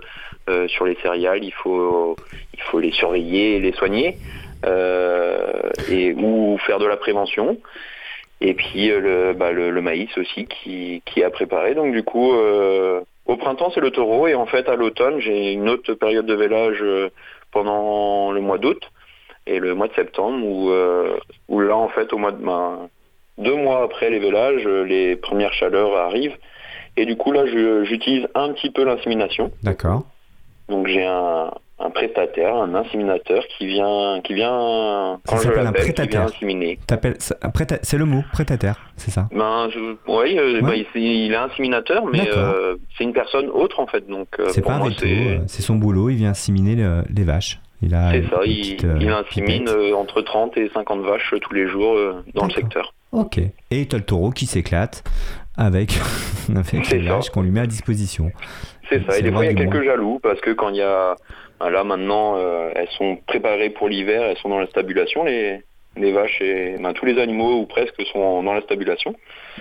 euh, 0.50 0.68
sur 0.70 0.86
les 0.86 0.96
céréales, 1.04 1.44
il 1.44 1.54
faut 1.54 2.16
il 2.54 2.62
faut 2.64 2.80
les 2.80 2.92
surveiller 2.92 3.58
et 3.58 3.60
les 3.60 3.74
soigner 3.74 4.18
euh, 4.66 5.70
et 5.90 6.14
ou 6.14 6.58
faire 6.66 6.80
de 6.80 6.86
la 6.86 6.98
prévention. 6.98 7.58
Et 8.42 8.54
puis 8.56 8.88
le, 8.88 9.34
bah, 9.34 9.52
le, 9.52 9.72
le 9.72 9.82
maïs 9.82 10.10
aussi 10.18 10.46
qui, 10.46 11.02
qui 11.06 11.22
est 11.22 11.24
à 11.24 11.30
préparer. 11.30 11.76
Donc 11.76 11.94
du 11.94 12.04
coup, 12.04 12.34
euh, 12.34 13.02
au 13.26 13.38
printemps 13.38 13.72
c'est 13.74 13.82
le 13.82 13.92
taureau 13.92 14.28
et 14.28 14.36
en 14.36 14.46
fait 14.46 14.68
à 14.68 14.76
l'automne 14.76 15.20
j'ai 15.20 15.54
une 15.54 15.70
autre 15.70 15.94
période 15.94 16.26
de 16.26 16.34
vélage 16.34 16.80
euh, 16.82 17.10
pendant 17.52 18.32
le 18.32 18.42
mois 18.42 18.58
d'août 18.58 18.82
et 19.46 19.60
le 19.60 19.76
mois 19.76 19.88
de 19.88 19.94
septembre 19.94 20.46
où, 20.46 20.72
euh, 20.72 21.18
là 21.50 21.76
en 21.76 21.90
fait 21.90 22.12
au 22.14 22.18
mois 22.18 22.32
de 22.32 22.44
ben, 22.44 22.90
deux 23.38 23.56
mois 23.56 23.84
après 23.84 24.10
les 24.10 24.20
vélages, 24.20 24.66
euh, 24.66 24.84
les 24.84 25.16
premières 25.16 25.54
chaleurs 25.54 25.96
arrivent 25.96 26.38
et 26.98 27.06
du 27.06 27.16
coup 27.16 27.32
là 27.32 27.46
j'utilise 27.84 28.28
un 28.36 28.52
petit 28.54 28.70
peu 28.70 28.84
l'insémination. 28.84 29.52
D'accord. 29.64 30.04
Donc 30.70 30.88
j'ai 30.88 31.06
un, 31.06 31.52
un 31.80 31.90
prestataire, 31.90 32.56
un 32.56 32.74
inséminateur 32.76 33.44
qui 33.58 33.68
vient, 33.68 34.22
qui 34.24 34.34
vient 34.34 35.20
Ça 35.26 35.36
je 35.38 35.42
s'appelle 35.42 35.60
un 35.60 35.64
l'appelle, 35.64 35.94
qui 35.94 36.08
vient 36.08 36.22
inséminer. 36.26 36.80
Un 36.90 37.50
C'est 37.82 37.98
le 37.98 38.06
mot, 38.06 38.24
prestataire, 38.32 38.80
c'est 38.96 39.12
ça? 39.12 39.28
Ben, 39.36 39.68
oui, 40.08 40.38
euh, 40.40 40.62
Ouais. 40.62 40.62
ben, 40.62 40.86
il, 40.96 41.32
est 41.32 41.36
inséminateur, 41.36 42.06
mais 42.06 42.30
euh, 42.36 42.76
c'est 42.98 43.04
une 43.04 43.14
personne 43.14 43.50
autre 43.50 43.80
en 43.80 43.88
fait. 43.88 44.08
Donc, 44.08 44.28
euh, 44.40 44.46
C'est 44.50 44.62
pas 44.62 44.76
un 44.76 44.80
moi, 44.80 44.90
veto, 44.90 45.06
c'est 45.48 45.62
son 45.62 45.76
boulot, 45.76 46.10
il 46.10 46.16
vient 46.18 46.30
inséminer 46.30 46.76
le- 46.76 47.04
les 47.14 47.24
vaches. 47.24 47.60
Il 47.82 47.94
a 47.96 48.12
c'est 48.14 48.24
ça. 48.30 48.40
Il, 48.46 48.78
euh, 48.86 49.18
insémine 49.20 49.68
euh, 49.68 49.94
entre 49.94 50.22
30 50.22 50.56
et 50.58 50.70
50 50.74 51.02
vaches 51.02 51.34
tous 51.42 51.54
les 51.54 51.68
jours 51.68 51.98
dans 52.34 52.46
le 52.46 52.52
secteur. 52.52 52.94
Ok. 53.12 53.40
Et 53.72 53.86
t'as 53.88 53.98
le 53.98 54.04
taureau 54.06 54.30
qui 54.30 54.46
s'éclate 54.46 55.04
avec, 55.58 55.92
avec 56.56 56.90
les 56.90 57.00
vaches 57.00 57.30
qu'on 57.30 57.42
lui 57.42 57.52
met 57.52 57.60
à 57.60 57.68
disposition. 57.68 58.32
C'est 58.90 59.04
ça. 59.10 59.18
Et 59.18 59.22
des 59.22 59.32
fois, 59.32 59.46
il 59.46 59.52
y 59.52 59.52
a 59.52 59.66
quelques 59.66 59.84
jaloux 59.84 60.20
parce 60.22 60.40
que 60.42 60.52
quand 60.52 60.70
il 60.70 60.78
y 60.78 60.82
a. 60.82 61.16
ben 61.60 61.70
Là, 61.70 61.84
maintenant, 61.84 62.36
euh, 62.38 62.70
elles 62.76 62.90
sont 62.98 63.18
préparées 63.28 63.70
pour 63.70 63.88
l'hiver, 63.88 64.22
elles 64.24 64.38
sont 64.38 64.50
dans 64.50 64.60
la 64.60 64.68
stabulation, 64.68 65.24
les, 65.24 65.62
les 65.96 66.12
vaches 66.12 66.42
et 66.42 66.76
ben, 66.82 66.92
tous 66.94 67.06
les 67.06 67.20
animaux 67.22 67.60
ou 67.62 67.66
presque 67.66 68.02
sont 68.12 68.44
dans 68.44 68.54
la 68.54 68.62
stabulation. 68.62 69.16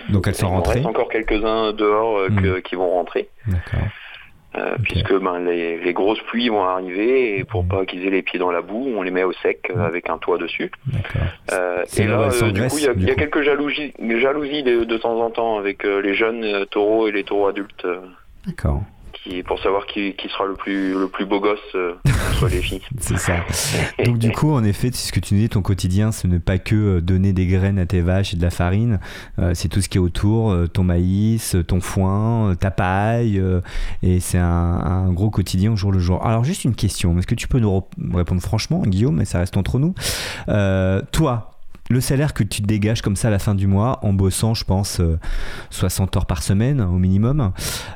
Donc 0.09 0.27
elles 0.27 0.33
Il 0.33 0.37
sont 0.37 0.47
en 0.47 0.55
rentrées. 0.55 0.73
reste 0.75 0.85
encore 0.85 1.07
quelques-uns 1.09 1.71
dehors 1.73 2.17
euh, 2.17 2.27
que- 2.27 2.57
Mm. 2.57 2.61
qui 2.63 2.75
vont 2.75 2.89
rentrer, 2.89 3.29
D'accord. 3.47 3.87
euh, 4.57 4.75
puisque 4.83 5.13
ben, 5.19 5.39
les, 5.39 5.77
les 5.77 5.93
grosses 5.93 6.21
pluies 6.23 6.49
vont 6.49 6.63
arriver 6.63 7.37
et 7.37 7.43
pour 7.45 7.63
Mm. 7.63 7.67
pas 7.69 7.85
qu'ils 7.85 8.05
aient 8.05 8.09
les 8.09 8.21
pieds 8.23 8.39
dans 8.39 8.51
la 8.51 8.61
boue, 8.61 8.91
on 8.97 9.01
les 9.03 9.11
met 9.11 9.23
au 9.23 9.31
sec 9.33 9.59
euh, 9.69 9.75
Mm. 9.77 9.81
avec 9.81 10.09
un 10.09 10.17
toit 10.17 10.37
dessus. 10.37 10.71
Euh, 11.53 11.83
et 11.97 12.03
là 12.03 12.29
euh, 12.33 12.51
du 12.51 12.61
coup, 12.67 12.77
il 12.79 12.83
y 12.83 12.87
a, 12.89 12.93
il 12.97 13.09
y 13.09 13.15
quelques 13.15 13.43
jalousies, 13.43 13.93
jalousies 14.19 14.63
de, 14.63 14.83
de 14.83 14.97
temps 14.97 15.19
en 15.21 15.29
temps 15.29 15.57
avec 15.57 15.83
les 15.83 16.15
jeunes 16.15 16.65
taureaux 16.71 17.07
et 17.07 17.11
les 17.11 17.23
taureaux 17.23 17.47
adultes, 17.47 17.87
D'accord. 18.45 18.81
Pour 19.47 19.59
savoir 19.61 19.85
qui, 19.85 20.13
qui 20.15 20.27
sera 20.27 20.45
le 20.45 20.55
plus, 20.55 20.93
le 20.93 21.07
plus 21.07 21.25
beau 21.25 21.39
gosse 21.39 21.59
euh, 21.75 21.93
les 22.49 22.61
filles. 22.61 22.81
C'est 22.99 23.17
ça. 23.17 23.37
Donc 24.03 24.17
du 24.17 24.31
coup, 24.31 24.51
en 24.53 24.63
effet, 24.63 24.91
ce 24.91 25.11
que 25.13 25.19
tu 25.21 25.35
dis, 25.35 25.47
ton 25.49 25.61
quotidien, 25.61 26.11
ce 26.11 26.27
n'est 26.27 26.39
pas 26.39 26.57
que 26.57 26.75
euh, 26.75 27.01
donner 27.01 27.31
des 27.31 27.47
graines 27.47 27.79
à 27.79 27.85
tes 27.85 28.01
vaches 28.01 28.33
et 28.33 28.37
de 28.37 28.41
la 28.41 28.49
farine, 28.49 28.99
euh, 29.39 29.51
c'est 29.53 29.69
tout 29.69 29.81
ce 29.81 29.87
qui 29.87 29.97
est 29.97 30.01
autour, 30.01 30.51
euh, 30.51 30.67
ton 30.67 30.83
maïs, 30.83 31.55
ton 31.67 31.79
foin, 31.79 32.55
ta 32.59 32.69
paille, 32.71 33.41
et 34.01 34.19
c'est 34.19 34.37
un, 34.39 34.43
un 34.45 35.11
gros 35.13 35.29
quotidien 35.29 35.71
au 35.73 35.75
jour 35.77 35.91
le 35.91 35.99
jour. 35.99 36.25
Alors 36.25 36.43
juste 36.43 36.65
une 36.65 36.75
question, 36.75 37.17
est-ce 37.17 37.27
que 37.27 37.35
tu 37.35 37.47
peux 37.47 37.59
nous 37.59 37.69
re- 37.71 38.15
répondre 38.15 38.41
franchement, 38.41 38.81
Guillaume, 38.85 39.15
mais 39.15 39.25
ça 39.25 39.39
reste 39.39 39.55
entre 39.57 39.79
nous 39.79 39.93
Toi, 41.11 41.51
le 41.93 42.01
salaire 42.01 42.33
que 42.33 42.43
tu 42.43 42.61
te 42.61 42.67
dégages 42.67 43.01
comme 43.01 43.15
ça 43.15 43.29
à 43.29 43.31
la 43.31 43.39
fin 43.39 43.55
du 43.55 43.67
mois, 43.67 43.99
en 44.01 44.11
bossant, 44.13 44.53
je 44.53 44.65
pense, 44.65 44.99
euh, 44.99 45.17
60 45.69 46.17
heures 46.17 46.25
par 46.25 46.43
semaine 46.43 46.81
au 46.81 46.97
minimum, 46.97 47.51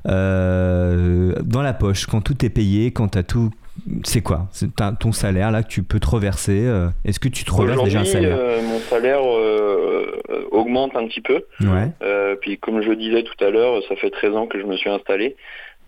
euh, 0.08 1.34
dans 1.44 1.62
la 1.62 1.74
poche, 1.74 2.06
quand 2.06 2.22
tout 2.22 2.46
est 2.46 2.50
payé, 2.50 2.92
quand 2.92 3.10
tu 3.10 3.18
as 3.18 3.24
tout 3.24 3.52
c'est 4.04 4.22
quoi? 4.22 4.48
C'est 4.54 4.70
ton 5.00 5.12
salaire 5.12 5.52
là 5.52 5.62
que 5.62 5.68
tu 5.68 5.84
peux 5.84 6.00
te 6.00 6.08
reverser 6.10 6.66
euh, 6.66 6.88
Est-ce 7.06 7.20
que 7.20 7.30
tu 7.30 7.44
te 7.44 7.52
reverses 7.52 7.84
déjà 7.84 8.00
un 8.00 8.06
salaire? 8.06 8.36
euh, 8.40 8.62
mon 8.64 8.80
salaire 8.80 9.20
euh, 9.22 10.20
euh, 10.32 10.42
augmente 10.50 10.96
un 10.96 11.06
petit 11.06 11.22
peu. 11.22 11.44
Ouais. 11.62 11.92
Euh, 12.02 12.36
puis 12.42 12.58
comme 12.58 12.82
je 12.82 12.92
disais 12.94 13.22
tout 13.22 13.44
à 13.46 13.52
l'heure, 13.52 13.80
ça 13.88 13.96
fait 13.96 14.10
13 14.10 14.36
ans 14.36 14.48
que 14.48 14.60
je 14.60 14.66
me 14.66 14.76
suis 14.78 14.90
installé. 14.90 15.36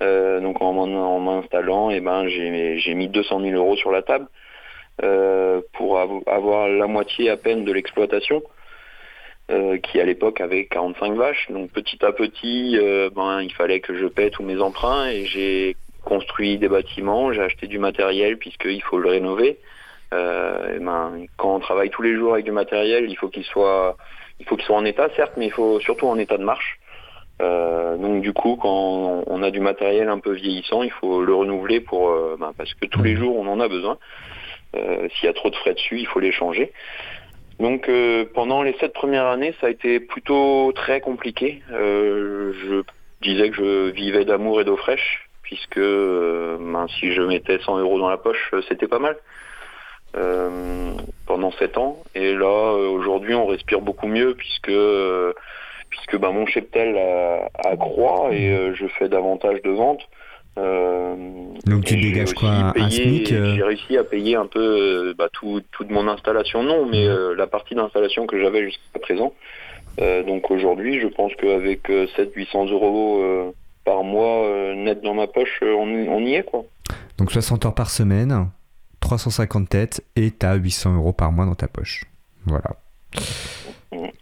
Euh, 0.04 0.40
donc 0.40 0.62
en 0.62 1.20
m'installant, 1.20 1.90
eh 1.90 2.00
ben, 2.00 2.28
j'ai 2.28 2.94
mis 2.94 3.08
200 3.08 3.42
000 3.42 3.56
euros 3.56 3.76
sur 3.76 3.92
la 3.92 4.04
table 4.04 4.26
euh, 4.26 4.30
pour 5.74 6.00
av- 6.00 6.24
avoir 6.28 6.68
la 6.68 6.88
moitié 6.88 7.30
à 7.30 7.38
peine 7.38 7.64
de 7.66 7.72
l'exploitation. 7.72 8.42
euh, 9.52 9.78
qui 9.80 10.00
à 10.00 10.06
l'époque 10.06 10.42
avait 10.42 10.66
45 10.66 11.14
vaches. 11.16 11.48
Donc 11.50 11.72
petit 11.72 12.06
à 12.06 12.12
petit, 12.12 12.78
euh, 12.78 13.10
ben, 13.10 13.42
il 13.42 13.52
fallait 13.52 13.80
que 13.80 13.96
je 13.96 14.06
paie 14.06 14.30
tous 14.30 14.44
mes 14.44 14.62
emprunts 14.62 15.10
et 15.10 15.26
j'ai 15.26 15.76
construit 16.04 16.60
des 16.60 16.70
bâtiments, 16.70 17.34
j'ai 17.34 17.42
acheté 17.42 17.66
du 17.66 17.80
matériel 17.80 18.38
puisqu'il 18.38 18.84
faut 18.84 19.00
le 19.00 19.10
rénover. 19.10 19.58
Euh, 20.14 20.76
et 20.76 20.80
ben, 20.80 21.26
quand 21.38 21.56
on 21.56 21.60
travaille 21.60 21.90
tous 21.90 22.04
les 22.04 22.16
jours 22.16 22.34
avec 22.34 22.46
du 22.46 22.52
matériel, 22.52 23.10
il 23.10 23.16
faut 23.18 23.30
qu'il 23.30 23.44
soit, 23.44 23.98
il 24.40 24.46
faut 24.46 24.56
qu'il 24.56 24.66
soit 24.66 24.78
en 24.78 24.86
état, 24.86 25.10
certes, 25.16 25.34
mais 25.36 25.48
il 25.48 25.52
faut 25.52 25.80
surtout 25.80 26.06
en 26.08 26.20
état 26.20 26.38
de 26.38 26.44
marche. 26.44 26.80
Euh, 27.42 27.98
donc 27.98 28.22
du 28.22 28.34
coup, 28.34 28.56
quand 28.62 29.24
on 29.26 29.42
a 29.42 29.50
du 29.50 29.62
matériel 29.62 30.10
un 30.10 30.20
peu 30.20 30.34
vieillissant, 30.34 30.84
il 30.84 30.92
faut 30.92 31.24
le 31.24 31.34
renouveler 31.34 31.80
pour, 31.80 32.10
euh, 32.12 32.38
ben, 32.40 32.54
parce 32.56 32.74
que 32.76 32.86
tous 32.86 33.02
les 33.02 33.16
jours 33.16 33.36
on 33.36 33.48
en 33.48 33.60
a 33.60 33.68
besoin. 33.68 33.98
Euh, 34.76 35.08
S'il 35.16 35.26
y 35.26 35.30
a 35.30 35.34
trop 35.34 35.50
de 35.50 35.56
frais 35.56 35.74
dessus, 35.74 36.00
il 36.00 36.08
faut 36.08 36.20
les 36.20 36.32
changer. 36.32 36.72
Donc 37.60 37.90
euh, 37.90 38.26
pendant 38.34 38.64
les 38.64 38.74
sept 38.80 38.94
premières 38.94 39.26
années, 39.26 39.54
ça 39.60 39.68
a 39.68 39.70
été 39.70 40.00
plutôt 40.00 40.72
très 40.74 41.02
compliqué. 41.02 41.62
Euh, 41.72 42.54
je 42.64 42.84
disais 43.22 43.50
que 43.50 43.56
je 43.56 43.90
vivais 43.90 44.26
d'amour 44.26 44.62
et 44.62 44.64
d'eau 44.64 44.78
fraîche, 44.78 45.28
puisque 45.44 45.80
ben, 45.80 46.88
si 47.00 47.12
je 47.12 47.22
mettais 47.22 47.60
100 47.60 47.80
euros 47.80 48.00
dans 48.00 48.10
la 48.10 48.18
poche, 48.18 48.54
c'était 48.68 48.88
pas 48.88 49.00
mal. 49.00 49.18
Pendant 51.28 51.52
sept 51.52 51.78
ans. 51.78 52.02
Et 52.16 52.34
là, 52.34 52.74
aujourd'hui, 52.74 53.36
on 53.36 53.46
respire 53.46 53.82
beaucoup 53.82 54.08
mieux, 54.08 54.34
puisque 54.36 54.72
puisque 55.90 56.18
ben, 56.18 56.32
mon 56.32 56.46
cheptel 56.46 56.98
accroît 57.66 58.30
et 58.32 58.74
je 58.74 58.88
fais 58.98 59.10
davantage 59.10 59.62
de 59.64 59.72
ventes. 59.72 60.08
Euh, 60.58 61.16
Donc 61.66 61.86
tu 61.86 61.96
dégages 61.98 62.34
quoi, 62.34 62.50
un- 62.76 62.90
SMIC, 62.90 63.32
euh 63.32 63.56
J'ai 63.56 63.64
réussi 63.64 63.98
à 63.98 64.04
payer 64.04 64.36
un 64.36 64.46
peu 64.48 64.60
euh, 64.60 65.14
bah, 65.18 65.30
tout, 65.32 65.62
toute 65.72 65.90
mon 65.90 66.08
installation, 66.08 66.64
non, 66.64 66.86
mais 66.90 67.08
la 67.38 67.48
partie 67.48 67.76
d'installation 67.76 68.28
que 68.28 68.40
j'avais 68.42 68.64
jusqu'à 68.66 69.00
présent. 69.00 69.34
Donc 69.98 70.50
aujourd'hui, 70.52 71.00
je 71.02 71.08
pense 71.08 71.34
qu'avec 71.36 71.90
700-800 71.90 72.72
euros 72.72 73.54
par 73.86 74.04
mois 74.04 74.74
net 74.76 75.02
dans 75.02 75.14
ma 75.14 75.28
poche, 75.28 75.60
on, 75.62 75.88
y- 75.90 76.08
on 76.10 76.20
y 76.22 76.36
est 76.36 76.44
quoi. 76.44 76.64
Donc 77.18 77.32
60 77.32 77.66
heures 77.66 77.76
par 77.76 77.90
semaine, 77.90 78.48
350 79.02 79.68
têtes 79.70 80.04
et 80.16 80.32
t'as 80.32 80.56
800 80.56 80.96
euros 80.96 81.12
par 81.14 81.32
mois 81.32 81.46
dans 81.46 81.56
ta 81.56 81.68
poche. 81.68 82.04
Voilà. 82.46 82.76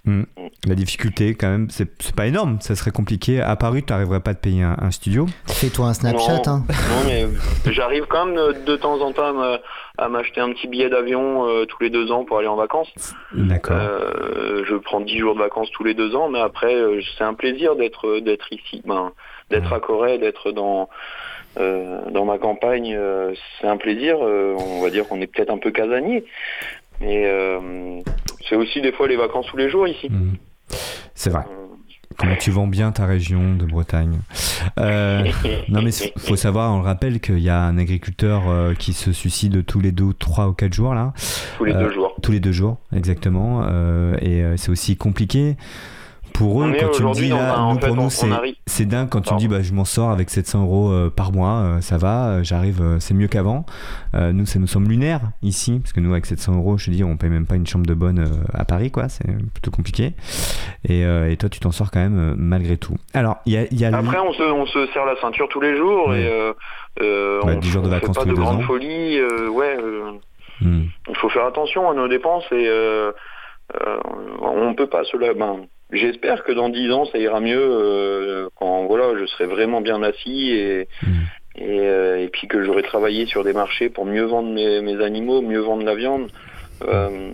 Hmm. 0.05 0.23
La 0.65 0.75
difficulté 0.75 1.35
quand 1.35 1.49
même, 1.49 1.69
c'est 1.69 2.15
pas 2.15 2.27
énorme, 2.27 2.59
ça 2.61 2.75
serait 2.75 2.91
compliqué. 2.91 3.41
À 3.41 3.57
Paris, 3.57 3.83
tu 3.85 3.91
n'arriverais 3.91 4.21
pas 4.21 4.31
à 4.31 4.33
te 4.33 4.39
payer 4.39 4.63
un, 4.63 4.77
un 4.79 4.91
studio? 4.91 5.25
Fais-toi 5.47 5.87
un 5.87 5.93
Snapchat. 5.93 6.41
Non. 6.45 6.53
Hein. 6.53 6.63
Non, 6.69 7.03
mais 7.07 7.73
j'arrive 7.73 8.05
quand 8.07 8.25
même 8.27 8.35
de, 8.35 8.63
de 8.65 8.75
temps 8.77 9.01
en 9.01 9.11
temps 9.11 9.59
à 9.97 10.07
m'acheter 10.09 10.39
un 10.39 10.51
petit 10.53 10.67
billet 10.67 10.89
d'avion 10.89 11.45
euh, 11.47 11.65
tous 11.65 11.83
les 11.83 11.89
deux 11.89 12.11
ans 12.11 12.23
pour 12.23 12.37
aller 12.37 12.47
en 12.47 12.55
vacances. 12.55 13.13
D'accord. 13.33 13.75
Euh, 13.77 14.63
je 14.69 14.75
prends 14.75 15.01
10 15.01 15.17
jours 15.17 15.33
de 15.35 15.39
vacances 15.39 15.69
tous 15.71 15.83
les 15.83 15.93
deux 15.93 16.15
ans, 16.15 16.29
mais 16.29 16.39
après, 16.39 16.73
euh, 16.73 17.01
c'est 17.17 17.23
un 17.25 17.33
plaisir 17.33 17.75
d'être 17.75 18.19
d'être 18.19 18.51
ici, 18.53 18.81
ben, 18.85 19.11
d'être 19.49 19.73
à 19.73 19.79
Corée, 19.81 20.17
d'être 20.17 20.51
dans 20.51 20.87
euh, 21.59 21.99
dans 22.11 22.23
ma 22.23 22.37
campagne. 22.37 22.95
euh, 22.95 23.33
c'est 23.59 23.67
un 23.67 23.77
plaisir. 23.77 24.17
euh, 24.21 24.55
on 24.57 24.81
va 24.81 24.89
dire 24.91 25.05
qu'on 25.07 25.19
est 25.19 25.27
peut-être 25.27 25.51
un 25.51 25.57
peu 25.57 25.71
casanier, 25.71 26.23
mais 27.01 27.23
euh, 27.25 27.99
c'est 28.49 28.55
aussi 28.55 28.81
des 28.81 28.91
fois 28.91 29.07
les 29.07 29.17
vacances 29.17 29.45
tous 29.47 29.57
les 29.57 29.69
jours 29.69 29.87
ici. 29.87 30.07
Hmm. 30.09 30.33
C'est 31.15 31.29
vrai. 31.29 31.43
Euh, 31.49 31.63
Comment 32.17 32.35
tu 32.35 32.49
vends 32.49 32.65
bien 32.67 32.91
ta 32.91 33.05
région 33.05 33.53
de 33.53 33.65
Bretagne. 33.65 34.19
Euh, 34.79 35.23
non 35.69 35.83
mais 35.83 35.91
il 35.93 36.19
faut 36.19 36.35
savoir, 36.35 36.73
on 36.73 36.79
le 36.79 36.83
rappelle 36.85 37.19
qu'il 37.19 37.37
y 37.39 37.49
a 37.49 37.61
un 37.61 37.77
agriculteur 37.77 38.49
euh, 38.49 38.73
qui 38.73 38.93
se 38.93 39.11
suicide 39.11 39.63
tous 39.65 39.79
les 39.81 39.91
deux, 39.91 40.13
trois 40.13 40.47
ou 40.47 40.53
quatre 40.53 40.73
jours 40.73 40.95
là. 40.95 41.13
tous 41.57 41.65
les 41.65 41.73
Euh, 41.73 41.79
deux 41.83 41.91
jours. 41.93 42.15
Tous 42.23 42.31
les 42.31 42.39
deux 42.39 42.51
jours, 42.51 42.77
exactement. 42.95 43.61
Euh, 43.69 44.15
et 44.21 44.41
euh, 44.41 44.57
c'est 44.57 44.69
aussi 44.71 44.97
compliqué 44.97 45.57
pour 46.37 46.63
eux 46.63 46.71
quand 46.79 46.89
tu 46.91 47.03
me 47.03 47.13
dis 47.13 47.29
là, 47.29 47.55
un- 47.57 47.73
nous, 47.73 47.79
fait, 47.79 47.87
pour 47.87 47.93
on- 47.97 48.01
nous 48.01 48.07
on 48.07 48.53
c'est 48.67 48.85
dingue 48.85 49.09
quand 49.09 49.21
tu 49.21 49.33
me 49.33 49.39
dis 49.39 49.47
bah 49.47 49.61
je 49.61 49.73
m'en 49.73 49.85
sors 49.85 50.11
avec 50.11 50.29
700 50.29 50.63
euros 50.63 50.91
euh, 50.91 51.09
par 51.09 51.31
mois, 51.31 51.59
euh, 51.59 51.81
ça 51.81 51.97
va, 51.97 52.27
euh, 52.27 52.43
j'arrive, 52.43 52.97
c'est 52.99 53.13
mieux 53.13 53.27
qu'avant. 53.27 53.65
Euh, 54.15 54.31
nous 54.33 54.45
ça 54.45 54.59
nous 54.59 54.67
sommes 54.67 54.87
lunaires 54.87 55.21
ici 55.41 55.79
parce 55.81 55.93
que 55.93 55.99
nous 55.99 56.11
avec 56.11 56.25
700 56.25 56.55
euros, 56.55 56.77
je 56.77 56.85
te 56.85 56.91
dis, 56.91 57.03
on 57.03 57.17
paye 57.17 57.29
même 57.29 57.45
pas 57.45 57.55
une 57.55 57.65
chambre 57.67 57.85
de 57.85 57.93
bonne 57.93 58.23
à 58.53 58.65
Paris 58.65 58.91
quoi, 58.91 59.09
c'est 59.09 59.25
plutôt 59.53 59.71
compliqué. 59.71 60.13
Et, 60.87 61.03
euh, 61.05 61.29
et 61.31 61.37
toi 61.37 61.49
tu 61.49 61.59
t'en 61.59 61.71
sors 61.71 61.91
quand 61.91 61.99
même 61.99 62.35
malgré 62.37 62.77
tout. 62.77 62.95
Alors 63.13 63.37
il 63.45 63.53
y 63.53 63.57
a, 63.57 63.63
il 63.71 63.79
y 63.79 63.85
a 63.85 63.91
le- 63.91 63.97
Après, 63.97 64.19
on 64.19 64.31
se, 64.33 64.43
on 64.43 64.65
se 64.67 64.85
serre 64.93 65.05
la 65.05 65.15
ceinture 65.21 65.47
tous 65.49 65.61
les 65.61 65.75
jours 65.77 66.09
Ouais. 66.09 66.21
et 66.21 66.27
euh, 67.01 67.41
Ouais, 67.43 67.55
on, 67.55 67.59
10 67.59 67.69
jours 67.69 67.81
de 67.83 67.87
on 67.87 67.91
fait 67.91 67.99
vacances 67.99 68.15
pas 68.17 68.23
tous 68.25 68.57
de 68.57 68.63
folies. 68.63 69.17
euh, 69.19 69.49
ouais, 69.49 69.77
Hmm. 70.61 70.85
il 71.09 71.15
faut 71.17 71.29
faire 71.29 71.45
attention 71.45 71.89
à 71.89 71.93
nos 71.93 72.07
dépenses 72.07 72.45
et 72.51 72.67
on 74.41 74.73
peut 74.75 74.87
pas 74.87 75.03
se 75.03 75.17
la. 75.17 75.33
Ben, 75.33 75.57
J'espère 75.91 76.43
que 76.43 76.51
dans 76.51 76.69
10 76.69 76.91
ans, 76.91 77.05
ça 77.05 77.17
ira 77.17 77.39
mieux 77.39 77.61
euh, 77.61 78.49
quand 78.55 78.85
voilà, 78.87 79.17
je 79.19 79.25
serai 79.25 79.45
vraiment 79.45 79.79
bien 79.81 80.03
assis 80.03 80.51
et, 80.51 80.87
Hmm. 81.01 81.61
et, 81.61 81.79
euh, 81.79 82.23
et 82.23 82.27
puis 82.27 82.47
que 82.47 82.63
j'aurai 82.63 82.83
travaillé 82.83 83.25
sur 83.25 83.43
des 83.43 83.53
marchés 83.53 83.89
pour 83.89 84.05
mieux 84.05 84.25
vendre 84.25 84.49
mes, 84.49 84.81
mes 84.81 85.01
animaux, 85.03 85.41
mieux 85.41 85.59
vendre 85.61 85.85
la 85.85 85.95
viande. 85.95 86.29
Euh, 86.87 87.31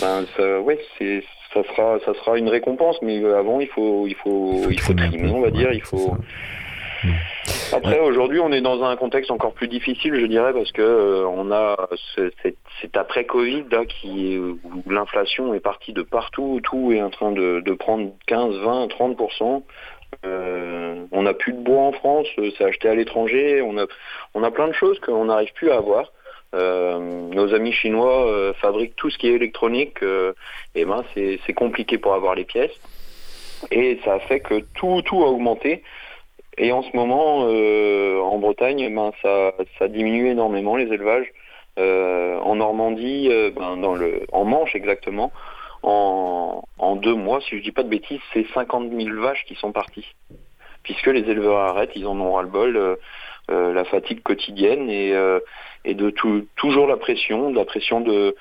ben, 0.00 0.24
ça, 0.36 0.60
ouais, 0.60 0.78
c'est 0.98 1.22
ça 1.52 1.62
sera 1.62 1.98
ça 2.04 2.12
sera 2.14 2.36
une 2.36 2.48
récompense, 2.48 2.96
mais 3.02 3.24
avant 3.24 3.60
il 3.60 3.68
faut 3.68 4.06
il 4.08 4.16
faut 4.16 4.62
il 4.68 4.80
faut, 4.80 4.92
trimer 4.92 5.30
on 5.30 5.40
va 5.40 5.50
dire, 5.50 5.72
il 5.72 5.82
faut. 5.82 6.16
Après, 7.74 7.98
aujourd'hui, 7.98 8.38
on 8.40 8.52
est 8.52 8.60
dans 8.60 8.84
un 8.84 8.94
contexte 8.96 9.30
encore 9.32 9.52
plus 9.52 9.66
difficile, 9.68 10.14
je 10.14 10.26
dirais, 10.26 10.52
parce 10.52 10.70
que 10.70 10.82
euh, 10.82 11.26
on 11.26 11.50
a 11.50 11.88
ce- 12.14 12.30
cet, 12.42 12.56
cet 12.80 12.96
après-Covid 12.96 13.64
là, 13.70 13.84
qui 13.84 14.38
où 14.38 14.90
l'inflation 14.90 15.54
est 15.54 15.60
partie 15.60 15.92
de 15.92 16.02
partout, 16.02 16.60
tout 16.62 16.92
est 16.92 17.02
en 17.02 17.10
train 17.10 17.32
de, 17.32 17.60
prendre 17.74 18.12
15, 18.26 18.56
20, 18.58 18.86
30% 18.86 19.62
euh, 20.24 21.06
on 21.10 21.22
n'a 21.22 21.34
plus 21.34 21.52
de 21.52 21.58
bois 21.58 21.82
en 21.82 21.92
France, 21.92 22.28
euh, 22.38 22.50
c'est 22.56 22.64
acheté 22.64 22.88
à 22.88 22.94
l'étranger. 22.94 23.60
On 23.62 23.76
a, 23.78 23.86
on 24.34 24.44
a 24.44 24.50
plein 24.52 24.68
de 24.68 24.72
choses 24.72 25.00
qu'on 25.00 25.24
n'arrive 25.24 25.52
plus 25.54 25.72
à 25.72 25.76
avoir. 25.78 26.12
Euh, 26.54 27.00
nos 27.00 27.52
amis 27.52 27.72
chinois 27.72 28.54
fabriquent 28.60 28.94
tout 28.94 29.10
ce 29.10 29.18
qui 29.18 29.26
est 29.26 29.32
électronique. 29.32 29.98
et 30.76 30.84
ben 30.84 31.02
c'est 31.14 31.52
compliqué 31.54 31.98
pour 31.98 32.14
avoir 32.14 32.36
les 32.36 32.44
pièces. 32.44 32.78
Et 33.72 33.98
ça 34.04 34.20
fait 34.20 34.38
que 34.38 34.60
tout, 34.76 35.02
tout 35.04 35.24
a 35.24 35.26
augmenté. 35.26 35.82
Et 36.56 36.72
en 36.72 36.82
ce 36.82 36.96
moment, 36.96 37.46
euh, 37.48 38.20
en 38.20 38.38
Bretagne, 38.38 38.94
ben, 38.94 39.12
ça, 39.22 39.52
ça 39.78 39.88
diminue 39.88 40.28
énormément 40.28 40.76
les 40.76 40.92
élevages. 40.92 41.26
Euh, 41.78 42.38
en 42.38 42.56
Normandie, 42.56 43.28
euh, 43.30 43.50
ben, 43.50 43.76
dans 43.76 43.94
le, 43.94 44.22
en 44.32 44.44
Manche 44.44 44.76
exactement, 44.76 45.32
en, 45.82 46.62
en 46.78 46.96
deux 46.96 47.14
mois, 47.14 47.40
si 47.40 47.58
je 47.58 47.62
dis 47.62 47.72
pas 47.72 47.82
de 47.82 47.88
bêtises, 47.88 48.20
c'est 48.32 48.46
50 48.54 48.92
000 48.92 49.20
vaches 49.20 49.44
qui 49.46 49.56
sont 49.56 49.72
parties. 49.72 50.06
Puisque 50.84 51.08
les 51.08 51.28
éleveurs 51.28 51.58
arrêtent, 51.58 51.96
ils 51.96 52.06
en 52.06 52.20
ont 52.20 52.34
ras-le-bol, 52.34 52.76
euh, 52.76 52.96
euh, 53.50 53.72
la 53.72 53.84
fatigue 53.84 54.22
quotidienne 54.22 54.88
et, 54.88 55.12
et 55.84 55.94
de 55.94 56.10
tout, 56.10 56.46
toujours 56.56 56.86
la 56.86 56.96
pression, 56.96 57.50
de 57.50 57.56
la 57.56 57.64
pression 57.64 58.00
de, 58.00 58.36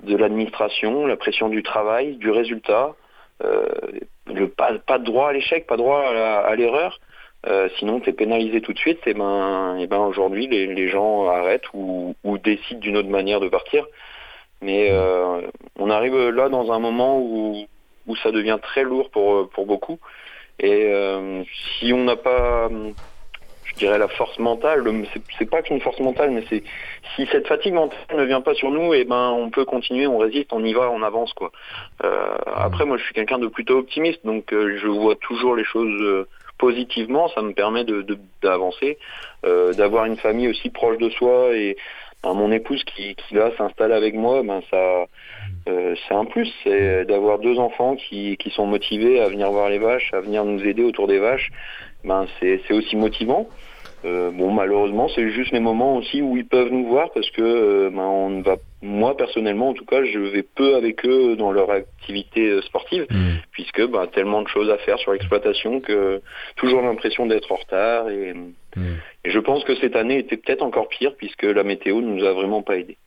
de 0.00 0.16
l'administration, 0.16 1.06
la 1.06 1.16
pression 1.16 1.48
du 1.48 1.62
travail, 1.62 2.16
du 2.16 2.30
résultat, 2.30 2.94
le, 3.40 4.48
pas, 4.48 4.78
pas 4.86 4.98
de 4.98 5.04
droit 5.04 5.30
à 5.30 5.32
l'échec, 5.32 5.66
pas 5.66 5.76
de 5.76 5.82
droit 5.82 6.00
à 6.00 6.54
l'erreur. 6.54 7.00
Euh, 7.46 7.68
sinon, 7.78 8.00
tu 8.00 8.10
es 8.10 8.12
pénalisé 8.12 8.60
tout 8.60 8.72
de 8.72 8.78
suite. 8.78 9.00
Et 9.06 9.14
ben, 9.14 9.76
et 9.78 9.86
ben 9.86 9.98
aujourd'hui, 9.98 10.46
les, 10.46 10.88
gens 10.88 11.28
arrêtent 11.28 11.72
ou, 11.74 12.14
décident 12.38 12.80
d'une 12.80 12.96
autre 12.96 13.08
manière 13.08 13.40
de 13.40 13.48
partir. 13.48 13.86
Mais 14.62 14.88
euh, 14.90 15.42
on 15.78 15.90
arrive 15.90 16.16
là 16.30 16.48
dans 16.48 16.72
un 16.72 16.78
moment 16.78 17.18
où, 17.18 17.66
où 18.06 18.16
ça 18.16 18.30
devient 18.30 18.58
très 18.62 18.82
lourd 18.82 19.10
pour, 19.10 19.48
pour 19.50 19.66
beaucoup. 19.66 19.98
Et 20.58 20.86
euh, 20.86 21.42
si 21.78 21.92
on 21.92 22.04
n'a 22.04 22.16
pas, 22.16 22.68
je 23.64 23.74
dirais, 23.76 23.98
la 23.98 24.08
force 24.08 24.38
mentale, 24.38 24.80
le- 24.80 25.04
c'est- 25.38 25.50
pas 25.50 25.62
qu'une 25.62 25.80
force 25.80 25.98
mentale, 26.00 26.30
mais 26.30 26.44
c'est 26.48 26.62
si 27.14 27.26
cette 27.32 27.46
fatigue 27.48 27.74
mentale 27.74 27.98
ne 28.14 28.24
vient 28.24 28.40
pas 28.40 28.54
sur 28.54 28.70
nous, 28.70 28.94
et 28.94 29.04
ben 29.04 29.30
on 29.32 29.50
peut 29.50 29.64
continuer, 29.64 30.06
on 30.06 30.18
résiste, 30.18 30.52
on 30.52 30.64
y 30.64 30.72
va, 30.72 30.90
on 30.90 31.02
avance 31.02 31.34
après, 32.46 32.84
moi, 32.86 32.96
je 32.96 33.04
suis 33.04 33.14
quelqu'un 33.14 33.38
de 33.38 33.48
plutôt 33.48 33.78
optimiste, 33.78 34.24
donc 34.24 34.46
je 34.52 34.86
vois 34.86 35.16
toujours 35.16 35.56
les 35.56 35.64
choses 35.64 36.26
positivement. 36.58 37.28
Ça 37.28 37.42
me 37.42 37.52
permet 37.52 37.84
de 37.84 38.02
de- 38.02 38.18
d'avancer, 38.42 38.98
euh, 39.44 39.72
d'avoir 39.74 40.04
une 40.06 40.16
famille 40.16 40.48
aussi 40.48 40.70
proche 40.70 40.98
de 40.98 41.10
soi 41.10 41.54
et 41.56 41.76
ben, 42.22 42.32
mon 42.34 42.50
épouse 42.52 42.82
qui, 42.84 43.14
qui 43.16 43.34
là 43.34 43.50
s'installe 43.58 43.92
avec 43.92 44.14
moi, 44.14 44.42
ben 44.42 44.62
ça, 44.70 45.06
euh, 45.68 45.94
c'est 46.08 46.14
un 46.14 46.24
plus, 46.24 46.50
c'est 46.62 47.04
d'avoir 47.04 47.38
deux 47.38 47.58
enfants 47.58 47.96
qui, 47.96 48.36
qui 48.38 48.50
sont 48.50 48.66
motivés 48.66 49.20
à 49.20 49.28
venir 49.28 49.50
voir 49.50 49.68
les 49.68 49.78
vaches, 49.78 50.12
à 50.14 50.20
venir 50.20 50.44
nous 50.44 50.64
aider 50.64 50.82
autour 50.82 51.06
des 51.06 51.18
vaches. 51.18 51.50
Ben 52.02 52.26
c'est 52.40 52.72
aussi 52.72 52.96
motivant. 52.96 53.46
Euh, 54.06 54.30
bon, 54.30 54.50
malheureusement, 54.50 55.08
c'est 55.08 55.30
juste 55.30 55.52
les 55.52 55.60
moments 55.60 55.96
aussi 55.96 56.20
où 56.20 56.36
ils 56.36 56.46
peuvent 56.46 56.70
nous 56.70 56.86
voir 56.86 57.10
parce 57.12 57.30
que 57.30 57.42
euh, 57.42 57.90
ben, 57.90 58.02
on 58.02 58.30
ne 58.30 58.42
va, 58.42 58.56
moi 58.84 59.16
personnellement, 59.16 59.70
en 59.70 59.74
tout 59.74 59.84
cas, 59.86 60.04
je 60.04 60.18
vais 60.18 60.42
peu 60.42 60.76
avec 60.76 61.04
eux 61.06 61.34
dans 61.36 61.50
leur 61.52 61.70
activité 61.70 62.48
euh, 62.50 62.62
sportive, 62.62 63.06
Mm. 63.10 63.38
puisque 63.50 63.82
ben, 63.86 64.06
tellement 64.06 64.42
de 64.42 64.48
choses 64.48 64.70
à 64.70 64.76
faire 64.78 64.98
sur 64.98 65.12
l'exploitation 65.12 65.80
que 65.80 66.20
toujours 66.56 66.82
l'impression 66.82 67.26
d'être 67.26 67.50
en 67.50 67.56
retard. 67.56 68.10
Et, 68.10 68.34
Mm. 68.76 68.94
et 69.24 69.30
je 69.30 69.38
pense 69.38 69.64
que 69.64 69.74
cette 69.76 69.96
année 69.96 70.18
était 70.18 70.36
peut-être 70.36 70.62
encore 70.62 70.88
pire 70.88 71.14
puisque 71.16 71.44
la 71.44 71.64
météo 71.64 72.00
ne 72.00 72.08
nous 72.14 72.24
a 72.24 72.32
vraiment 72.32 72.62
pas 72.62 72.76
aidés. 72.76 72.98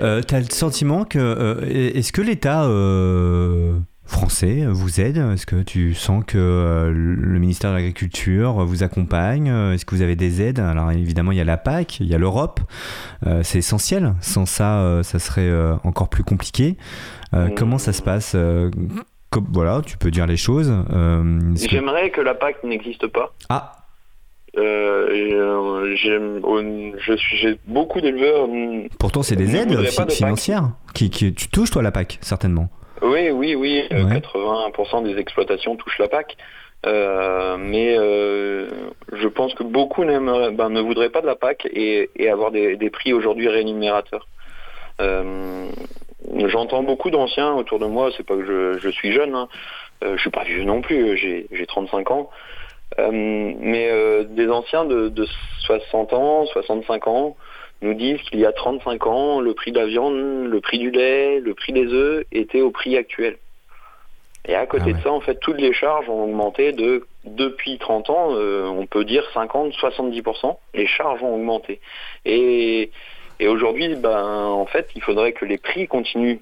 Euh, 0.00 0.22
T'as 0.22 0.38
le 0.38 0.44
sentiment 0.46 1.04
que. 1.04 1.18
euh, 1.18 1.92
Est-ce 1.96 2.12
que 2.12 2.20
l'État 2.22 2.64
euh, 2.66 3.74
français 4.08 4.64
vous 4.68 5.00
aide? 5.00 5.18
Est-ce 5.18 5.46
que 5.46 5.62
tu 5.62 5.94
sens 5.94 6.24
que 6.26 6.38
euh, 6.38 6.90
le 6.90 7.38
ministère 7.38 7.70
de 7.70 7.76
l'Agriculture 7.76 8.64
vous 8.64 8.82
accompagne? 8.82 9.46
Est-ce 9.48 9.84
que 9.84 9.94
vous 9.94 10.02
avez 10.02 10.16
des 10.16 10.42
aides? 10.42 10.58
Alors 10.60 10.90
évidemment, 10.90 11.32
il 11.32 11.38
y 11.38 11.40
a 11.40 11.44
la 11.44 11.56
PAC, 11.58 12.00
il 12.00 12.06
y 12.06 12.14
a 12.14 12.18
l'Europe. 12.18 12.60
Euh, 13.26 13.42
C'est 13.44 13.58
essentiel. 13.58 14.14
Sans 14.20 14.46
ça, 14.46 14.78
euh, 14.80 15.02
ça 15.02 15.18
serait 15.18 15.42
euh, 15.48 15.74
encore 15.84 16.08
plus 16.08 16.24
compliqué. 16.24 16.76
Euh, 17.34 17.48
Mm. 17.48 17.54
Comment 17.56 17.78
ça 17.78 17.92
se 17.92 18.02
passe? 18.02 18.32
Euh, 18.34 18.70
comme- 19.30 19.46
Voilà, 19.52 19.82
tu 19.84 19.98
peux 19.98 20.10
dire 20.10 20.26
les 20.26 20.36
choses. 20.38 20.72
Euh, 20.92 21.40
que- 21.54 21.68
J'aimerais 21.68 22.10
que 22.10 22.20
la 22.22 22.34
PAC 22.34 22.64
n'existe 22.64 23.06
pas. 23.08 23.34
Ah, 23.50 23.74
Euh, 24.56 25.06
euh, 25.10 25.94
j'ai 25.94 27.58
beaucoup 27.66 28.00
d'éleveurs. 28.00 28.48
pourtant, 28.98 29.22
c'est 29.22 29.36
des 29.36 29.54
aides 29.54 29.76
financières. 30.10 30.70
Qui, 30.94 31.10
qui- 31.10 31.32
tu 31.34 31.48
touches, 31.48 31.70
toi, 31.70 31.82
la 31.82 31.92
PAC, 31.92 32.18
certainement. 32.22 32.70
Oui, 33.02 33.30
oui, 33.30 33.54
oui. 33.54 33.84
euh, 33.92 34.04
Ouais. 34.04 34.20
80% 34.20 35.02
des 35.04 35.18
exploitations 35.18 35.76
touchent 35.76 35.98
la 35.98 36.08
PAC. 36.08 36.36
Euh, 36.86 37.56
mais 37.58 37.96
euh, 37.98 38.68
je 39.12 39.26
pense 39.26 39.52
que 39.54 39.64
beaucoup 39.64 40.04
ben, 40.04 40.68
ne 40.68 40.80
voudraient 40.80 41.10
pas 41.10 41.20
de 41.20 41.26
la 41.26 41.34
PAC 41.34 41.66
et, 41.66 42.08
et 42.14 42.30
avoir 42.30 42.50
des, 42.52 42.76
des 42.76 42.90
prix 42.90 43.12
aujourd'hui 43.12 43.48
rémunérateurs. 43.48 44.28
Euh, 45.00 45.68
J'entends 46.46 46.82
beaucoup 46.82 47.10
d'anciens 47.10 47.54
autour 47.54 47.78
de 47.78 47.86
moi, 47.86 48.10
c'est 48.16 48.26
pas 48.26 48.34
que 48.36 48.44
je, 48.44 48.78
je 48.78 48.88
suis 48.90 49.12
jeune, 49.12 49.34
hein. 49.34 49.48
Euh, 50.04 50.16
je 50.16 50.20
suis 50.20 50.30
pas 50.30 50.44
vieux 50.44 50.64
non 50.64 50.80
plus, 50.80 51.16
j'ai 51.16 51.46
j'ai 51.52 51.66
35 51.66 52.10
ans. 52.10 52.30
Euh, 52.98 53.10
mais 53.12 53.88
euh, 53.90 54.24
des 54.24 54.48
anciens 54.48 54.84
de, 54.84 55.08
de 55.08 55.26
60 55.60 56.12
ans, 56.12 56.46
65 56.46 57.06
ans 57.08 57.36
nous 57.82 57.94
disent 57.94 58.20
qu'il 58.22 58.40
y 58.40 58.46
a 58.46 58.52
35 58.52 59.06
ans, 59.06 59.40
le 59.40 59.54
prix 59.54 59.72
de 59.72 59.78
la 59.78 59.86
viande, 59.86 60.48
le 60.48 60.60
prix 60.60 60.78
du 60.78 60.90
lait, 60.90 61.40
le 61.40 61.54
prix 61.54 61.72
des 61.72 61.86
œufs 61.92 62.24
était 62.32 62.60
au 62.60 62.70
prix 62.70 62.96
actuel. 62.96 63.36
Et 64.46 64.54
à 64.54 64.66
côté 64.66 64.84
Ah 64.84 64.86
ouais. 64.88 64.92
de 64.94 65.00
ça, 65.00 65.12
en 65.12 65.20
fait, 65.20 65.38
toutes 65.40 65.60
les 65.60 65.72
charges 65.72 66.08
ont 66.08 66.24
augmenté 66.24 66.72
de 66.72 67.06
depuis 67.24 67.78
30 67.78 68.10
ans, 68.10 68.28
euh, 68.32 68.66
on 68.66 68.86
peut 68.86 69.04
dire 69.04 69.24
50, 69.34 69.72
70%. 69.74 70.56
Les 70.74 70.86
charges 70.86 71.22
ont 71.22 71.34
augmenté. 71.34 71.80
Et, 72.24 72.90
et 73.40 73.48
aujourd'hui, 73.48 73.94
ben, 73.96 74.46
en 74.46 74.66
fait, 74.66 74.88
il 74.94 75.02
faudrait 75.02 75.32
que 75.32 75.44
les 75.44 75.58
prix 75.58 75.86
continuent, 75.86 76.38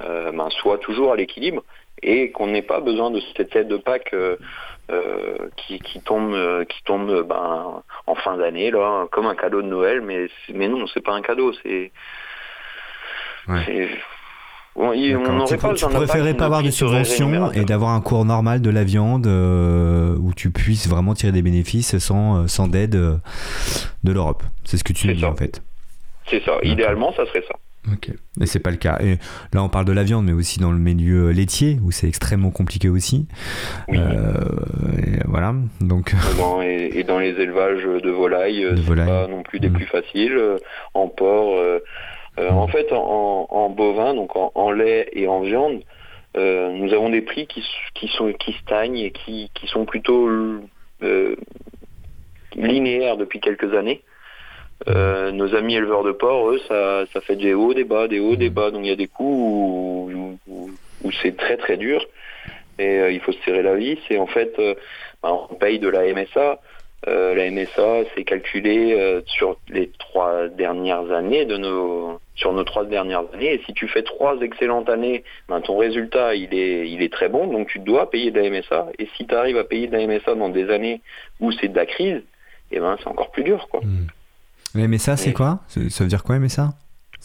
euh, 0.00 0.30
ben, 0.32 0.48
soient 0.50 0.78
toujours 0.78 1.12
à 1.12 1.16
l'équilibre 1.16 1.64
et 2.02 2.30
qu'on 2.30 2.48
n'ait 2.48 2.62
pas 2.62 2.80
besoin 2.80 3.10
de 3.10 3.20
cette 3.36 3.54
aide 3.56 3.68
de 3.68 3.76
PAC 3.76 4.12
euh, 4.14 4.36
euh, 4.90 5.48
qui, 5.56 5.78
qui 5.78 6.00
tombe, 6.00 6.34
euh, 6.34 6.64
qui 6.64 6.82
tombe 6.84 7.26
ben, 7.26 7.82
en 8.06 8.14
fin 8.16 8.36
d'année, 8.36 8.70
là, 8.70 9.06
comme 9.10 9.26
un 9.26 9.34
cadeau 9.34 9.62
de 9.62 9.66
Noël. 9.66 10.02
Mais, 10.02 10.26
mais 10.52 10.68
non, 10.68 10.86
c'est 10.86 11.02
pas 11.02 11.14
un 11.14 11.22
cadeau, 11.22 11.52
c'est. 11.62 11.90
Ouais. 13.48 13.88
Bon, 14.76 14.88
on 14.88 15.44
Tu, 15.44 15.56
pas 15.56 15.74
tu 15.74 15.86
préférais 15.86 16.34
pas 16.34 16.46
avoir 16.46 16.62
de 16.62 16.84
rémunérateurs. 16.84 17.56
et 17.56 17.64
d'avoir 17.64 17.90
un 17.92 18.00
cours 18.00 18.24
normal 18.24 18.60
de 18.60 18.70
la 18.70 18.82
viande 18.82 19.26
euh, 19.26 20.16
où 20.18 20.34
tu 20.34 20.50
puisses 20.50 20.88
vraiment 20.88 21.14
tirer 21.14 21.30
des 21.30 21.42
bénéfices 21.42 21.96
sans, 21.98 22.48
sans 22.48 22.66
d'aide 22.66 22.90
de 22.92 24.12
l'Europe. 24.12 24.42
C'est 24.64 24.76
ce 24.76 24.82
que 24.84 24.92
tu 24.92 25.06
nous 25.06 25.14
dis 25.14 25.24
en 25.24 25.36
fait. 25.36 25.62
C'est 26.28 26.42
ça, 26.42 26.58
idéalement, 26.62 27.12
ça 27.14 27.24
serait 27.26 27.44
ça. 27.46 27.54
Ok. 27.92 28.10
Mais 28.38 28.46
c'est 28.46 28.60
pas 28.60 28.70
le 28.70 28.76
cas. 28.78 28.98
Et 29.02 29.18
là, 29.52 29.62
on 29.62 29.68
parle 29.68 29.84
de 29.84 29.92
la 29.92 30.04
viande, 30.04 30.24
mais 30.24 30.32
aussi 30.32 30.58
dans 30.58 30.72
le 30.72 30.78
milieu 30.78 31.30
laitier 31.32 31.78
où 31.82 31.90
c'est 31.90 32.08
extrêmement 32.08 32.50
compliqué 32.50 32.88
aussi. 32.88 33.26
Oui. 33.88 33.98
Euh, 33.98 34.42
et 34.98 35.20
voilà. 35.26 35.54
Donc, 35.80 36.14
Dans- 36.38 36.62
et, 36.62 36.90
et 36.94 37.04
dans 37.04 37.18
les 37.18 37.30
élevages 37.40 37.84
de 37.84 38.10
volailles, 38.10 38.64
euh, 38.64 38.70
De 38.72 38.76
c'est 38.76 38.82
volailles. 38.82 39.06
pas 39.06 39.26
non 39.28 39.42
plus 39.42 39.60
des 39.60 39.68
plus 39.70 39.84
faciles. 39.86 40.32
euh, 40.36 40.56
En 40.94 41.08
porc, 41.08 41.56
euh, 41.58 41.80
euh, 42.38 42.48
en 42.50 42.66
fait, 42.68 42.90
en, 42.92 43.46
en 43.50 43.68
bovin, 43.70 44.14
donc 44.14 44.34
en, 44.34 44.50
en 44.54 44.70
lait 44.70 45.08
et 45.12 45.28
en 45.28 45.40
viande, 45.42 45.80
euh, 46.36 46.72
nous 46.72 46.92
avons 46.94 47.10
des 47.10 47.20
prix 47.22 47.46
qui, 47.46 47.62
qui 47.94 48.08
sont 48.08 48.32
qui 48.32 48.54
stagnent 48.62 48.96
et 48.96 49.10
qui, 49.12 49.50
qui 49.54 49.66
sont 49.68 49.84
plutôt 49.84 50.28
euh, 51.02 51.36
linéaires 52.56 53.16
depuis 53.16 53.40
quelques 53.40 53.74
années. 53.74 54.02
Euh, 54.88 55.30
nos 55.32 55.54
amis 55.54 55.76
éleveurs 55.76 56.02
de 56.04 56.12
porc, 56.12 56.50
eux, 56.50 56.60
ça, 56.68 57.04
ça 57.12 57.20
fait 57.22 57.36
des 57.36 57.54
hauts, 57.54 57.72
des 57.74 57.84
bas, 57.84 58.06
des 58.08 58.20
hauts, 58.20 58.36
des 58.36 58.50
bas. 58.50 58.70
Donc 58.70 58.82
il 58.84 58.88
y 58.88 58.92
a 58.92 58.96
des 58.96 59.06
coups 59.08 59.30
où, 59.30 60.10
où- 60.12 60.38
où- 60.46 60.70
où 61.04 61.12
c'est 61.22 61.36
très 61.36 61.56
très 61.56 61.76
dur 61.76 62.04
et 62.78 62.98
euh, 63.00 63.10
il 63.10 63.20
faut 63.20 63.32
se 63.32 63.40
serrer 63.44 63.62
la 63.62 63.74
vis. 63.76 63.98
Et 64.10 64.18
en 64.18 64.26
fait, 64.26 64.54
euh, 64.58 64.74
bah, 65.22 65.32
on 65.50 65.54
paye 65.54 65.78
de 65.78 65.88
la 65.88 66.04
MSA. 66.12 66.60
La 67.06 67.50
MSA, 67.50 68.04
c'est 68.14 68.24
calculé 68.24 69.20
sur 69.26 69.58
les 69.68 69.90
trois 69.98 70.48
dernières 70.48 71.12
années 71.12 71.44
de 71.44 71.58
nos 71.58 72.18
sur 72.34 72.54
nos 72.54 72.64
trois 72.64 72.86
dernières 72.86 73.24
années. 73.34 73.52
Et 73.54 73.62
si 73.66 73.74
tu 73.74 73.88
fais 73.88 74.02
trois 74.02 74.40
excellentes 74.40 74.88
années, 74.88 75.22
ben, 75.50 75.60
ton 75.60 75.76
résultat 75.76 76.34
il 76.34 76.54
est 76.54 76.88
il 76.88 77.02
est 77.02 77.12
très 77.12 77.28
bon, 77.28 77.46
donc 77.46 77.68
tu 77.68 77.78
dois 77.78 78.08
payer 78.10 78.30
de 78.30 78.40
la 78.40 78.48
MSA. 78.48 78.86
Et 78.98 79.06
si 79.18 79.26
tu 79.26 79.34
arrives 79.34 79.58
à 79.58 79.64
payer 79.64 79.86
de 79.86 79.92
la 79.96 80.06
MSA 80.06 80.34
dans 80.34 80.48
des 80.48 80.70
années 80.70 81.02
où 81.40 81.52
c'est 81.52 81.68
de 81.68 81.76
la 81.76 81.84
crise, 81.84 82.22
et 82.72 82.80
ben 82.80 82.96
c'est 82.98 83.08
encore 83.08 83.30
plus 83.32 83.44
dur 83.44 83.68
quoi. 83.70 83.80
Mais 84.74 84.88
MSA, 84.88 85.16
c'est 85.16 85.28
Oui. 85.28 85.34
quoi? 85.34 85.60
Ça 85.68 86.04
veut 86.04 86.08
dire 86.08 86.22
quoi 86.22 86.38
MSA 86.38 86.74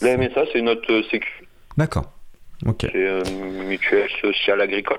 La 0.02 0.16
MSA, 0.16 0.44
c'est 0.52 0.62
notre 0.62 0.90
euh, 0.92 1.02
sécu, 1.10 1.46
D'accord. 1.76 2.12
Ok. 2.66 2.80
c'est 2.82 2.90
euh, 2.94 3.22
mutuelle 3.66 4.08
sociale 4.20 4.60
agricole. 4.60 4.98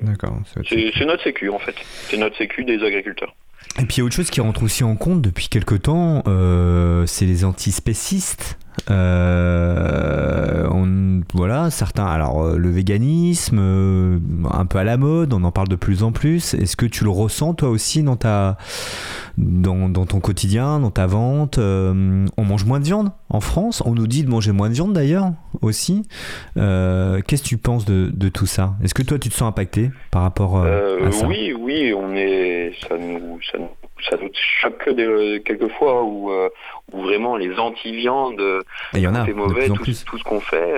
D'accord. 0.00 0.34
C'est 0.46 1.04
notre 1.04 1.22
sécu 1.22 1.50
en 1.50 1.58
fait. 1.58 1.74
C'est 2.08 2.16
notre 2.16 2.36
sécu 2.38 2.64
des 2.64 2.82
agriculteurs. 2.82 3.34
Et 3.78 3.84
puis 3.84 3.96
il 3.96 3.98
y 3.98 4.02
a 4.02 4.04
autre 4.04 4.14
chose 4.14 4.30
qui 4.30 4.40
rentre 4.40 4.62
aussi 4.62 4.82
en 4.84 4.96
compte 4.96 5.20
depuis 5.22 5.48
quelque 5.48 5.74
temps, 5.74 6.22
euh, 6.26 7.04
c'est 7.06 7.26
les 7.26 7.44
antispécistes. 7.44 8.58
Euh, 8.90 10.66
on, 10.70 11.20
voilà, 11.34 11.70
certains. 11.70 12.06
Alors, 12.06 12.52
le 12.56 12.70
véganisme, 12.70 13.58
euh, 13.60 14.18
un 14.50 14.66
peu 14.66 14.78
à 14.78 14.84
la 14.84 14.96
mode, 14.96 15.32
on 15.32 15.44
en 15.44 15.52
parle 15.52 15.68
de 15.68 15.76
plus 15.76 16.02
en 16.02 16.12
plus. 16.12 16.54
Est-ce 16.54 16.76
que 16.76 16.86
tu 16.86 17.04
le 17.04 17.10
ressens 17.10 17.54
toi 17.54 17.68
aussi 17.68 18.02
dans 18.02 18.16
ta, 18.16 18.56
dans, 19.38 19.88
dans 19.88 20.06
ton 20.06 20.20
quotidien, 20.20 20.78
dans 20.80 20.90
ta 20.90 21.06
vente 21.06 21.58
Euh, 21.58 22.26
On 22.36 22.44
mange 22.44 22.64
moins 22.64 22.80
de 22.80 22.84
viande 22.84 23.10
en 23.28 23.40
France. 23.40 23.82
On 23.86 23.92
nous 23.94 24.06
dit 24.06 24.24
de 24.24 24.30
manger 24.30 24.52
moins 24.52 24.68
de 24.68 24.74
viande 24.74 24.92
d'ailleurs 24.92 25.32
aussi. 25.60 26.02
Euh, 26.56 27.20
Qu'est-ce 27.26 27.42
que 27.42 27.48
tu 27.48 27.56
penses 27.58 27.84
de, 27.84 28.10
de 28.12 28.28
tout 28.28 28.46
ça? 28.46 28.74
Est-ce 28.82 28.94
que 28.94 29.02
toi 29.02 29.18
tu 29.18 29.28
te 29.28 29.34
sens 29.34 29.48
impacté 29.48 29.90
par 30.10 30.22
rapport 30.22 30.58
euh, 30.58 31.06
à 31.06 31.12
ça? 31.12 31.26
oui, 31.26 31.52
oui, 31.58 31.94
on 31.96 32.14
est, 32.14 32.72
ça 32.88 32.96
nous, 32.98 33.38
ça 33.50 33.58
nous, 33.58 33.68
ça 34.08 34.16
nous 34.20 34.30
choque 34.60 34.88
quelquefois 35.44 36.02
où, 36.04 36.30
où 36.92 37.02
vraiment 37.02 37.36
les 37.36 37.56
anti-viandes, 37.58 38.40
tout, 39.66 39.84
tout 40.06 40.18
ce 40.18 40.24
qu'on 40.24 40.40
fait. 40.40 40.74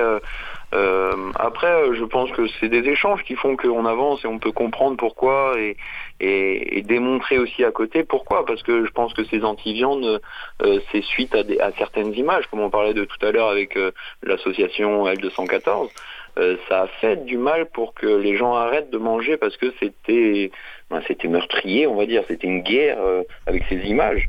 Euh, 0.75 1.31
après, 1.37 1.71
euh, 1.71 1.95
je 1.95 2.05
pense 2.05 2.31
que 2.33 2.47
c'est 2.59 2.69
des 2.69 2.89
échanges 2.89 3.23
qui 3.23 3.37
font 3.37 3.57
qu'on 3.57 3.87
avance 3.87 4.25
et 4.25 4.29
on 4.29 4.39
peut 4.39 4.51
comprendre 4.51 4.97
pourquoi 4.97 5.55
et, 5.59 5.77
et, 6.21 6.79
et 6.79 6.83
démontrer 6.83 7.39
aussi 7.39 7.65
à 7.65 7.71
côté 7.71 8.03
pourquoi. 8.03 8.45
Parce 8.45 8.63
que 8.63 8.85
je 8.85 8.91
pense 8.91 9.15
que 9.15 9.25
ces 9.25 9.45
anti-viandes, 9.45 10.21
euh, 10.63 10.81
c'est 10.91 11.05
suite 11.05 11.35
à, 11.35 11.45
des, 11.45 11.61
à 11.61 11.71
certaines 11.79 12.13
images, 12.15 12.47
comme 12.49 12.61
on 12.61 12.71
parlait 12.71 12.95
de 12.95 13.05
tout 13.05 13.25
à 13.25 13.31
l'heure 13.31 13.49
avec 13.49 13.77
euh, 13.77 13.93
l'association 14.23 15.07
L214. 15.07 15.91
Euh, 16.37 16.57
ça 16.69 16.83
a 16.83 16.87
fait 16.89 17.25
du 17.25 17.39
mal 17.39 17.67
pour 17.67 17.95
que 17.95 18.09
les 18.09 18.37
gens 18.37 18.55
arrêtent 18.55 18.91
de 18.91 18.99
manger 18.99 19.37
parce 19.37 19.57
que 19.57 19.73
c'était 19.79 20.51
ben, 20.91 21.01
c'était 21.07 21.29
meurtrier, 21.29 21.87
on 21.87 21.95
va 21.95 22.07
dire, 22.07 22.25
c'était 22.27 22.49
une 22.49 22.63
guerre 22.63 22.99
euh, 23.01 23.23
avec 23.47 23.63
ces 23.69 23.77
images. 23.77 24.29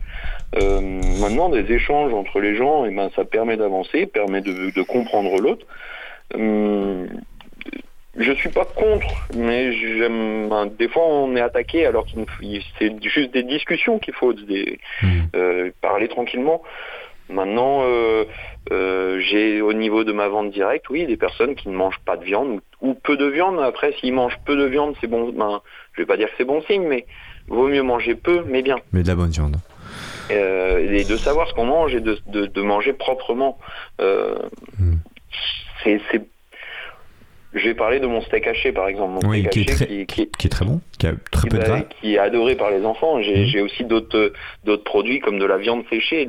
Maintenant, 1.20 1.50
des 1.50 1.70
échanges 1.74 2.14
entre 2.14 2.40
les 2.40 2.56
gens, 2.56 2.86
et 2.86 2.92
ben, 2.92 3.10
ça 3.16 3.26
permet 3.26 3.58
d'avancer, 3.58 4.06
permet 4.06 4.42
de, 4.42 4.72
de 4.72 4.82
comprendre 4.84 5.42
l'autre. 5.42 5.66
Hum, 6.34 7.08
je 8.18 8.32
suis 8.34 8.50
pas 8.50 8.66
contre, 8.66 9.08
mais 9.34 9.74
j'aime. 9.74 10.48
ben, 10.50 10.66
des 10.68 10.88
fois, 10.88 11.04
on 11.06 11.36
est 11.36 11.42
attaqué 11.42 11.86
alors 11.86 12.06
qu'il 12.06 12.26
c'est 12.80 12.92
juste 13.04 13.32
des 13.34 13.44
discussions 13.44 14.00
qu'il 14.00 14.14
faut, 14.14 14.34
des, 14.34 14.80
Mhm. 15.04 15.28
euh, 15.36 15.72
parler 15.82 16.08
tranquillement. 16.08 16.62
Maintenant, 17.28 17.82
euh, 17.84 18.24
euh, 18.72 19.20
j'ai 19.20 19.60
au 19.62 19.74
niveau 19.74 20.04
de 20.04 20.12
ma 20.14 20.28
vente 20.28 20.52
directe, 20.52 20.90
oui, 20.90 21.06
des 21.08 21.18
personnes 21.18 21.56
qui 21.56 21.70
ne 21.70 21.76
mangent 21.76 22.00
pas 22.06 22.18
de 22.18 22.24
viande 22.24 22.62
ou, 22.82 22.90
ou 22.90 22.94
peu 22.94 23.18
de 23.18 23.26
viande. 23.26 23.60
Après, 23.60 23.94
s'ils 23.94 24.14
mangent 24.14 24.38
peu 24.46 24.56
de 24.56 24.66
viande, 24.66 24.96
c'est 25.02 25.08
bon. 25.08 25.32
Ben, 25.32 25.62
je 25.94 26.02
vais 26.02 26.06
pas 26.06 26.18
dire 26.18 26.28
que 26.28 26.34
c'est 26.38 26.46
bon 26.46 26.62
signe, 26.64 26.84
mais 26.88 27.06
vaut 27.48 27.68
mieux 27.68 27.82
manger 27.84 28.16
peu, 28.16 28.44
mais 28.48 28.62
bien. 28.62 28.78
Mais 28.94 29.02
de 29.04 29.08
la 29.08 29.16
bonne 29.16 29.32
viande. 29.32 29.58
Euh, 30.32 30.92
et 30.92 31.04
de 31.04 31.18
savoir 31.18 31.48
ce 31.48 31.54
qu'on 31.54 31.66
mange 31.66 31.94
et 31.96 32.00
de, 32.00 32.18
de, 32.28 32.46
de 32.46 32.62
manger 32.62 32.94
proprement. 32.94 33.60
Euh, 34.00 34.38
Mm. 34.80 34.96
C'est, 35.86 36.02
c'est- 36.12 36.22
Je 37.58 37.70
vais 37.70 37.74
parler 37.74 38.02
de 38.02 38.06
mon 38.08 38.20
steak 38.22 38.48
haché, 38.48 38.74
par 38.74 38.90
exemple. 38.90 39.14
Mon 39.24 39.30
Oui, 39.30 39.40
steak 39.40 39.52
qui 39.54 39.60
est, 39.62 39.70
haché 39.72 39.76
très, 39.78 39.88
qui- 39.88 40.06
qui, 40.08 40.30
qui- 40.38 40.48
est 40.48 40.50
très 40.50 40.66
bon, 40.66 40.82
qui 41.00 41.08
a 41.08 41.14
très 41.32 41.48
peu 41.48 41.58
de 41.58 41.64
gras. 41.64 41.82
qui 42.02 42.16
est 42.16 42.18
adoré 42.18 42.56
par 42.56 42.70
les 42.70 42.84
enfants. 42.86 43.22
J'ai 43.22 43.38
Mhm. 43.38 43.46
j'ai 43.46 43.62
aussi 43.62 43.86
d'autres 43.86 44.34
d'autres 44.66 44.84
produits 44.84 45.22
comme 45.22 45.40
de 45.40 45.46
la 45.46 45.56
viande 45.58 45.86
séchée. 45.90 46.28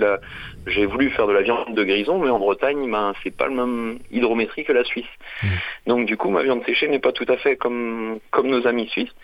J'ai 0.69 0.87
voulu 0.87 1.11
faire 1.11 1.27
de 1.27 1.33
la 1.33 1.43
viande 1.43 1.75
de 1.75 1.83
grison, 1.83 2.21
mais 2.21 2.31
en 2.31 2.39
Bretagne, 2.39 2.89
ben, 2.89 3.13
c'est 3.25 3.37
pas 3.37 3.47
le 3.49 3.55
même 3.57 3.99
hydrométrie 4.13 4.63
que 4.65 4.73
la 4.73 4.85
Suisse. 4.85 5.05
Mhm. 5.43 5.49
Donc 5.89 6.07
du 6.07 6.17
coup, 6.17 6.31
ma 6.31 6.45
viande 6.45 6.65
séchée 6.65 6.87
n'est 6.87 7.01
pas 7.01 7.11
tout 7.13 7.27
à 7.29 7.37
fait 7.39 7.57
comme 7.57 8.21
comme 8.31 8.47
nos 8.47 8.65
amis 8.69 8.87
suisses. 8.87 9.15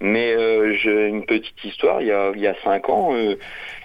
Mais 0.00 0.32
euh, 0.34 0.72
j'ai 0.82 1.08
une 1.08 1.26
petite 1.26 1.62
histoire. 1.62 2.00
Il 2.00 2.06
y 2.08 2.12
a 2.12 2.32
il 2.34 2.40
y 2.40 2.46
a 2.46 2.54
cinq 2.64 2.88
ans, 2.88 3.10
euh, 3.14 3.34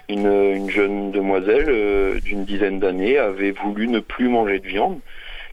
une, 0.08 0.26
une 0.60 0.70
jeune 0.70 1.10
demoiselle 1.10 1.66
euh, 1.68 2.20
d'une 2.20 2.46
dizaine 2.46 2.80
d'années 2.80 3.18
avait 3.18 3.50
voulu 3.50 3.86
ne 3.86 3.98
plus 4.00 4.30
manger 4.30 4.60
de 4.60 4.66
viande. 4.66 4.98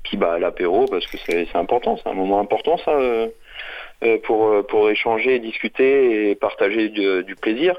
Puis 0.03 0.17
bah 0.17 0.37
l'apéro, 0.37 0.85
parce 0.85 1.05
que 1.07 1.17
c'est 1.25 1.55
important, 1.55 1.97
c'est 1.97 2.09
un 2.09 2.13
moment 2.13 2.39
important 2.39 2.77
ça. 2.77 2.91
euh, 2.91 3.27
euh, 4.03 4.17
pour, 4.23 4.47
euh, 4.47 4.63
pour 4.63 4.89
échanger, 4.89 5.39
discuter 5.39 6.29
et 6.29 6.35
partager 6.35 6.89
du, 6.89 7.35
plaisir. 7.41 7.75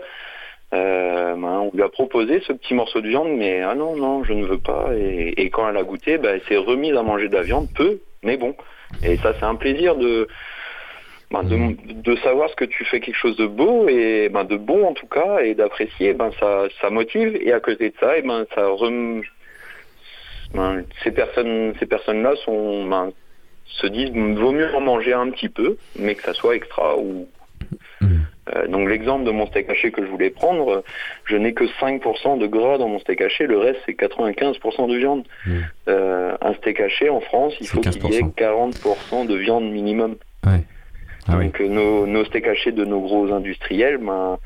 Ben, 0.73 1.37
on 1.37 1.71
lui 1.73 1.83
a 1.83 1.89
proposé 1.89 2.41
ce 2.47 2.53
petit 2.53 2.75
morceau 2.75 3.01
de 3.01 3.09
viande, 3.09 3.29
mais 3.37 3.61
ah 3.61 3.75
non, 3.75 3.95
non, 3.95 4.25
je 4.25 4.33
ne 4.33 4.45
veux 4.45 4.59
pas. 4.59 4.89
Et, 4.97 5.51
quand 5.51 5.69
elle 5.69 5.77
a 5.77 5.83
goûté, 5.83 6.19
ben, 6.19 6.35
elle 6.35 6.43
s'est 6.49 6.57
remise 6.57 6.97
à 6.97 7.03
manger 7.03 7.29
de 7.29 7.35
la 7.35 7.43
viande, 7.43 7.69
peu, 7.75 8.01
mais 8.23 8.37
bon. 8.37 8.57
Et 9.05 9.17
ça, 9.19 9.35
c'est 9.39 9.45
un 9.45 9.55
plaisir 9.55 9.97
de, 9.97 10.27
ben, 11.31 11.43
de, 11.45 12.17
savoir 12.17 12.49
ce 12.51 12.57
que 12.57 12.65
tu 12.65 12.85
fais 12.87 13.01
quelque 13.01 13.19
chose 13.19 13.37
de 13.37 13.47
beau, 13.47 13.89
et 13.89 14.29
de 14.29 14.57
bon 14.57 14.85
en 14.87 14.95
tout 14.95 15.07
cas, 15.07 15.41
et 15.41 15.55
d'apprécier, 15.55 16.15
ben, 16.15 16.31
ça, 16.41 16.65
ça 16.81 16.91
motive. 16.91 17.39
Et 17.41 17.53
à 17.53 17.61
côté 17.61 17.91
de 17.91 17.95
ça, 18.01 18.17
et 18.17 18.23
ben, 18.23 18.47
ça 18.55 18.67
rem... 18.67 19.23
ben, 20.55 20.85
ces 21.03 21.11
personnes, 21.11 21.75
ces 21.79 21.87
personnes-là 21.87 22.35
sont, 22.45 22.87
ben, 22.87 23.13
se 23.67 23.87
disent 23.87 24.11
vaut 24.11 24.53
mieux 24.53 24.75
en 24.75 24.81
manger 24.81 25.13
un 25.13 25.31
petit 25.31 25.49
peu, 25.49 25.77
mais 25.99 26.15
que 26.15 26.23
ça 26.23 26.33
soit 26.33 26.57
extra 26.57 26.97
ou. 26.99 27.29
Mhm. 28.01 28.27
Euh, 28.55 28.67
donc 28.69 28.89
l'exemple 28.91 29.25
de 29.25 29.31
mon 29.31 29.47
steak 29.47 29.71
haché 29.71 29.91
que 29.91 30.05
je 30.05 30.11
voulais 30.11 30.29
prendre, 30.29 30.85
je 31.25 31.37
n'ai 31.37 31.55
que 31.55 31.65
5% 31.65 32.39
de 32.39 32.47
gras 32.47 32.77
dans 32.77 32.89
mon 32.89 32.99
steak 32.99 33.23
haché, 33.23 33.47
le 33.47 33.59
reste 33.59 33.81
c'est 33.87 33.95
95% 33.95 34.87
de 34.87 34.97
viande. 34.97 35.25
Mhm. 35.47 35.65
Euh, 35.89 36.37
un 36.43 36.55
steak 36.55 36.81
haché 36.81 37.09
en 37.09 37.21
France, 37.21 37.55
il 37.61 37.67
faut 37.67 37.81
qu'il 37.81 38.13
y 38.13 38.17
ait 38.17 38.21
15%. 38.21 38.35
40% 38.35 39.27
de 39.27 39.35
viande 39.35 39.71
minimum. 39.71 40.17
Ah 41.27 41.37
donc 41.37 41.61
euh, 41.61 41.69
nos, 41.69 42.07
nos 42.07 42.25
steaks 42.25 42.47
hachés 42.47 42.73
de 42.73 42.85
nos 42.85 43.01
gros 43.01 43.33
industriels, 43.33 43.99
ben, 43.99 44.39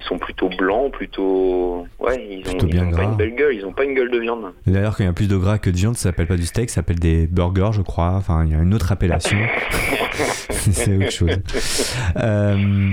ils 0.00 0.06
sont 0.06 0.18
plutôt 0.18 0.48
blancs, 0.48 0.92
plutôt... 0.92 1.86
Ouais, 1.98 2.26
ils 2.30 2.40
ont, 2.40 2.50
Plutôt 2.50 2.66
ils 2.66 2.72
bien 2.72 2.86
ont 2.86 2.90
pas 2.90 3.02
une 3.04 3.16
belle 3.16 3.34
gueule, 3.34 3.54
ils 3.54 3.64
ont 3.64 3.72
pas 3.72 3.84
une 3.84 3.94
gueule 3.94 4.10
de 4.10 4.18
viande. 4.18 4.52
D'ailleurs, 4.66 4.96
quand 4.96 5.04
il 5.04 5.06
y 5.06 5.10
a 5.10 5.12
plus 5.12 5.28
de 5.28 5.36
gras 5.36 5.58
que 5.58 5.70
de 5.70 5.76
viande, 5.76 5.96
ça 5.96 6.04
s'appelle 6.04 6.26
pas 6.26 6.36
du 6.36 6.46
steak, 6.46 6.70
ça 6.70 6.76
s'appelle 6.76 6.98
des 6.98 7.26
burgers, 7.26 7.70
je 7.72 7.82
crois. 7.82 8.12
Enfin, 8.12 8.44
il 8.44 8.52
y 8.52 8.54
a 8.54 8.58
une 8.58 8.74
autre 8.74 8.92
appellation. 8.92 9.38
C'est 10.50 10.96
autre 10.96 11.10
chose. 11.10 11.38
Euh, 12.16 12.92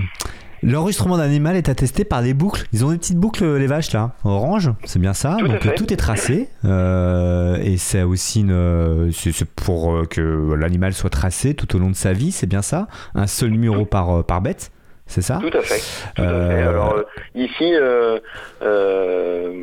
L'enregistrement 0.63 1.17
d'animal 1.17 1.55
est 1.55 1.69
attesté 1.69 2.03
par 2.03 2.23
des 2.23 2.33
boucles. 2.33 2.65
Ils 2.73 2.83
ont 2.83 2.89
des 2.89 2.97
petites 2.97 3.17
boucles, 3.17 3.57
les 3.57 3.67
vaches, 3.67 3.91
là, 3.93 4.13
orange, 4.23 4.71
c'est 4.85 4.99
bien 4.99 5.13
ça. 5.13 5.37
Tout 5.39 5.47
Donc 5.47 5.75
tout 5.75 5.93
est 5.93 5.97
tracé. 5.97 6.49
Euh, 6.65 7.57
et 7.61 7.77
c'est 7.77 8.01
aussi 8.01 8.41
une. 8.41 9.11
C'est 9.13 9.31
c'est 9.31 9.47
pour 9.47 9.93
euh, 9.93 10.05
que 10.05 10.53
l'animal 10.53 10.93
soit 10.93 11.09
tracé 11.09 11.53
tout 11.53 11.75
au 11.75 11.79
long 11.79 11.89
de 11.89 11.95
sa 11.95 12.13
vie, 12.13 12.31
c'est 12.31 12.47
bien 12.47 12.61
ça. 12.61 12.87
Un 13.13 13.27
seul 13.27 13.51
numéro 13.51 13.85
par, 13.85 14.09
euh, 14.09 14.23
par 14.23 14.41
bête, 14.41 14.71
c'est 15.07 15.21
ça 15.21 15.39
Tout 15.41 15.57
à 15.57 15.61
fait. 15.61 15.81
Tout 16.15 16.21
à 16.21 16.25
fait. 16.25 16.63
Euh, 16.63 16.69
Alors 16.69 16.95
euh, 16.95 17.03
ici, 17.33 17.73
euh, 17.73 18.19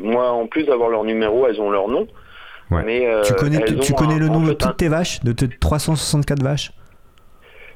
moi, 0.03 0.31
en 0.31 0.47
plus 0.47 0.63
d'avoir 0.63 0.89
leur 0.89 1.03
numéro, 1.03 1.47
elles 1.47 1.61
ont 1.61 1.69
leur 1.69 1.87
nom. 1.87 2.07
Ouais. 2.71 2.83
Mais, 2.83 3.07
Tu 3.23 3.33
connais, 3.35 3.63
tu 3.63 3.93
ont 3.93 3.95
connais 3.95 4.17
le 4.17 4.27
nom 4.27 4.41
de 4.41 4.53
toutes 4.53 4.77
tes 4.77 4.87
vaches 4.87 5.23
De 5.23 5.31
tes 5.31 5.47
364 5.47 6.41
vaches? 6.41 6.71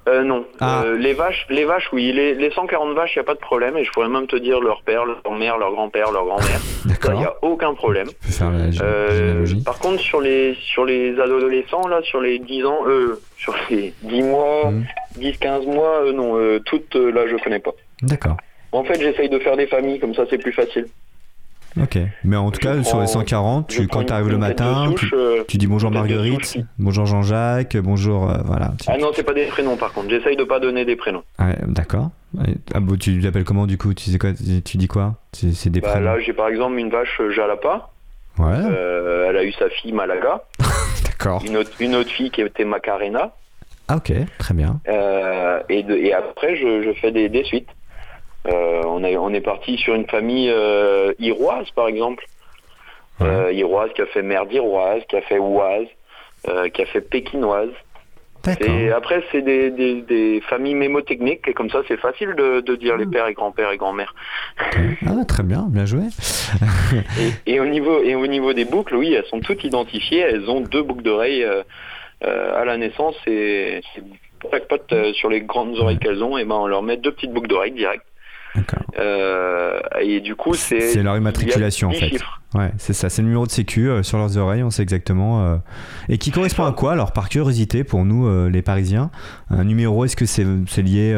Euh, 0.09 0.23
non. 0.23 0.45
Ah. 0.59 0.83
Euh, 0.83 0.97
les 0.97 1.13
vaches, 1.13 1.45
les 1.49 1.65
vaches, 1.65 1.89
oui. 1.93 2.11
Les, 2.11 2.33
les 2.33 2.49
140 2.51 2.95
vaches, 2.95 3.15
il 3.15 3.19
n'y 3.19 3.21
a 3.21 3.25
pas 3.25 3.35
de 3.35 3.39
problème. 3.39 3.77
Et 3.77 3.83
je 3.83 3.91
pourrais 3.91 4.09
même 4.09 4.27
te 4.27 4.35
dire 4.35 4.59
leur 4.59 4.81
père, 4.81 5.05
leur 5.05 5.31
mère, 5.37 5.57
leur 5.57 5.71
grand-père, 5.71 6.11
leur 6.11 6.25
grand-mère. 6.25 6.59
Ça, 6.59 6.83
il 6.85 6.89
D'accord. 6.89 7.19
n'y 7.19 7.25
a 7.25 7.33
aucun 7.43 7.73
problème. 7.73 8.07
Tu 8.07 8.15
peux 8.27 8.31
faire 8.31 8.51
la 8.51 8.65
Euh, 8.83 9.45
par 9.63 9.77
contre, 9.79 10.01
sur 10.01 10.19
les 10.21 10.55
sur 10.73 10.85
les 10.85 11.19
adolescents, 11.19 11.87
là, 11.87 12.01
sur 12.03 12.21
les 12.21 12.39
10 12.39 12.65
ans, 12.65 12.79
euh, 12.87 13.19
sur 13.37 13.55
les 13.69 13.93
10 14.03 14.21
mois, 14.23 14.71
Mhm. 14.71 14.85
10-15 15.19 15.65
mois, 15.65 16.03
euh, 16.05 16.11
non, 16.13 16.59
toutes, 16.65 16.95
là, 16.95 17.27
je 17.27 17.35
connais 17.43 17.59
pas. 17.59 17.71
D'accord. 18.01 18.37
En 18.71 18.83
fait, 18.83 18.99
j'essaye 19.01 19.29
de 19.29 19.39
faire 19.39 19.57
des 19.57 19.67
familles, 19.67 19.99
comme 19.99 20.13
ça, 20.13 20.23
c'est 20.29 20.37
plus 20.37 20.53
facile. 20.53 20.87
Ok. 21.79 21.97
Mais 22.23 22.35
en 22.35 22.51
tout 22.51 22.59
Je 22.61 22.67
cas, 22.67 22.73
prends- 22.75 22.83
sur 22.83 22.99
les 23.01 23.07
140, 23.07 23.71
Je 23.71 23.81
tu, 23.81 23.87
quand 23.87 24.03
tu 24.03 24.13
arrives 24.13 24.29
le 24.29 24.37
matin, 24.37 24.93
tu, 24.97 25.11
tu 25.47 25.57
dis 25.57 25.67
bonjour 25.67 25.91
Marguerite, 25.91 26.57
bonjour 26.77 27.05
Jean-Jacques, 27.05 27.77
bonjour. 27.77 28.29
euh, 28.29 28.37
voilà. 28.45 28.71
Ah 28.87 28.97
non, 28.97 29.11
c'est 29.15 29.23
pas 29.23 29.33
des 29.33 29.45
prénoms, 29.45 29.77
par 29.77 29.93
contre. 29.93 30.09
J'essaye 30.09 30.35
de 30.35 30.43
pas 30.43 30.59
donner 30.59 30.85
des 30.85 30.95
prénoms. 30.95 31.23
Ouais, 31.39 31.55
D'accord. 31.67 32.09
Ah, 32.73 32.79
bon, 32.79 32.95
tu 32.95 33.19
l'appelles 33.19 33.43
comment 33.43 33.65
du 33.65 33.77
coup? 33.77 33.93
Tu, 33.93 34.09
sais 34.11 34.17
quoi, 34.19 34.33
tu, 34.33 34.61
tu 34.61 34.77
dis 34.77 34.87
quoi? 34.87 35.15
C'est 35.33 35.69
des 35.69 35.81
Bah, 35.81 35.89
prénoms. 35.91 36.05
là, 36.05 36.19
j'ai 36.19 36.33
par 36.33 36.47
exemple 36.47 36.77
une 36.77 36.89
vache 36.89 37.19
euh, 37.21 37.31
Jalapa. 37.31 37.89
Ouais, 38.37 38.45
Euh, 38.55 39.27
elle 39.29 39.37
a 39.37 39.43
eu 39.43 39.51
sa 39.53 39.67
fille 39.69 39.91
Malaga. 39.93 40.43
d'accord. 41.05 41.43
Une 41.45 41.57
autre, 41.57 41.71
une 41.79 41.95
autre 41.95 42.09
fille 42.11 42.29
qui 42.31 42.41
était 42.41 42.65
Macarena. 42.65 43.31
Ah, 43.87 43.97
ok, 43.97 44.13
très 44.37 44.53
bien. 44.53 44.79
Euh, 44.87 45.59
et, 45.69 45.81
de- 45.83 45.95
et 45.95 46.13
après, 46.13 46.55
je, 46.55 46.83
je 46.83 46.93
fais 46.93 47.11
des, 47.11 47.27
des 47.29 47.43
suites. 47.43 47.67
Euh, 48.47 48.81
on, 48.85 49.03
est, 49.03 49.17
on 49.17 49.33
est 49.33 49.41
parti 49.41 49.77
sur 49.77 49.95
une 49.95 50.07
famille 50.07 50.49
euh, 50.49 51.13
iroise, 51.19 51.69
par 51.75 51.87
exemple. 51.87 52.25
Ouais. 53.19 53.27
Euh, 53.27 53.51
iroise 53.51 53.91
qui 53.95 54.01
a 54.01 54.05
fait 54.05 54.21
mère 54.21 54.45
d'Iroise, 54.45 55.01
qui 55.09 55.17
a 55.17 55.21
fait 55.21 55.39
Oise, 55.39 55.87
euh, 56.47 56.69
qui 56.69 56.81
a 56.81 56.85
fait 56.85 57.01
Pékinoise. 57.01 57.71
Et 58.61 58.89
après, 58.91 59.21
c'est 59.31 59.41
des, 59.41 59.69
des, 59.69 60.01
des 60.01 60.41
familles 60.47 60.73
mémotechniques, 60.73 61.45
et 61.49 61.53
comme 61.53 61.69
ça, 61.69 61.81
c'est 61.89 61.97
facile 61.99 62.33
de, 62.35 62.61
de 62.61 62.75
dire 62.77 62.95
les 62.95 63.05
Hmm. 63.05 63.11
pères 63.11 63.27
et 63.27 63.33
grands-pères 63.33 63.71
et 63.71 63.77
grands-mères. 63.77 64.15
Ah, 65.05 65.25
très 65.27 65.43
bien, 65.43 65.65
bien 65.69 65.85
joué. 65.85 66.03
Et, 67.45 67.55
et 67.55 67.59
au 67.59 67.65
niveau, 67.65 68.01
et 68.01 68.15
au 68.15 68.25
niveau 68.25 68.53
des 68.53 68.65
boucles, 68.65 68.95
oui, 68.95 69.13
elles 69.13 69.25
sont 69.25 69.39
toutes 69.41 69.63
identifiées. 69.63 70.19
Elles 70.21 70.49
ont 70.49 70.61
deux 70.61 70.81
boucles 70.81 71.03
d'oreilles 71.03 71.43
euh, 71.43 71.61
euh, 72.23 72.59
à 72.61 72.65
la 72.65 72.77
naissance. 72.77 73.15
Et 73.27 73.81
c'est 73.93 74.03
jackpot 74.51 74.77
euh, 74.93 75.13
sur 75.13 75.29
les 75.29 75.41
grandes 75.41 75.77
oreilles 75.77 75.99
qu'elles 75.99 76.23
ont. 76.23 76.37
Et 76.37 76.45
ben, 76.45 76.55
on 76.55 76.67
leur 76.67 76.81
met 76.81 76.97
deux 76.97 77.11
petites 77.11 77.31
boucles 77.33 77.49
d'oreilles 77.49 77.73
direct. 77.73 78.03
Euh, 78.97 79.79
et 80.01 80.19
du 80.21 80.35
coup, 80.35 80.53
c'est. 80.53 80.81
C'est 80.81 81.03
leur 81.03 81.15
immatriculation 81.17 81.89
en 81.89 81.91
fait. 81.91 82.05
10 82.05 82.09
chiffres. 82.09 82.41
Ouais, 82.55 82.71
c'est 82.79 82.93
ça, 82.93 83.09
c'est 83.09 83.21
le 83.21 83.27
numéro 83.27 83.45
de 83.45 83.51
sécu 83.51 83.87
euh, 83.89 84.01
sur 84.01 84.17
leurs 84.17 84.35
oreilles, 84.37 84.63
on 84.63 84.71
sait 84.71 84.81
exactement. 84.81 85.45
euh, 85.45 85.57
Et 86.09 86.17
qui 86.17 86.31
correspond 86.31 86.65
à 86.65 86.71
quoi 86.71 86.93
Alors, 86.93 87.11
par 87.11 87.29
curiosité, 87.29 87.83
pour 87.83 88.05
nous, 88.05 88.49
les 88.49 88.61
Parisiens, 88.63 89.11
un 89.51 89.63
numéro, 89.63 90.03
est-ce 90.05 90.15
que 90.15 90.25
c'est 90.25 90.81
lié 90.81 91.13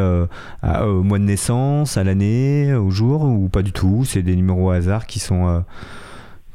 à- 0.62 0.88
au 0.88 1.04
mois 1.04 1.20
de 1.20 1.24
naissance, 1.24 1.96
à 1.98 2.04
l'année, 2.04 2.74
au 2.74 2.90
jour, 2.92 3.24
ou 3.24 3.48
pas 3.48 3.62
du 3.62 3.72
tout? 3.72 4.04
C'est 4.06 4.22
des 4.24 4.36
numéros 4.36 4.68
au 4.68 4.72
hasard 4.72 5.06
qui 5.08 5.20
sont. 5.20 5.64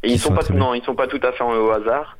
Qui 0.02 0.12
ils 0.12 0.18
sont 0.18 0.28
sont 0.28 0.34
pas 0.34 0.54
non, 0.54 0.74
ils 0.74 0.82
sont 0.84 0.94
pas 0.94 1.06
tout 1.06 1.20
à 1.22 1.32
fait 1.32 1.42
au 1.42 1.70
hasard, 1.70 2.18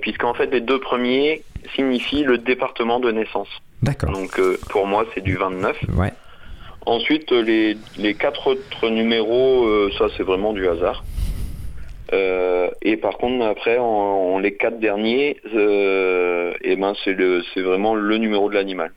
puisqu'en 0.00 0.34
fait 0.34 0.46
les 0.46 0.60
deux 0.60 0.78
premiers 0.78 1.42
signifient 1.74 2.24
le 2.24 2.38
département 2.38 3.00
de 3.00 3.10
naissance. 3.10 3.48
D'accord. 3.82 4.12
Donc 4.12 4.40
pour 4.70 4.86
moi 4.86 5.04
c'est 5.14 5.20
du 5.22 5.36
29. 5.36 5.76
Ouais. 5.96 6.12
Ensuite 6.86 7.30
les, 7.30 7.76
les 7.96 8.14
quatre 8.14 8.48
autres 8.48 8.88
numéros, 8.88 9.64
euh, 9.64 9.90
ça 9.98 10.06
c'est 10.16 10.22
vraiment 10.22 10.52
du 10.52 10.68
hasard. 10.68 11.04
Euh, 12.12 12.70
et 12.82 12.96
par 12.96 13.16
contre 13.18 13.44
après 13.44 13.78
en, 13.78 13.84
en 13.84 14.38
les 14.38 14.54
quatre 14.54 14.78
derniers, 14.80 15.40
euh, 15.54 16.52
et 16.62 16.76
ben 16.76 16.94
c'est 17.04 17.14
le 17.14 17.42
c'est 17.54 17.62
vraiment 17.62 17.94
le 17.94 18.18
numéro 18.18 18.48
de 18.48 18.54
l'animal. 18.54 18.92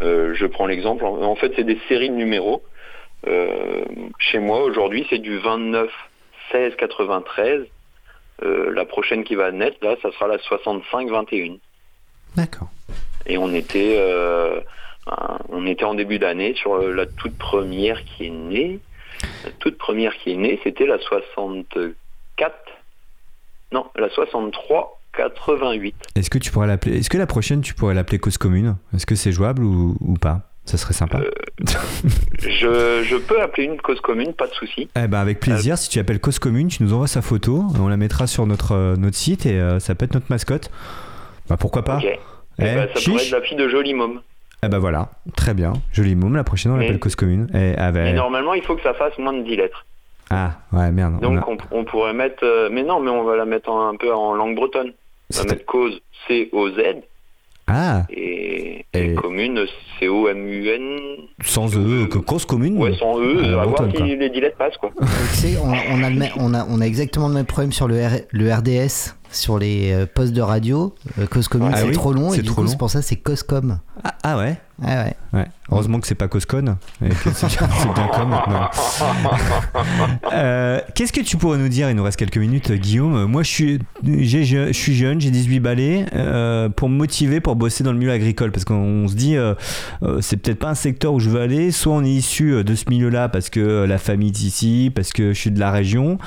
Je 0.00 0.46
prends 0.46 0.66
l'exemple. 0.66 1.04
En, 1.04 1.22
en 1.22 1.36
fait 1.36 1.52
c'est 1.56 1.64
des 1.64 1.78
séries 1.88 2.10
de 2.10 2.14
numéros. 2.14 2.62
Chez 4.18 4.38
moi 4.38 4.62
aujourd'hui 4.62 5.06
c'est 5.10 5.18
du 5.18 5.38
29 5.38 5.90
16 6.52 6.74
93. 6.76 7.66
Euh, 8.42 8.72
la 8.74 8.86
prochaine 8.86 9.22
qui 9.22 9.34
va 9.34 9.52
naître 9.52 9.76
là 9.82 9.96
ça 10.00 10.10
sera 10.12 10.26
la 10.26 10.38
65 10.38 11.10
21 11.10 11.56
D'accord. 12.36 12.68
et 13.26 13.36
on 13.36 13.52
était 13.52 13.98
on 15.48 15.66
était 15.66 15.84
en 15.84 15.94
début 15.94 16.18
d'année 16.18 16.54
sur 16.54 16.74
euh, 16.74 16.92
la 16.92 17.06
toute 17.06 17.36
première 17.36 18.04
qui 18.04 18.26
est 18.26 18.30
née. 18.30 18.78
La 19.44 19.50
toute 19.58 19.76
première 19.78 20.14
qui 20.16 20.32
est 20.32 20.36
née 20.36 20.58
c'était 20.64 20.86
la 20.86 20.98
64 20.98 21.94
non 23.72 23.84
la 23.96 24.08
63 24.08 25.00
88 25.16 25.94
Est-ce 26.16 26.30
que 26.30 26.38
tu 26.38 26.50
pourrais 26.50 26.66
l'appeler 26.68 26.98
Est-ce 26.98 27.10
que 27.10 27.18
la 27.18 27.26
prochaine, 27.26 27.60
tu 27.62 27.74
pourrais 27.74 27.94
l'appeler 27.94 28.18
cause 28.18 28.38
commune? 28.38 28.76
Est-ce 28.94 29.06
que 29.06 29.14
c'est 29.16 29.32
jouable 29.32 29.64
ou, 29.64 29.96
ou 30.00 30.14
pas? 30.14 30.42
Ça 30.64 30.76
serait 30.76 30.94
sympa. 30.94 31.18
Euh, 31.18 31.30
je, 32.38 33.02
je 33.02 33.16
peux 33.16 33.40
appeler 33.42 33.64
une 33.66 33.80
cause 33.80 34.00
commune 34.00 34.34
pas 34.34 34.46
de 34.46 34.52
souci. 34.54 34.88
Eh 34.96 35.08
ben 35.08 35.18
avec 35.18 35.40
plaisir, 35.40 35.76
si 35.78 35.88
tu 35.88 35.98
appelles 35.98 36.20
Cause 36.20 36.38
Commune, 36.38 36.68
tu 36.68 36.82
nous 36.82 36.92
envoies 36.92 37.08
sa 37.08 37.22
photo, 37.22 37.64
on 37.78 37.88
la 37.88 37.96
mettra 37.96 38.26
sur 38.28 38.46
notre, 38.46 38.72
euh, 38.72 38.96
notre 38.96 39.16
site 39.16 39.46
et 39.46 39.58
euh, 39.58 39.80
ça 39.80 39.94
peut 39.94 40.04
être 40.04 40.14
notre 40.14 40.26
mascotte. 40.30 40.70
Bah 41.48 41.56
pourquoi 41.58 41.82
pas. 41.82 41.98
Eh, 42.04 42.18
Eh 42.58 42.62
ben, 42.62 42.88
ça 42.94 43.00
pourrait 43.10 43.24
être 43.24 43.30
la 43.32 43.42
fille 43.42 43.56
de 43.56 43.68
Joli 43.68 43.94
Môme 43.94 44.20
Eh 44.62 44.68
ben 44.68 44.78
voilà, 44.78 45.08
très 45.36 45.54
bien, 45.54 45.72
joli 45.92 46.14
môme, 46.14 46.36
la 46.36 46.44
prochaine 46.44 46.72
on 46.72 46.76
l'appelle 46.76 46.98
Cause 46.98 47.16
Commune. 47.16 47.48
Ah, 47.78 47.90
ben- 47.92 48.04
mais 48.04 48.12
normalement 48.12 48.52
il 48.54 48.62
faut 48.62 48.76
que 48.76 48.82
ça 48.82 48.92
fasse 48.94 49.16
moins 49.18 49.32
de 49.32 49.42
10 49.42 49.56
lettres. 49.56 49.86
Ah 50.28 50.52
ouais 50.72 50.90
merde. 50.92 51.14
on 51.22 51.34
donc 51.34 51.38
a- 51.38 51.48
on, 51.72 51.78
on 51.80 51.84
pourrait 51.84 52.12
mettre 52.12 52.44
euh, 52.44 52.68
mais 52.70 52.82
non 52.82 53.00
mais 53.00 53.10
on 53.10 53.24
va 53.24 53.36
la 53.36 53.46
mettre 53.46 53.70
en- 53.70 53.88
un 53.88 53.96
peu 53.96 54.12
en 54.14 54.34
langue 54.34 54.54
bretonne. 54.54 54.92
On 55.34 55.38
va 55.38 55.44
mettre 55.44 55.64
cause 55.64 56.00
C-O-Z 56.28 56.78
Ah, 57.68 58.02
et, 58.10 58.84
Et- 58.92 59.12
et 59.12 59.14
commune 59.14 59.64
C-O-M-U-N 59.98 60.98
sans 61.42 61.74
E, 61.76 62.06
que 62.06 62.18
Cause 62.18 62.44
Commune 62.44 62.76
ouais 62.78 62.94
sans 62.96 63.18
E 63.18 63.38
À 63.44 63.46
la 63.48 63.62
à 63.62 63.66
voir 63.66 63.88
si 63.96 64.16
les 64.16 64.28
10 64.30 64.40
lettres 64.40 64.56
passent 64.58 64.76
quoi. 64.76 64.90
Tu 65.00 65.36
sais, 65.36 65.56
on, 65.58 65.68
on 65.70 66.02
a 66.02 66.10
le 66.10 66.16
même- 66.16 66.32
on, 66.36 66.52
a, 66.52 66.66
on 66.68 66.80
a 66.80 66.84
exactement 66.86 67.28
le 67.28 67.34
même 67.34 67.46
problème 67.46 67.72
sur 67.72 67.88
le, 67.88 67.94
R- 67.96 68.24
le 68.30 68.52
RDS, 68.52 69.16
sur 69.32 69.58
les 69.58 69.92
euh, 69.92 70.06
postes 70.12 70.32
de 70.32 70.42
radio. 70.42 70.94
Euh, 71.18 71.26
Cause 71.26 71.48
commune, 71.48 71.70
Ah 71.72 71.78
c'est 71.78 71.86
oui, 71.88 71.92
trop 71.92 72.12
long, 72.12 72.32
et 72.32 72.36
c'est 72.36 72.42
du 72.42 72.48
trop 72.48 72.56
coup, 72.56 72.62
long. 72.62 72.68
c'est 72.68 72.78
pour 72.78 72.90
ça 72.90 73.02
c'est 73.02 73.16
Coscom. 73.16 73.78
ah, 74.04 74.14
ah 74.22 74.36
ouais 74.38 74.58
Ah 74.82 75.04
ouais. 75.04 75.14
Ouais, 75.32 75.46
heureusement 75.70 76.00
que 76.00 76.08
c'est 76.08 76.16
pas 76.16 76.26
Coscon 76.26 76.76
et 77.04 77.08
que 77.10 77.30
c'est 77.32 77.46
bien, 77.46 78.08
comme 78.12 78.30
maintenant. 78.30 78.68
Euh, 80.32 80.80
Qu'est-ce 80.94 81.12
que 81.12 81.20
tu 81.20 81.36
pourrais 81.36 81.58
nous 81.58 81.68
dire? 81.68 81.88
Il 81.90 81.96
nous 81.96 82.02
reste 82.02 82.16
quelques 82.18 82.36
minutes, 82.36 82.70
Guillaume. 82.72 83.26
Moi, 83.26 83.42
je 83.42 83.48
suis, 83.48 83.78
je, 84.04 84.70
suis 84.72 84.94
jeune, 84.94 85.20
j'ai 85.20 85.30
18 85.30 85.60
balais 85.60 86.06
euh, 86.14 86.68
pour 86.68 86.88
me 86.88 86.96
motiver 86.96 87.40
pour 87.40 87.56
bosser 87.56 87.84
dans 87.84 87.92
le 87.92 87.98
milieu 87.98 88.12
agricole 88.12 88.50
parce 88.52 88.64
qu'on 88.64 89.06
se 89.08 89.14
dit, 89.14 89.36
euh, 89.36 89.54
euh, 90.02 90.20
c'est 90.20 90.36
peut-être 90.36 90.58
pas 90.58 90.70
un 90.70 90.74
secteur 90.74 91.12
où 91.14 91.20
je 91.20 91.30
veux 91.30 91.40
aller. 91.40 91.70
Soit 91.72 91.92
on 91.92 92.04
est 92.04 92.10
issu 92.10 92.62
de 92.64 92.74
ce 92.74 92.84
milieu-là 92.88 93.28
parce 93.28 93.50
que 93.50 93.84
la 93.84 93.98
famille 93.98 94.28
est 94.30 94.42
ici, 94.42 94.90
parce 94.94 95.12
que 95.12 95.32
je 95.32 95.38
suis 95.38 95.50
de 95.50 95.60
la 95.60 95.70
région. 95.70 96.18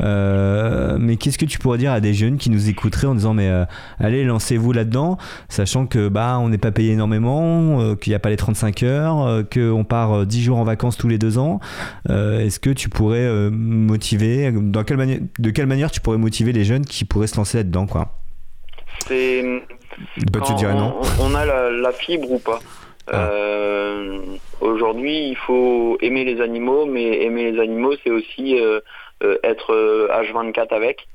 Euh, 0.00 0.96
mais 1.00 1.16
qu'est-ce 1.16 1.38
que 1.38 1.44
tu 1.46 1.58
pourrais 1.58 1.78
dire 1.78 1.92
à 1.92 2.00
des 2.00 2.14
jeunes 2.14 2.36
qui 2.36 2.50
nous 2.52 2.68
écouteraient 2.68 3.06
en 3.08 3.14
disant, 3.14 3.34
mais 3.34 3.48
euh, 3.48 3.64
allez, 3.98 4.24
lancez-vous 4.24 4.72
là-dedans, 4.72 5.18
sachant 5.48 5.86
que 5.86 6.08
bah 6.08 6.38
on 6.40 6.48
n'est 6.48 6.58
pas 6.58 6.70
payé 6.70 6.92
énormément, 6.92 7.80
euh, 7.80 7.94
qu'il 7.96 8.10
n'y 8.10 8.14
a 8.14 8.18
pas 8.18 8.30
les 8.30 8.36
35 8.36 8.82
heures, 8.82 9.26
euh, 9.26 9.42
qu'on 9.42 9.84
part 9.84 10.12
euh, 10.18 10.24
10 10.24 10.42
jours 10.42 10.58
en 10.58 10.64
vacances 10.64 10.96
tous 10.96 11.08
les 11.08 11.18
deux 11.18 11.38
ans. 11.38 11.60
Est-ce 12.08 12.60
que 12.60 12.70
tu 12.70 12.88
pourrais 12.88 13.28
motiver, 13.50 14.52
dans 14.52 14.84
quelle 14.84 14.96
manière, 14.96 15.18
de 15.38 15.50
quelle 15.50 15.66
manière 15.66 15.90
tu 15.90 16.00
pourrais 16.00 16.18
motiver 16.18 16.52
les 16.52 16.64
jeunes 16.64 16.84
qui 16.84 17.04
pourraient 17.04 17.26
se 17.26 17.36
lancer 17.36 17.58
là-dedans 17.58 17.86
quoi? 17.86 18.12
C'est 19.06 19.42
Bah, 20.32 20.40
tu 20.46 20.54
dirais 20.54 20.74
non. 20.74 20.94
on, 21.20 21.32
on 21.32 21.34
a 21.34 21.44
la, 21.44 21.70
la 21.70 21.92
fibre 21.92 22.30
ou 22.30 22.38
pas? 22.38 22.60
Ah. 23.10 23.30
Euh, 23.30 24.18
Aujourd'hui, 24.62 25.28
il 25.28 25.36
faut 25.36 25.98
aimer 26.02 26.24
les 26.24 26.40
animaux, 26.40 26.86
mais 26.86 27.24
aimer 27.24 27.50
les 27.50 27.58
animaux, 27.60 27.94
c'est 28.04 28.10
aussi 28.10 28.60
euh, 28.60 28.78
euh, 29.24 29.36
être 29.42 29.72
euh, 29.74 30.06
H24 30.08 30.68
avec, 30.72 31.08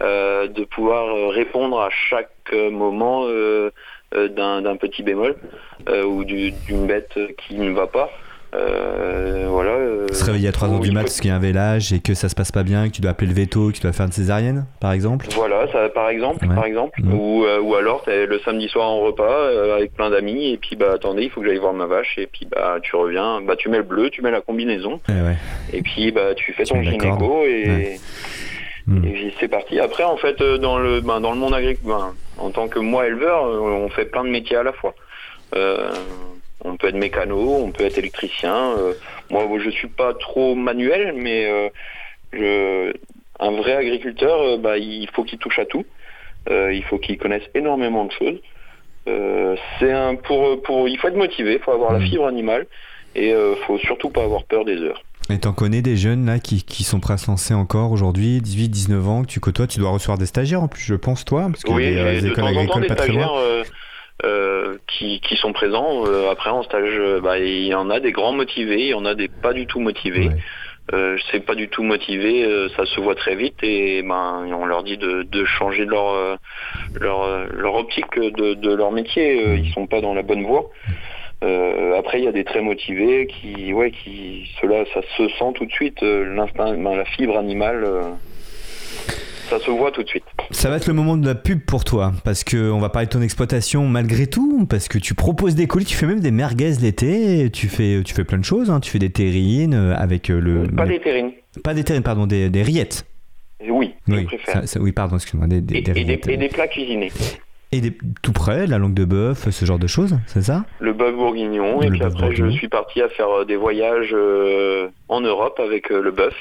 de 0.00 0.64
pouvoir 0.64 1.06
euh, 1.14 1.28
répondre 1.28 1.80
à 1.80 1.90
chaque 1.90 2.30
euh, 2.52 2.70
moment 2.70 3.24
euh, 3.26 3.70
euh, 4.14 4.28
d'un 4.28 4.76
petit 4.76 5.02
bémol 5.02 5.36
euh, 5.88 6.04
ou 6.04 6.24
du- 6.24 6.52
d'une 6.66 6.86
bête 6.86 7.18
qui 7.38 7.54
ne 7.56 7.70
va 7.70 7.86
pas. 7.86 8.10
Euh, 8.52 9.46
voilà. 9.48 9.70
euh, 9.70 10.08
Se 10.12 10.24
réveiller 10.24 10.48
à 10.48 10.50
3h 10.50 10.78
où 10.78 10.80
du 10.80 10.90
mat 10.90 11.02
parce 11.02 11.20
qu'il 11.20 11.28
y 11.30 11.32
a 11.32 11.36
un 11.36 11.40
vélage 11.40 11.92
et 11.92 12.00
que 12.00 12.14
ça 12.14 12.28
se 12.28 12.34
passe 12.34 12.50
pas 12.50 12.64
bien, 12.64 12.88
que 12.88 12.94
tu 12.94 13.00
dois 13.00 13.12
appeler 13.12 13.28
le 13.28 13.34
veto, 13.34 13.68
que 13.68 13.74
tu 13.76 13.80
dois 13.82 13.92
faire 13.92 14.06
une 14.06 14.12
césarienne, 14.12 14.64
par 14.80 14.90
exemple? 14.90 15.26
Voilà, 15.36 15.70
ça, 15.70 15.88
par 15.90 16.08
exemple, 16.08 16.44
Ouais. 16.48 16.54
par 16.56 16.64
exemple, 16.64 17.00
Mhm. 17.00 17.14
ou, 17.14 17.44
euh, 17.44 17.60
ou 17.60 17.76
alors 17.76 18.02
t'es 18.02 18.26
le 18.26 18.40
samedi 18.40 18.68
soir 18.68 18.88
en 18.88 19.00
repas 19.02 19.22
euh, 19.30 19.76
avec 19.76 19.94
plein 19.94 20.10
d'amis 20.10 20.50
et 20.52 20.56
puis 20.56 20.74
bah 20.74 20.90
attendez, 20.94 21.22
il 21.22 21.30
faut 21.30 21.40
que 21.42 21.46
j'aille 21.46 21.58
voir 21.58 21.74
ma 21.74 21.86
vache 21.86 22.18
et 22.18 22.26
puis 22.26 22.48
bah 22.50 22.78
tu 22.82 22.96
reviens, 22.96 23.40
bah 23.40 23.54
tu 23.56 23.68
mets 23.68 23.76
le 23.78 23.84
bleu, 23.84 24.10
tu 24.10 24.20
mets 24.22 24.32
la 24.32 24.40
combinaison 24.40 25.00
Eh 25.08 25.12
ouais. 25.12 25.36
et 25.72 25.82
puis 25.82 26.10
bah 26.10 26.34
tu 26.34 26.52
fais 26.52 26.64
Tu 26.64 26.72
ton 26.72 26.82
gynéco 26.82 27.44
et, 27.44 27.68
Ouais. 27.68 28.00
Mhm. 28.86 29.04
et 29.04 29.12
puis 29.12 29.34
c'est 29.40 29.48
parti. 29.48 29.78
Après 29.80 30.04
en 30.04 30.16
fait 30.16 30.40
euh, 30.40 30.58
dans 30.58 30.78
le 30.78 31.00
ben, 31.00 31.20
dans 31.20 31.32
le 31.32 31.38
monde 31.38 31.54
agricole, 31.54 31.86
ben, 31.88 32.14
en 32.38 32.50
tant 32.50 32.68
que 32.68 32.78
moi 32.78 33.06
éleveur, 33.06 33.44
euh, 33.46 33.58
on 33.58 33.88
fait 33.90 34.06
plein 34.06 34.24
de 34.24 34.30
métiers 34.30 34.56
à 34.56 34.62
la 34.62 34.72
fois. 34.72 34.94
Euh, 35.54 35.90
on 36.64 36.76
peut 36.76 36.88
être 36.88 36.94
mécano, 36.96 37.56
on 37.56 37.72
peut 37.72 37.84
être 37.84 37.98
électricien. 37.98 38.76
euh, 38.78 38.92
moi, 39.30 39.46
je 39.58 39.70
suis 39.70 39.88
pas 39.88 40.12
trop 40.14 40.54
manuel, 40.54 41.14
mais 41.16 41.46
euh, 41.50 41.68
je, 42.32 42.92
un 43.38 43.50
vrai 43.52 43.74
agriculteur, 43.76 44.40
euh, 44.42 44.56
bah, 44.58 44.76
il 44.78 45.08
faut 45.14 45.24
qu'il 45.24 45.38
touche 45.38 45.58
à 45.58 45.64
tout. 45.64 45.84
Euh, 46.50 46.72
il 46.72 46.82
faut 46.84 46.98
qu'il 46.98 47.18
connaisse 47.18 47.42
énormément 47.54 48.04
de 48.04 48.12
choses. 48.12 48.38
Euh, 49.08 49.56
c'est 49.78 49.92
un 49.92 50.14
pour 50.14 50.62
pour 50.62 50.88
il 50.88 50.98
faut 50.98 51.08
être 51.08 51.16
motivé, 51.16 51.54
il 51.54 51.58
faut 51.60 51.72
avoir 51.72 51.92
la 51.92 51.98
Mhm. 52.00 52.06
fibre 52.06 52.26
animale 52.26 52.66
et 53.14 53.32
euh, 53.32 53.54
faut 53.66 53.78
surtout 53.78 54.10
pas 54.10 54.22
avoir 54.24 54.44
peur 54.44 54.64
des 54.64 54.76
heures. 54.82 55.02
Et 55.30 55.38
t'en 55.38 55.52
connais 55.52 55.80
des 55.82 55.96
jeunes 55.96 56.26
là 56.26 56.38
qui, 56.38 56.62
qui 56.64 56.82
sont 56.84 57.00
prêts 57.00 57.14
à 57.14 57.16
se 57.18 57.28
lancer 57.28 57.54
encore 57.54 57.92
aujourd'hui, 57.92 58.40
18, 58.40 58.68
19 58.68 59.08
ans, 59.08 59.22
que 59.22 59.28
tu 59.28 59.40
côtoies, 59.40 59.66
tu 59.66 59.78
dois 59.78 59.90
recevoir 59.90 60.18
des 60.18 60.26
stagiaires 60.26 60.62
en 60.62 60.68
plus, 60.68 60.82
je 60.82 60.94
pense, 60.94 61.24
toi, 61.24 61.46
parce 61.50 61.62
qu'il 61.62 61.74
Oui, 61.74 61.84
y 61.84 61.98
a 61.98 62.12
des, 62.20 62.26
euh, 62.26 62.30
écoles 62.32 62.46
agricoles 62.46 62.82
des 62.82 62.88
pas 62.88 62.94
très 62.96 63.08
loin. 63.12 63.22
stagiaires 63.22 63.38
euh, 63.38 63.62
euh, 64.24 64.76
qui, 64.86 65.20
qui 65.20 65.36
sont 65.36 65.52
présents. 65.52 66.04
Euh, 66.06 66.30
après 66.30 66.50
en 66.50 66.62
stage, 66.62 66.92
euh, 66.98 67.20
bah, 67.20 67.38
il 67.38 67.64
y 67.66 67.74
en 67.74 67.88
a 67.90 68.00
des 68.00 68.12
grands 68.12 68.32
motivés, 68.32 68.80
il 68.82 68.88
y 68.88 68.94
en 68.94 69.04
a 69.06 69.14
des 69.14 69.28
pas 69.28 69.52
du 69.52 69.66
tout 69.66 69.80
motivés. 69.80 70.28
Ouais. 70.28 70.36
C'est 71.30 71.46
pas 71.46 71.54
du 71.54 71.68
tout 71.68 71.84
motivé, 71.84 72.68
ça 72.76 72.84
se 72.84 73.00
voit 73.00 73.14
très 73.14 73.36
vite 73.36 73.54
et 73.62 74.02
ben 74.02 74.44
on 74.52 74.66
leur 74.66 74.82
dit 74.82 74.96
de, 74.96 75.22
de 75.22 75.44
changer 75.44 75.84
leur 75.84 76.36
leur, 77.00 77.46
leur 77.52 77.74
optique 77.76 78.18
de, 78.18 78.54
de 78.54 78.74
leur 78.74 78.90
métier. 78.90 79.54
Ils 79.54 79.72
sont 79.72 79.86
pas 79.86 80.00
dans 80.00 80.14
la 80.14 80.22
bonne 80.22 80.42
voie. 80.42 80.68
Euh, 81.42 81.98
après 81.98 82.18
il 82.18 82.24
y 82.24 82.28
a 82.28 82.32
des 82.32 82.44
très 82.44 82.60
motivés 82.60 83.26
qui 83.26 83.72
ouais 83.72 83.90
qui 83.90 84.46
cela 84.60 84.84
ça 84.92 85.00
se 85.16 85.26
sent 85.28 85.52
tout 85.54 85.64
de 85.64 85.72
suite 85.72 86.02
euh, 86.02 86.34
l'instinct 86.34 86.76
ben, 86.76 86.94
la 86.94 87.06
fibre 87.06 87.38
animale 87.38 87.82
euh, 87.82 88.02
ça 89.48 89.58
se 89.58 89.70
voit 89.70 89.90
tout 89.90 90.02
de 90.04 90.08
suite. 90.08 90.22
Ça 90.52 90.70
va 90.70 90.76
être 90.76 90.86
le 90.86 90.92
moment 90.92 91.16
de 91.16 91.26
la 91.26 91.34
pub 91.34 91.60
pour 91.64 91.82
toi, 91.82 92.12
parce 92.24 92.44
que 92.44 92.70
on 92.70 92.78
va 92.78 92.88
parler 92.88 93.06
de 93.06 93.12
ton 93.12 93.20
exploitation 93.20 93.84
malgré 93.88 94.28
tout, 94.28 94.64
parce 94.66 94.86
que 94.86 94.96
tu 94.96 95.14
proposes 95.14 95.56
des 95.56 95.66
colis, 95.66 95.84
tu 95.86 95.96
fais 95.96 96.06
même 96.06 96.20
des 96.20 96.30
merguez 96.30 96.74
l'été, 96.80 97.50
tu 97.50 97.66
fais, 97.66 98.00
tu 98.04 98.14
fais 98.14 98.22
plein 98.22 98.38
de 98.38 98.44
choses, 98.44 98.70
hein, 98.70 98.78
tu 98.78 98.92
fais 98.92 99.00
des 99.00 99.10
terrines 99.10 99.74
avec 99.74 100.28
le... 100.28 100.68
Pas 100.68 100.86
des 100.86 101.00
terrines. 101.00 101.32
Pas 101.64 101.74
des 101.74 101.82
terrines, 101.82 102.04
pardon, 102.04 102.28
des, 102.28 102.48
des 102.48 102.62
rillettes. 102.62 103.04
Oui, 103.68 103.94
je 104.06 104.12
Oui, 104.14 104.24
préfère. 104.24 104.54
ça- 104.54 104.66
ça- 104.68 104.80
oui, 104.80 104.92
pardon, 104.92 105.16
excuse-moi, 105.16 105.48
des, 105.48 105.60
des, 105.60 105.78
et 106.28 106.36
des 106.36 106.48
plats 106.48 106.68
cuisinés. 106.68 107.10
Et 107.72 107.80
des- 107.80 107.96
tout 108.22 108.32
près, 108.32 108.66
la 108.66 108.78
langue 108.78 108.94
de 108.94 109.04
bœuf, 109.04 109.48
ce 109.50 109.64
genre 109.64 109.78
de 109.78 109.86
choses, 109.86 110.18
c'est 110.26 110.42
ça? 110.42 110.64
Le 110.80 110.92
bœuf 110.92 111.14
bourguignon. 111.14 111.80
Et 111.82 111.88
puis 111.90 112.02
après, 112.02 112.22
bourguignon. 112.26 112.50
je 112.50 112.56
suis 112.56 112.68
parti 112.68 113.00
à 113.00 113.08
faire 113.08 113.28
euh, 113.30 113.44
des 113.44 113.54
voyages 113.56 114.10
euh, 114.12 114.88
en 115.08 115.20
Europe 115.20 115.60
avec 115.60 115.92
euh, 115.92 116.00
le 116.02 116.10
bœuf. 116.10 116.34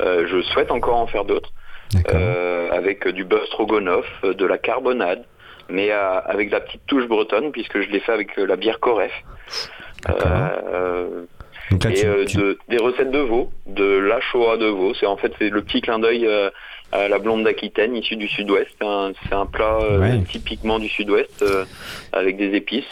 Euh, 0.00 0.26
je 0.28 0.42
souhaite 0.42 0.70
encore 0.72 0.96
en 0.96 1.06
faire 1.06 1.24
d'autres. 1.24 1.52
Euh, 2.12 2.68
avec 2.72 3.06
du 3.06 3.24
bœuf 3.24 3.44
stroganoff, 3.46 4.06
de 4.24 4.44
la 4.44 4.58
carbonade, 4.58 5.22
mais 5.70 5.92
euh, 5.92 6.20
avec 6.26 6.50
la 6.50 6.60
petite 6.60 6.82
touche 6.88 7.06
bretonne, 7.06 7.52
puisque 7.52 7.80
je 7.80 7.88
l'ai 7.90 8.00
fait 8.00 8.12
avec 8.12 8.36
la 8.36 8.56
bière 8.56 8.80
Coref. 8.80 9.12
D'accord. 10.04 10.26
Euh, 10.72 11.24
Donc 11.70 11.84
là, 11.84 11.90
et 11.90 11.94
tu, 11.94 12.06
euh, 12.06 12.24
tu- 12.26 12.36
de- 12.38 12.58
des 12.68 12.78
recettes 12.78 13.12
de 13.12 13.20
veau, 13.20 13.50
de 13.66 13.84
la 13.98 14.20
Shoah 14.20 14.56
de 14.56 14.66
veau. 14.66 14.94
C'est 14.94 15.06
en 15.06 15.16
fait 15.16 15.32
c'est 15.38 15.48
le 15.48 15.62
petit 15.62 15.80
clin 15.80 16.00
d'œil 16.00 16.26
euh, 16.94 17.08
la 17.08 17.18
blonde 17.18 17.44
d'Aquitaine, 17.44 17.96
issue 17.96 18.16
du 18.16 18.28
Sud-Ouest. 18.28 18.70
C'est 18.80 19.34
un, 19.34 19.46
plat 19.46 19.78
euh, 19.82 20.00
Ouais. 20.00 20.22
typiquement 20.28 20.78
du 20.78 20.88
Sud-Ouest 20.88 21.42
euh, 21.42 21.64
avec 22.12 22.36
des 22.36 22.54
épices. 22.54 22.84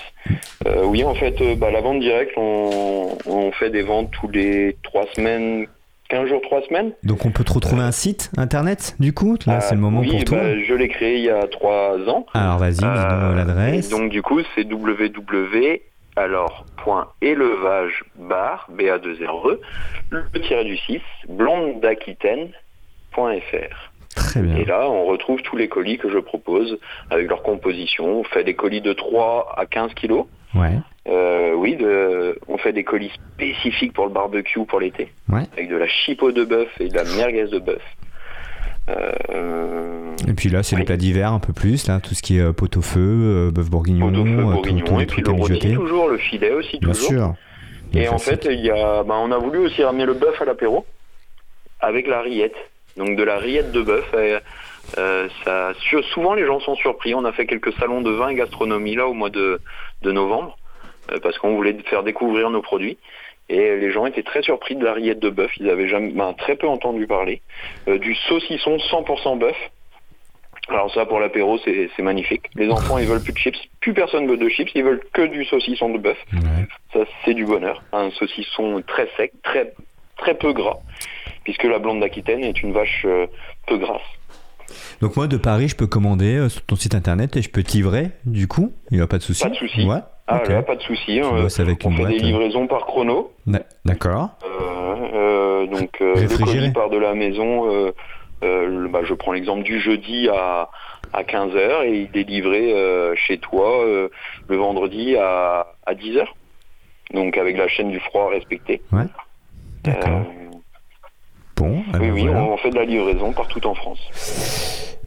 Euh, 0.66 0.84
oui, 0.84 1.04
en 1.04 1.14
fait, 1.14 1.36
bah, 1.56 1.70
la 1.70 1.80
vente 1.80 2.00
directe, 2.00 2.32
on, 2.36 3.16
on 3.26 3.52
fait 3.52 3.70
des 3.70 3.82
ventes 3.82 4.10
tous 4.10 4.28
les 4.28 4.76
trois 4.82 5.06
semaines, 5.14 5.66
15 6.08 6.28
jours, 6.28 6.40
trois 6.42 6.62
semaines. 6.62 6.92
donc 7.02 7.24
on 7.24 7.30
peut 7.30 7.44
te 7.44 7.52
retrouver 7.52 7.82
un 7.82 7.92
site 7.92 8.30
internet 8.36 8.94
du 8.98 9.12
coup? 9.12 9.36
Là, 9.46 9.60
c'est 9.60 9.74
le 9.74 9.80
moment 9.80 10.00
oui, 10.00 10.10
pour 10.10 10.24
toi? 10.24 10.38
bah, 10.38 10.58
je 10.62 10.74
l'ai 10.74 10.88
créé 10.88 11.18
il 11.18 11.24
y 11.24 11.30
a 11.30 11.46
trois 11.46 11.96
ans. 12.08 12.26
Alors 12.34 12.58
vas-y, 12.58 12.74
dis-nous 12.76 13.36
l'adresse. 13.36 13.88
Donc 13.90 14.10
du 14.10 14.22
coup, 14.22 14.40
c'est 14.54 14.64
www 14.70 15.80
alors 16.16 16.64
point 16.76 17.08
élevage 17.22 18.04
bar 18.16 18.68
b 18.70 18.82
a 18.82 18.98
2 18.98 19.18
r 19.26 19.48
e 19.48 19.60
le 20.10 20.40
tiré 20.42 20.64
du 20.64 20.76
6 20.76 21.00
blonde 21.28 21.80
Très 24.14 24.40
bien. 24.40 24.56
Et 24.56 24.64
là, 24.64 24.88
on 24.88 25.06
retrouve 25.06 25.42
tous 25.42 25.56
les 25.56 25.66
colis 25.68 25.98
que 25.98 26.08
je 26.08 26.18
propose 26.18 26.78
avec 27.10 27.28
leur 27.28 27.42
composition. 27.42 28.20
On 28.20 28.24
fait 28.24 28.44
des 28.44 28.54
colis 28.54 28.80
de 28.80 28.92
3 28.92 29.54
à 29.56 29.66
15 29.66 29.92
kilos. 29.94 30.26
Ouais. 30.54 30.78
Euh, 31.08 31.52
oui, 31.54 31.74
de, 31.76 32.38
on 32.46 32.56
fait 32.58 32.72
des 32.72 32.84
colis 32.84 33.10
spécifiques 33.34 33.92
pour 33.92 34.06
le 34.06 34.12
barbecue 34.12 34.64
pour 34.66 34.78
l'été, 34.80 35.12
Ouais. 35.28 35.42
avec 35.54 35.68
de 35.68 35.76
la 35.76 35.88
chipot 35.88 36.30
de 36.30 36.44
bœuf 36.44 36.68
et 36.80 36.88
de 36.88 36.94
la 36.94 37.02
merguez 37.04 37.48
de 37.48 37.58
bœuf. 37.58 37.82
Euh, 38.88 40.14
Et 40.28 40.34
puis 40.34 40.48
là, 40.48 40.62
c'est 40.62 40.76
les 40.76 40.82
Oui. 40.82 40.86
plats 40.86 40.96
d'hiver 40.96 41.32
un 41.32 41.40
peu 41.40 41.52
plus, 41.52 41.86
là, 41.88 42.00
tout 42.00 42.14
ce 42.14 42.22
qui 42.22 42.38
est 42.38 42.42
euh, 42.42 42.52
pot-au-feu, 42.52 43.50
bœuf 43.52 43.68
bourguignon, 43.70 44.10
pot 44.12 44.18
au 44.20 44.24
feu, 44.24 44.30
euh, 44.30 44.36
tout- 44.36 44.50
bourguignon, 44.52 44.84
tous 44.84 44.96
les 44.98 45.02
et 45.02 45.06
puis 45.06 45.22
le 45.22 45.30
rôti 45.32 45.74
toujours, 45.74 46.08
le 46.08 46.18
filet 46.18 46.52
aussi 46.52 46.78
Bien 46.78 46.92
sûr. 46.94 47.34
Et 47.94 48.08
en 48.08 48.18
fait, 48.18 48.46
il 48.50 48.60
y 48.60 48.70
a, 48.70 49.02
bah, 49.04 49.14
on 49.18 49.30
a 49.32 49.38
voulu 49.38 49.58
aussi 49.58 49.82
ramener 49.84 50.04
le 50.04 50.14
bœuf 50.14 50.40
à 50.40 50.44
l'apéro 50.44 50.84
avec 51.80 52.06
la 52.06 52.20
rillette. 52.22 52.54
Donc 52.96 53.16
de 53.16 53.22
la 53.22 53.38
rillette 53.38 53.72
de 53.72 53.82
bœuf. 53.82 54.04
euh, 54.98 55.28
ça, 55.44 55.72
souvent 56.12 56.34
les 56.34 56.46
gens 56.46 56.60
sont 56.60 56.74
surpris. 56.76 57.14
On 57.14 57.24
a 57.24 57.32
fait 57.32 57.46
quelques 57.46 57.72
salons 57.74 58.00
de 58.02 58.10
vin 58.10 58.28
et 58.28 58.34
gastronomie 58.34 58.94
là 58.94 59.06
au 59.06 59.14
mois 59.14 59.30
de, 59.30 59.60
de 60.02 60.12
novembre 60.12 60.56
euh, 61.12 61.18
parce 61.22 61.38
qu'on 61.38 61.54
voulait 61.54 61.76
faire 61.86 62.02
découvrir 62.02 62.50
nos 62.50 62.62
produits. 62.62 62.98
Et 63.50 63.76
les 63.76 63.92
gens 63.92 64.06
étaient 64.06 64.22
très 64.22 64.42
surpris 64.42 64.74
de 64.74 64.84
la 64.84 64.94
rillette 64.94 65.18
de 65.20 65.28
bœuf. 65.28 65.50
Ils 65.58 65.68
avaient 65.68 65.88
jamais, 65.88 66.12
ben, 66.12 66.32
très 66.32 66.56
peu 66.56 66.66
entendu 66.66 67.06
parler 67.06 67.42
Euh, 67.88 67.98
du 67.98 68.14
saucisson 68.14 68.76
100% 68.78 69.38
bœuf. 69.38 69.56
Alors 70.68 70.90
ça 70.94 71.04
pour 71.04 71.20
l'apéro 71.20 71.58
c'est 71.58 71.90
c'est 71.94 72.02
magnifique. 72.02 72.44
Les 72.54 72.70
enfants 72.70 72.96
ils 72.96 73.06
veulent 73.06 73.22
plus 73.22 73.34
de 73.34 73.38
chips, 73.38 73.58
plus 73.80 73.92
personne 73.92 74.26
veut 74.26 74.38
de 74.38 74.48
chips, 74.48 74.70
ils 74.74 74.82
veulent 74.82 75.02
que 75.12 75.20
du 75.26 75.44
saucisson 75.44 75.90
de 75.90 75.98
bœuf. 75.98 76.16
Ouais. 76.32 76.66
Ça, 76.94 77.00
c'est 77.24 77.34
du 77.34 77.44
bonheur. 77.44 77.82
Un 77.92 78.10
saucisson 78.12 78.82
très 78.86 79.06
sec, 79.18 79.32
très, 79.42 79.74
très 80.16 80.32
peu 80.38 80.54
gras, 80.54 80.78
puisque 81.44 81.64
la 81.64 81.78
blonde 81.78 82.00
d'Aquitaine 82.00 82.42
est 82.42 82.62
une 82.62 82.72
vache 82.72 83.02
euh, 83.06 83.26
peu 83.66 83.76
grasse. 83.78 84.00
Donc 85.00 85.16
moi, 85.16 85.26
de 85.28 85.36
Paris, 85.36 85.68
je 85.68 85.76
peux 85.76 85.86
commander 85.86 86.36
euh, 86.36 86.48
sur 86.48 86.62
ton 86.62 86.74
site 86.76 86.94
internet 86.94 87.36
et 87.36 87.42
je 87.42 87.50
peux 87.50 87.62
te 87.62 87.72
livrer, 87.72 88.10
du 88.26 88.48
coup 88.48 88.72
Il 88.90 88.96
n'y 88.96 89.02
a 89.02 89.06
pas 89.06 89.18
de 89.18 89.22
souci 89.22 89.42
Pas 89.42 89.50
de 89.50 89.54
souci. 89.56 89.84
Ouais. 89.86 89.98
Ah 90.26 90.38
ok. 90.42 90.48
là, 90.48 90.62
pas 90.62 90.74
de 90.76 90.82
souci. 90.82 91.20
hein, 91.20 91.30
avec 91.58 91.84
on 91.84 91.90
fait 91.90 91.96
boîte. 91.98 92.10
des 92.12 92.18
livraisons 92.18 92.66
par 92.66 92.86
chrono. 92.86 93.32
D'a- 93.46 93.62
D'accord. 93.84 94.30
Euh, 94.42 94.96
euh, 95.14 95.66
donc 95.66 96.00
euh, 96.00 96.14
le 96.14 96.28
colis 96.44 96.72
part 96.72 96.88
de 96.90 96.96
la 96.98 97.14
maison. 97.14 97.70
euh, 97.70 97.92
euh, 98.42 98.66
le- 98.66 98.88
bah, 98.88 99.00
je 99.04 99.12
prends 99.14 99.32
l'exemple 99.32 99.62
du 99.64 99.80
jeudi 99.80 100.28
à, 100.30 100.70
à 101.12 101.22
15h 101.24 101.84
et 101.84 102.08
il 102.12 102.18
est 102.18 102.24
livré 102.24 102.72
euh, 102.72 103.14
chez 103.16 103.36
toi 103.38 103.84
euh, 103.84 104.08
le 104.48 104.56
vendredi 104.56 105.14
à, 105.16 105.66
à 105.86 105.94
10h. 105.94 106.24
Donc 107.12 107.36
avec 107.36 107.58
la 107.58 107.68
chaîne 107.68 107.90
du 107.90 108.00
froid 108.00 108.30
respectée. 108.30 108.80
D'accord. 109.84 110.22
Bon, 111.56 111.82
eh 111.94 111.98
oui, 111.98 111.98
ben 112.00 112.12
oui, 112.12 112.26
voilà. 112.26 112.42
on 112.42 112.56
fait 112.56 112.70
de 112.70 112.76
la 112.76 112.84
livraison 112.84 113.32
partout 113.32 113.64
en 113.66 113.74
France. 113.74 113.98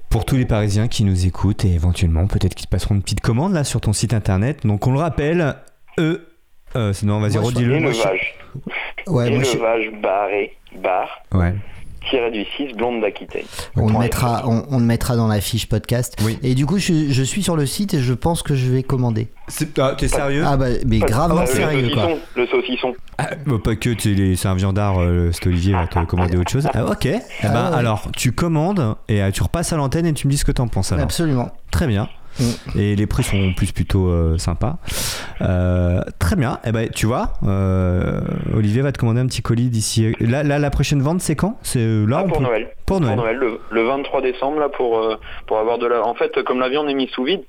Pour 0.10 0.24
tous 0.26 0.38
les 0.38 0.46
Parisiens 0.46 0.88
qui 0.88 1.04
nous 1.04 1.26
écoutent 1.28 1.66
et 1.66 1.74
éventuellement 1.74 2.28
peut-être 2.28 2.56
qu'ils 2.56 2.68
te 2.68 2.72
passeront 2.72 2.96
une 2.96 3.02
petite 3.02 3.22
commande 3.22 3.54
là 3.54 3.64
sur 3.64 3.82
ton 3.82 3.94
site 3.94 4.14
internet. 4.14 4.66
Donc 4.66 4.88
on 4.88 4.92
le 4.94 5.00
rappelle, 5.00 5.56
E. 6.00 6.28
Euh, 6.76 6.94
sinon, 6.94 7.20
vas-y, 7.20 7.38
redis-le. 7.38 7.76
Élevage. 7.76 8.36
Ouais, 9.08 9.28
Élevage 9.28 9.92
barré, 10.02 10.56
bar, 10.82 11.08
Ouais. 11.34 11.54
Tiré 12.10 12.32
du 12.32 12.44
6, 12.58 12.74
blonde 12.76 13.02
d'Aquitaine. 13.02 13.44
on, 13.76 13.88
le 13.92 13.98
mettra, 14.00 14.44
on, 14.48 14.66
on 14.70 14.80
le 14.80 14.86
mettra 14.86 15.16
dans 15.16 15.28
la 15.28 15.42
fiche 15.42 15.68
podcast. 15.68 16.16
Oui. 16.24 16.38
Et 16.44 16.56
du 16.56 16.66
coup, 16.66 16.78
je, 16.78 17.12
je 17.12 17.24
suis 17.24 17.44
sur 17.44 17.56
le 17.56 17.66
site 17.66 17.94
et 17.94 18.00
je 18.00 18.14
pense 18.14 18.44
que 18.44 18.56
je 18.56 18.72
vais 18.72 18.84
commander. 18.84 19.28
Ah, 19.80 19.96
t'es 19.98 20.08
sérieux 20.08 20.44
Ah 20.46 20.58
bah, 20.58 20.66
mais 20.86 21.00
gravement 21.00 21.46
sérieux 21.46 21.82
le 21.88 21.94
quoi. 21.94 22.04
saucisson, 22.04 22.22
le 22.36 22.48
saucisson. 22.48 22.94
Ah, 23.18 23.30
bah, 23.46 23.56
pas 23.64 23.76
que, 23.76 23.90
tu 23.92 24.32
es- 24.32 24.36
c'est 24.36 24.48
un 24.48 24.56
viandard, 24.56 25.00
euh, 25.02 25.32
cet 25.32 25.48
Olivier 25.48 25.74
va 25.74 25.88
te 25.88 26.04
commander 26.06 26.38
autre 26.38 26.52
chose. 26.52 26.68
Ah, 26.74 26.86
ok. 26.86 27.06
Eh 27.06 27.12
ben, 27.12 27.22
Ah, 27.54 27.72
ouais. 27.72 27.78
alors, 27.78 28.10
tu 28.16 28.32
commandes 28.32 28.96
et 29.08 29.22
euh, 29.24 29.32
tu 29.32 29.42
repasses 29.44 29.74
à 29.74 29.78
l'antenne 29.78 30.06
et 30.06 30.14
tu 30.14 30.28
me 30.28 30.32
dis 30.32 30.38
ce 30.38 30.46
que 30.46 30.52
t'en 30.52 30.68
penses 30.68 30.92
alors. 30.92 31.04
Absolument. 31.04 31.50
Très 31.72 31.88
bien. 31.88 32.10
Mm. 32.40 32.80
Et 32.80 32.96
les 32.96 33.08
prix 33.08 33.24
sont 33.24 33.54
plus 33.54 33.72
plutôt 33.72 34.08
euh, 34.10 34.38
sympas. 34.38 34.78
Euh, 35.42 36.02
très 36.20 36.36
bien. 36.36 36.60
Et 36.66 36.72
ben, 36.72 36.90
tu 36.90 37.06
vois, 37.06 37.34
euh, 37.44 38.22
Olivier 38.56 38.82
va 38.82 38.92
te 38.92 38.98
commander 39.00 39.22
un 39.22 39.28
petit 39.28 39.42
colis 39.42 39.70
d'ici. 39.70 40.16
Là, 40.20 40.44
là, 40.44 40.60
la 40.60 40.70
prochaine 40.70 41.02
vente, 41.02 41.22
c'est 41.22 41.36
quand? 41.36 41.58
C'est 41.64 41.80
là 42.06 42.18
Ah, 42.20 42.24
on 42.26 42.28
pour 42.28 42.38
peut- 42.38 42.44
Noël. 42.44 42.70
Pour 42.86 43.02
Noël. 43.02 43.38
le, 43.38 43.60
le 43.72 43.84
23 43.84 44.22
décembre, 44.22 44.60
là, 44.60 44.70
pour, 44.70 45.00
euh, 45.00 45.16
pour 45.46 45.58
avoir 45.60 45.78
de 45.78 45.88
la. 45.88 46.04
En 46.06 46.14
fait, 46.14 46.44
comme 46.44 46.60
la 46.60 46.70
viande 46.70 46.90
est 46.90 46.94
mise 46.94 47.10
sous 47.10 47.24
vide, 47.24 47.42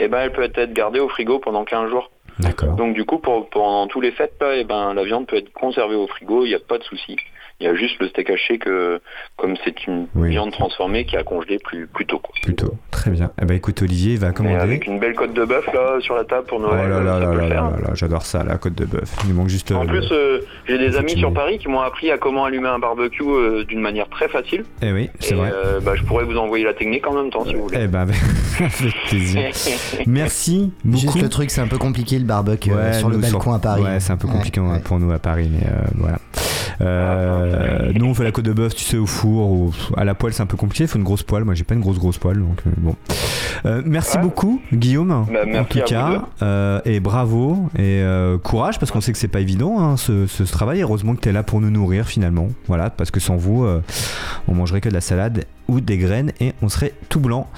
eh 0.00 0.08
ben, 0.08 0.18
elle 0.20 0.32
peut 0.32 0.42
être 0.54 0.72
gardée 0.72 1.00
au 1.00 1.08
frigo 1.08 1.38
pendant 1.38 1.64
15 1.64 1.90
jours. 1.90 2.10
D'accord. 2.40 2.74
Donc, 2.74 2.94
du 2.94 3.04
coup, 3.04 3.18
pour, 3.18 3.48
pendant 3.50 3.86
tous 3.86 4.00
les 4.00 4.10
fêtes, 4.10 4.34
là, 4.40 4.56
eh 4.56 4.64
ben, 4.64 4.92
la 4.94 5.04
viande 5.04 5.26
peut 5.26 5.36
être 5.36 5.52
conservée 5.52 5.94
au 5.94 6.06
frigo, 6.08 6.44
il 6.44 6.48
n'y 6.48 6.54
a 6.54 6.58
pas 6.58 6.78
de 6.78 6.82
souci. 6.84 7.16
Il 7.60 7.66
y 7.66 7.70
a 7.70 7.74
juste 7.76 7.94
le 8.00 8.08
steak 8.08 8.30
haché 8.30 8.58
que, 8.58 9.00
comme 9.36 9.54
c'est 9.64 9.86
une 9.86 10.06
Oui. 10.16 10.30
viande 10.30 10.50
transformée, 10.50 11.04
qui 11.04 11.16
a 11.16 11.22
congelé 11.22 11.58
plus, 11.64 11.86
plus 11.86 12.04
tôt. 12.04 12.18
Quoi. 12.18 12.34
Plutôt. 12.42 12.74
Très 12.90 13.10
bien. 13.12 13.30
Eh 13.40 13.44
ben, 13.44 13.54
écoute, 13.56 13.80
Olivier 13.80 14.16
va 14.16 14.28
Mais 14.28 14.34
commander. 14.34 14.56
avec 14.56 14.86
une 14.86 14.98
belle 14.98 15.14
côte 15.14 15.32
de 15.34 15.44
bœuf 15.44 15.64
là 15.72 15.96
sur 16.00 16.16
la 16.16 16.24
table 16.24 16.46
pour 16.48 16.58
Oh 16.58 16.62
Noël. 16.62 16.88
là 16.90 17.00
là 17.00 17.18
là 17.20 17.26
peut 17.30 17.36
là 17.38 17.48
là 17.48 17.54
là 17.54 17.70
là, 17.80 17.90
j'adore 17.94 18.22
ça, 18.26 18.42
la 18.44 18.56
côte 18.58 18.74
de 18.74 18.84
bœuf. 18.84 19.08
Il 19.26 19.34
manque 19.34 19.48
juste. 19.48 19.70
En 19.72 19.84
euh, 19.84 19.86
plus, 19.88 20.06
euh, 20.10 20.40
j'ai 20.66 20.78
des 20.78 20.96
amis 20.96 21.16
sur. 21.16 21.32
Paris 21.32 21.58
qui 21.58 21.68
m'ont 21.68 21.80
appris 21.80 22.10
à 22.10 22.18
comment 22.18 22.44
allumer 22.44 22.68
un 22.68 22.78
barbecue 22.78 23.22
euh, 23.24 23.64
d'une 23.64 23.80
manière 23.80 24.08
très 24.08 24.28
facile. 24.28 24.64
Eh 24.82 24.92
oui, 24.92 25.10
c'est 25.20 25.34
vrai. 25.34 25.50
euh, 25.52 25.80
bah, 25.80 25.92
je 25.94 26.02
pourrais 26.02 26.24
vous 26.24 26.36
envoyer 26.36 26.64
la 26.64 26.74
technique 26.74 27.06
en 27.06 27.14
même 27.14 27.30
temps 27.30 27.44
si 27.44 27.54
vous 27.54 27.64
voulez. 27.64 27.78
Eh 27.82 27.86
ben, 27.86 28.00
avec 28.58 28.94
plaisir. 29.08 29.50
Merci 30.06 30.72
beaucoup. 30.84 31.00
Juste 31.00 31.22
le 31.22 31.28
truc, 31.28 31.50
c'est 31.50 31.60
un 31.60 31.66
peu 31.68 31.78
compliqué 31.78 32.18
le 32.18 32.24
barbecue 32.24 32.72
euh, 32.72 32.90
Ouais, 32.90 32.92
sur 32.98 33.08
le 33.08 33.18
balcon 33.18 33.52
à 33.52 33.58
Paris. 33.58 33.82
Ouais, 33.82 34.00
c'est 34.00 34.12
un 34.12 34.16
peu 34.16 34.28
compliqué 34.28 34.60
ouais. 34.60 34.80
pour 34.80 34.98
nous 34.98 35.12
à 35.12 35.18
Paris, 35.18 35.50
mais 35.52 35.66
euh, 35.66 35.80
voilà. 35.96 36.18
Euh, 36.80 37.92
nous, 37.94 38.06
on 38.06 38.14
fait 38.14 38.24
la 38.24 38.32
côte 38.32 38.44
de 38.44 38.52
bœuf, 38.52 38.74
tu 38.74 38.84
sais, 38.84 38.96
au 38.96 39.06
four, 39.06 39.50
ou 39.50 39.72
à 39.96 40.04
la 40.04 40.14
poêle, 40.14 40.32
c'est 40.32 40.42
un 40.42 40.46
peu 40.46 40.56
compliqué. 40.56 40.84
Il 40.84 40.88
faut 40.88 40.98
une 40.98 41.04
grosse 41.04 41.22
poêle. 41.22 41.44
Moi, 41.44 41.54
j'ai 41.54 41.64
pas 41.64 41.74
une 41.74 41.80
grosse 41.80 41.98
grosse 41.98 42.18
poêle, 42.18 42.38
donc 42.38 42.60
euh, 42.66 42.70
bon. 42.78 42.96
Euh, 43.66 43.82
merci 43.84 44.16
Ouais. 44.16 44.22
beaucoup, 44.22 44.60
Guillaume. 44.72 45.26
Bah, 45.32 45.60
en 45.60 45.64
tout 45.64 45.80
cas, 45.86 46.22
euh, 46.42 46.80
et 46.84 47.00
bravo 47.00 47.68
et 47.78 48.02
courage 48.42 48.78
parce 48.78 48.90
qu'on 48.92 49.00
sait 49.00 49.12
que 49.12 49.18
c'est 49.18 49.28
pas 49.28 49.40
évident 49.40 49.80
hein, 49.80 49.96
ce, 49.96 50.26
ce 50.26 50.42
travail. 50.44 50.82
Heureusement 50.82 51.14
que 51.14 51.20
tu 51.20 51.28
es 51.28 51.32
là 51.32 51.42
pour 51.42 51.60
nous 51.60 51.70
nourrir 51.70 52.06
finalement. 52.06 52.48
Voilà, 52.68 52.90
parce 52.90 53.10
que 53.10 53.20
sans 53.20 53.36
vous, 53.36 53.66
on 54.48 54.54
mangerait 54.54 54.80
que 54.80 54.88
de 54.88 54.94
la 54.94 55.00
salade 55.00 55.44
ou 55.68 55.80
des 55.80 55.98
graines 55.98 56.32
et 56.40 56.52
on 56.62 56.68
serait 56.68 56.92
tout 57.08 57.20
blanc. 57.20 57.48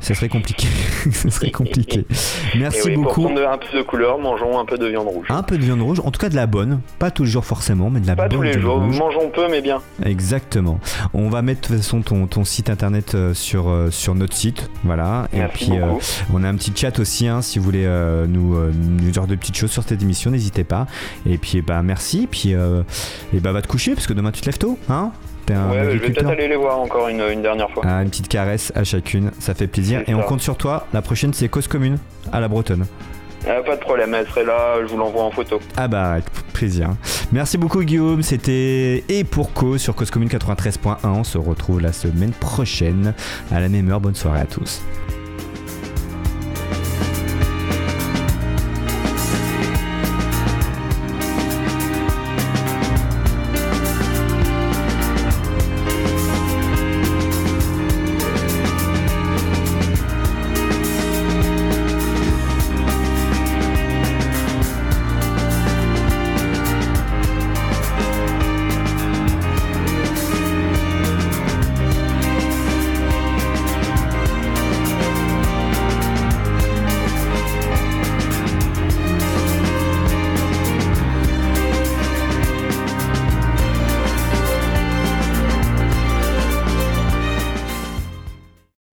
Ça 0.00 0.14
serait 0.14 0.28
compliqué. 0.28 0.66
Ça 1.12 1.30
serait 1.30 1.50
compliqué. 1.50 2.04
Merci 2.56 2.80
oui, 2.86 2.94
pour 2.94 3.04
beaucoup. 3.04 3.22
prendre 3.22 3.46
un 3.48 3.58
peu 3.58 3.76
de 3.76 3.82
couleur, 3.82 4.18
mangeons 4.18 4.58
un 4.58 4.64
peu 4.64 4.78
de 4.78 4.86
viande 4.86 5.06
rouge. 5.08 5.26
Un 5.30 5.42
peu 5.42 5.56
de 5.56 5.62
viande 5.62 5.80
rouge, 5.82 6.00
en 6.04 6.10
tout 6.10 6.20
cas 6.20 6.28
de 6.28 6.36
la 6.36 6.46
bonne, 6.46 6.80
pas 6.98 7.10
tous 7.10 7.24
les 7.24 7.30
jours 7.30 7.44
forcément, 7.44 7.90
mais 7.90 8.00
de 8.00 8.06
la 8.06 8.16
Pas 8.16 8.28
bonne 8.28 8.38
tous 8.38 8.42
les 8.42 8.60
jours, 8.60 8.80
rouge. 8.80 8.98
mangeons 8.98 9.30
peu 9.30 9.48
mais 9.50 9.60
bien. 9.62 9.80
Exactement. 10.04 10.80
On 11.14 11.28
va 11.28 11.42
mettre 11.42 11.60
de 11.62 11.66
toute 11.66 11.76
façon 11.76 12.02
ton, 12.02 12.26
ton 12.26 12.44
site 12.44 12.70
internet 12.70 13.14
euh, 13.14 13.34
sur, 13.34 13.68
euh, 13.68 13.90
sur 13.90 14.14
notre 14.14 14.34
site, 14.34 14.70
voilà. 14.84 15.28
Et 15.32 15.42
puis 15.52 15.70
euh, 15.72 15.92
on 16.32 16.42
a 16.44 16.48
un 16.48 16.54
petit 16.56 16.72
chat 16.74 16.98
aussi, 16.98 17.28
hein, 17.28 17.42
si 17.42 17.58
vous 17.58 17.64
voulez 17.64 17.84
euh, 17.86 18.26
nous, 18.26 18.56
euh, 18.56 18.72
nous 18.74 19.10
dire 19.10 19.26
de 19.26 19.34
petites 19.34 19.56
choses 19.56 19.70
sur 19.70 19.82
cette 19.82 20.02
émission, 20.02 20.30
n'hésitez 20.30 20.64
pas. 20.64 20.86
Et 21.26 21.38
puis 21.38 21.62
bah 21.62 21.82
merci, 21.82 22.26
puis 22.30 22.50
et 22.50 23.40
bah 23.40 23.52
va 23.52 23.62
te 23.62 23.68
coucher 23.68 23.94
parce 23.94 24.06
que 24.06 24.12
demain 24.12 24.32
tu 24.32 24.40
te 24.40 24.46
lèves 24.46 24.58
tôt, 24.58 24.78
hein 24.88 25.12
T'es 25.46 25.54
un 25.54 25.70
Ouais, 25.70 25.84
je 25.84 25.98
vais 25.98 26.10
peut-être 26.10 26.28
aller 26.28 26.48
les 26.48 26.56
voir 26.56 26.78
encore 26.78 27.08
une, 27.08 27.20
une 27.32 27.42
dernière 27.42 27.70
fois. 27.70 27.82
Ah, 27.86 28.02
une 28.02 28.10
petite 28.10 28.28
caresse 28.28 28.72
à 28.74 28.84
chacune, 28.84 29.30
ça 29.38 29.54
fait 29.54 29.66
plaisir. 29.66 30.02
Et 30.06 30.14
on 30.14 30.22
compte 30.22 30.40
sur 30.40 30.56
toi. 30.56 30.86
La 30.92 31.02
prochaine 31.02 31.32
c'est 31.32 31.48
cause 31.48 31.68
commune 31.68 31.98
à 32.32 32.40
la 32.40 32.48
Bretonne. 32.48 32.86
Ah, 33.48 33.62
pas 33.64 33.76
de 33.76 33.80
problème, 33.80 34.12
elle 34.12 34.26
serait 34.26 34.44
là, 34.44 34.74
je 34.82 34.86
vous 34.86 34.96
l'envoie 34.96 35.22
en 35.22 35.30
photo. 35.30 35.60
Ah 35.76 35.86
bah 35.86 36.12
avec 36.14 36.24
plaisir. 36.52 36.90
Merci 37.30 37.58
beaucoup 37.58 37.80
Guillaume, 37.84 38.22
c'était 38.22 39.04
Et 39.08 39.22
pour 39.22 39.52
cause 39.52 39.80
sur 39.80 39.94
Cause 39.94 40.10
Commune 40.10 40.28
93.1. 40.28 40.96
On 41.04 41.22
se 41.22 41.38
retrouve 41.38 41.80
la 41.80 41.92
semaine 41.92 42.32
prochaine 42.32 43.14
à 43.52 43.60
la 43.60 43.68
même 43.68 43.88
heure. 43.88 44.00
Bonne 44.00 44.16
soirée 44.16 44.40
à 44.40 44.46
tous. 44.46 44.82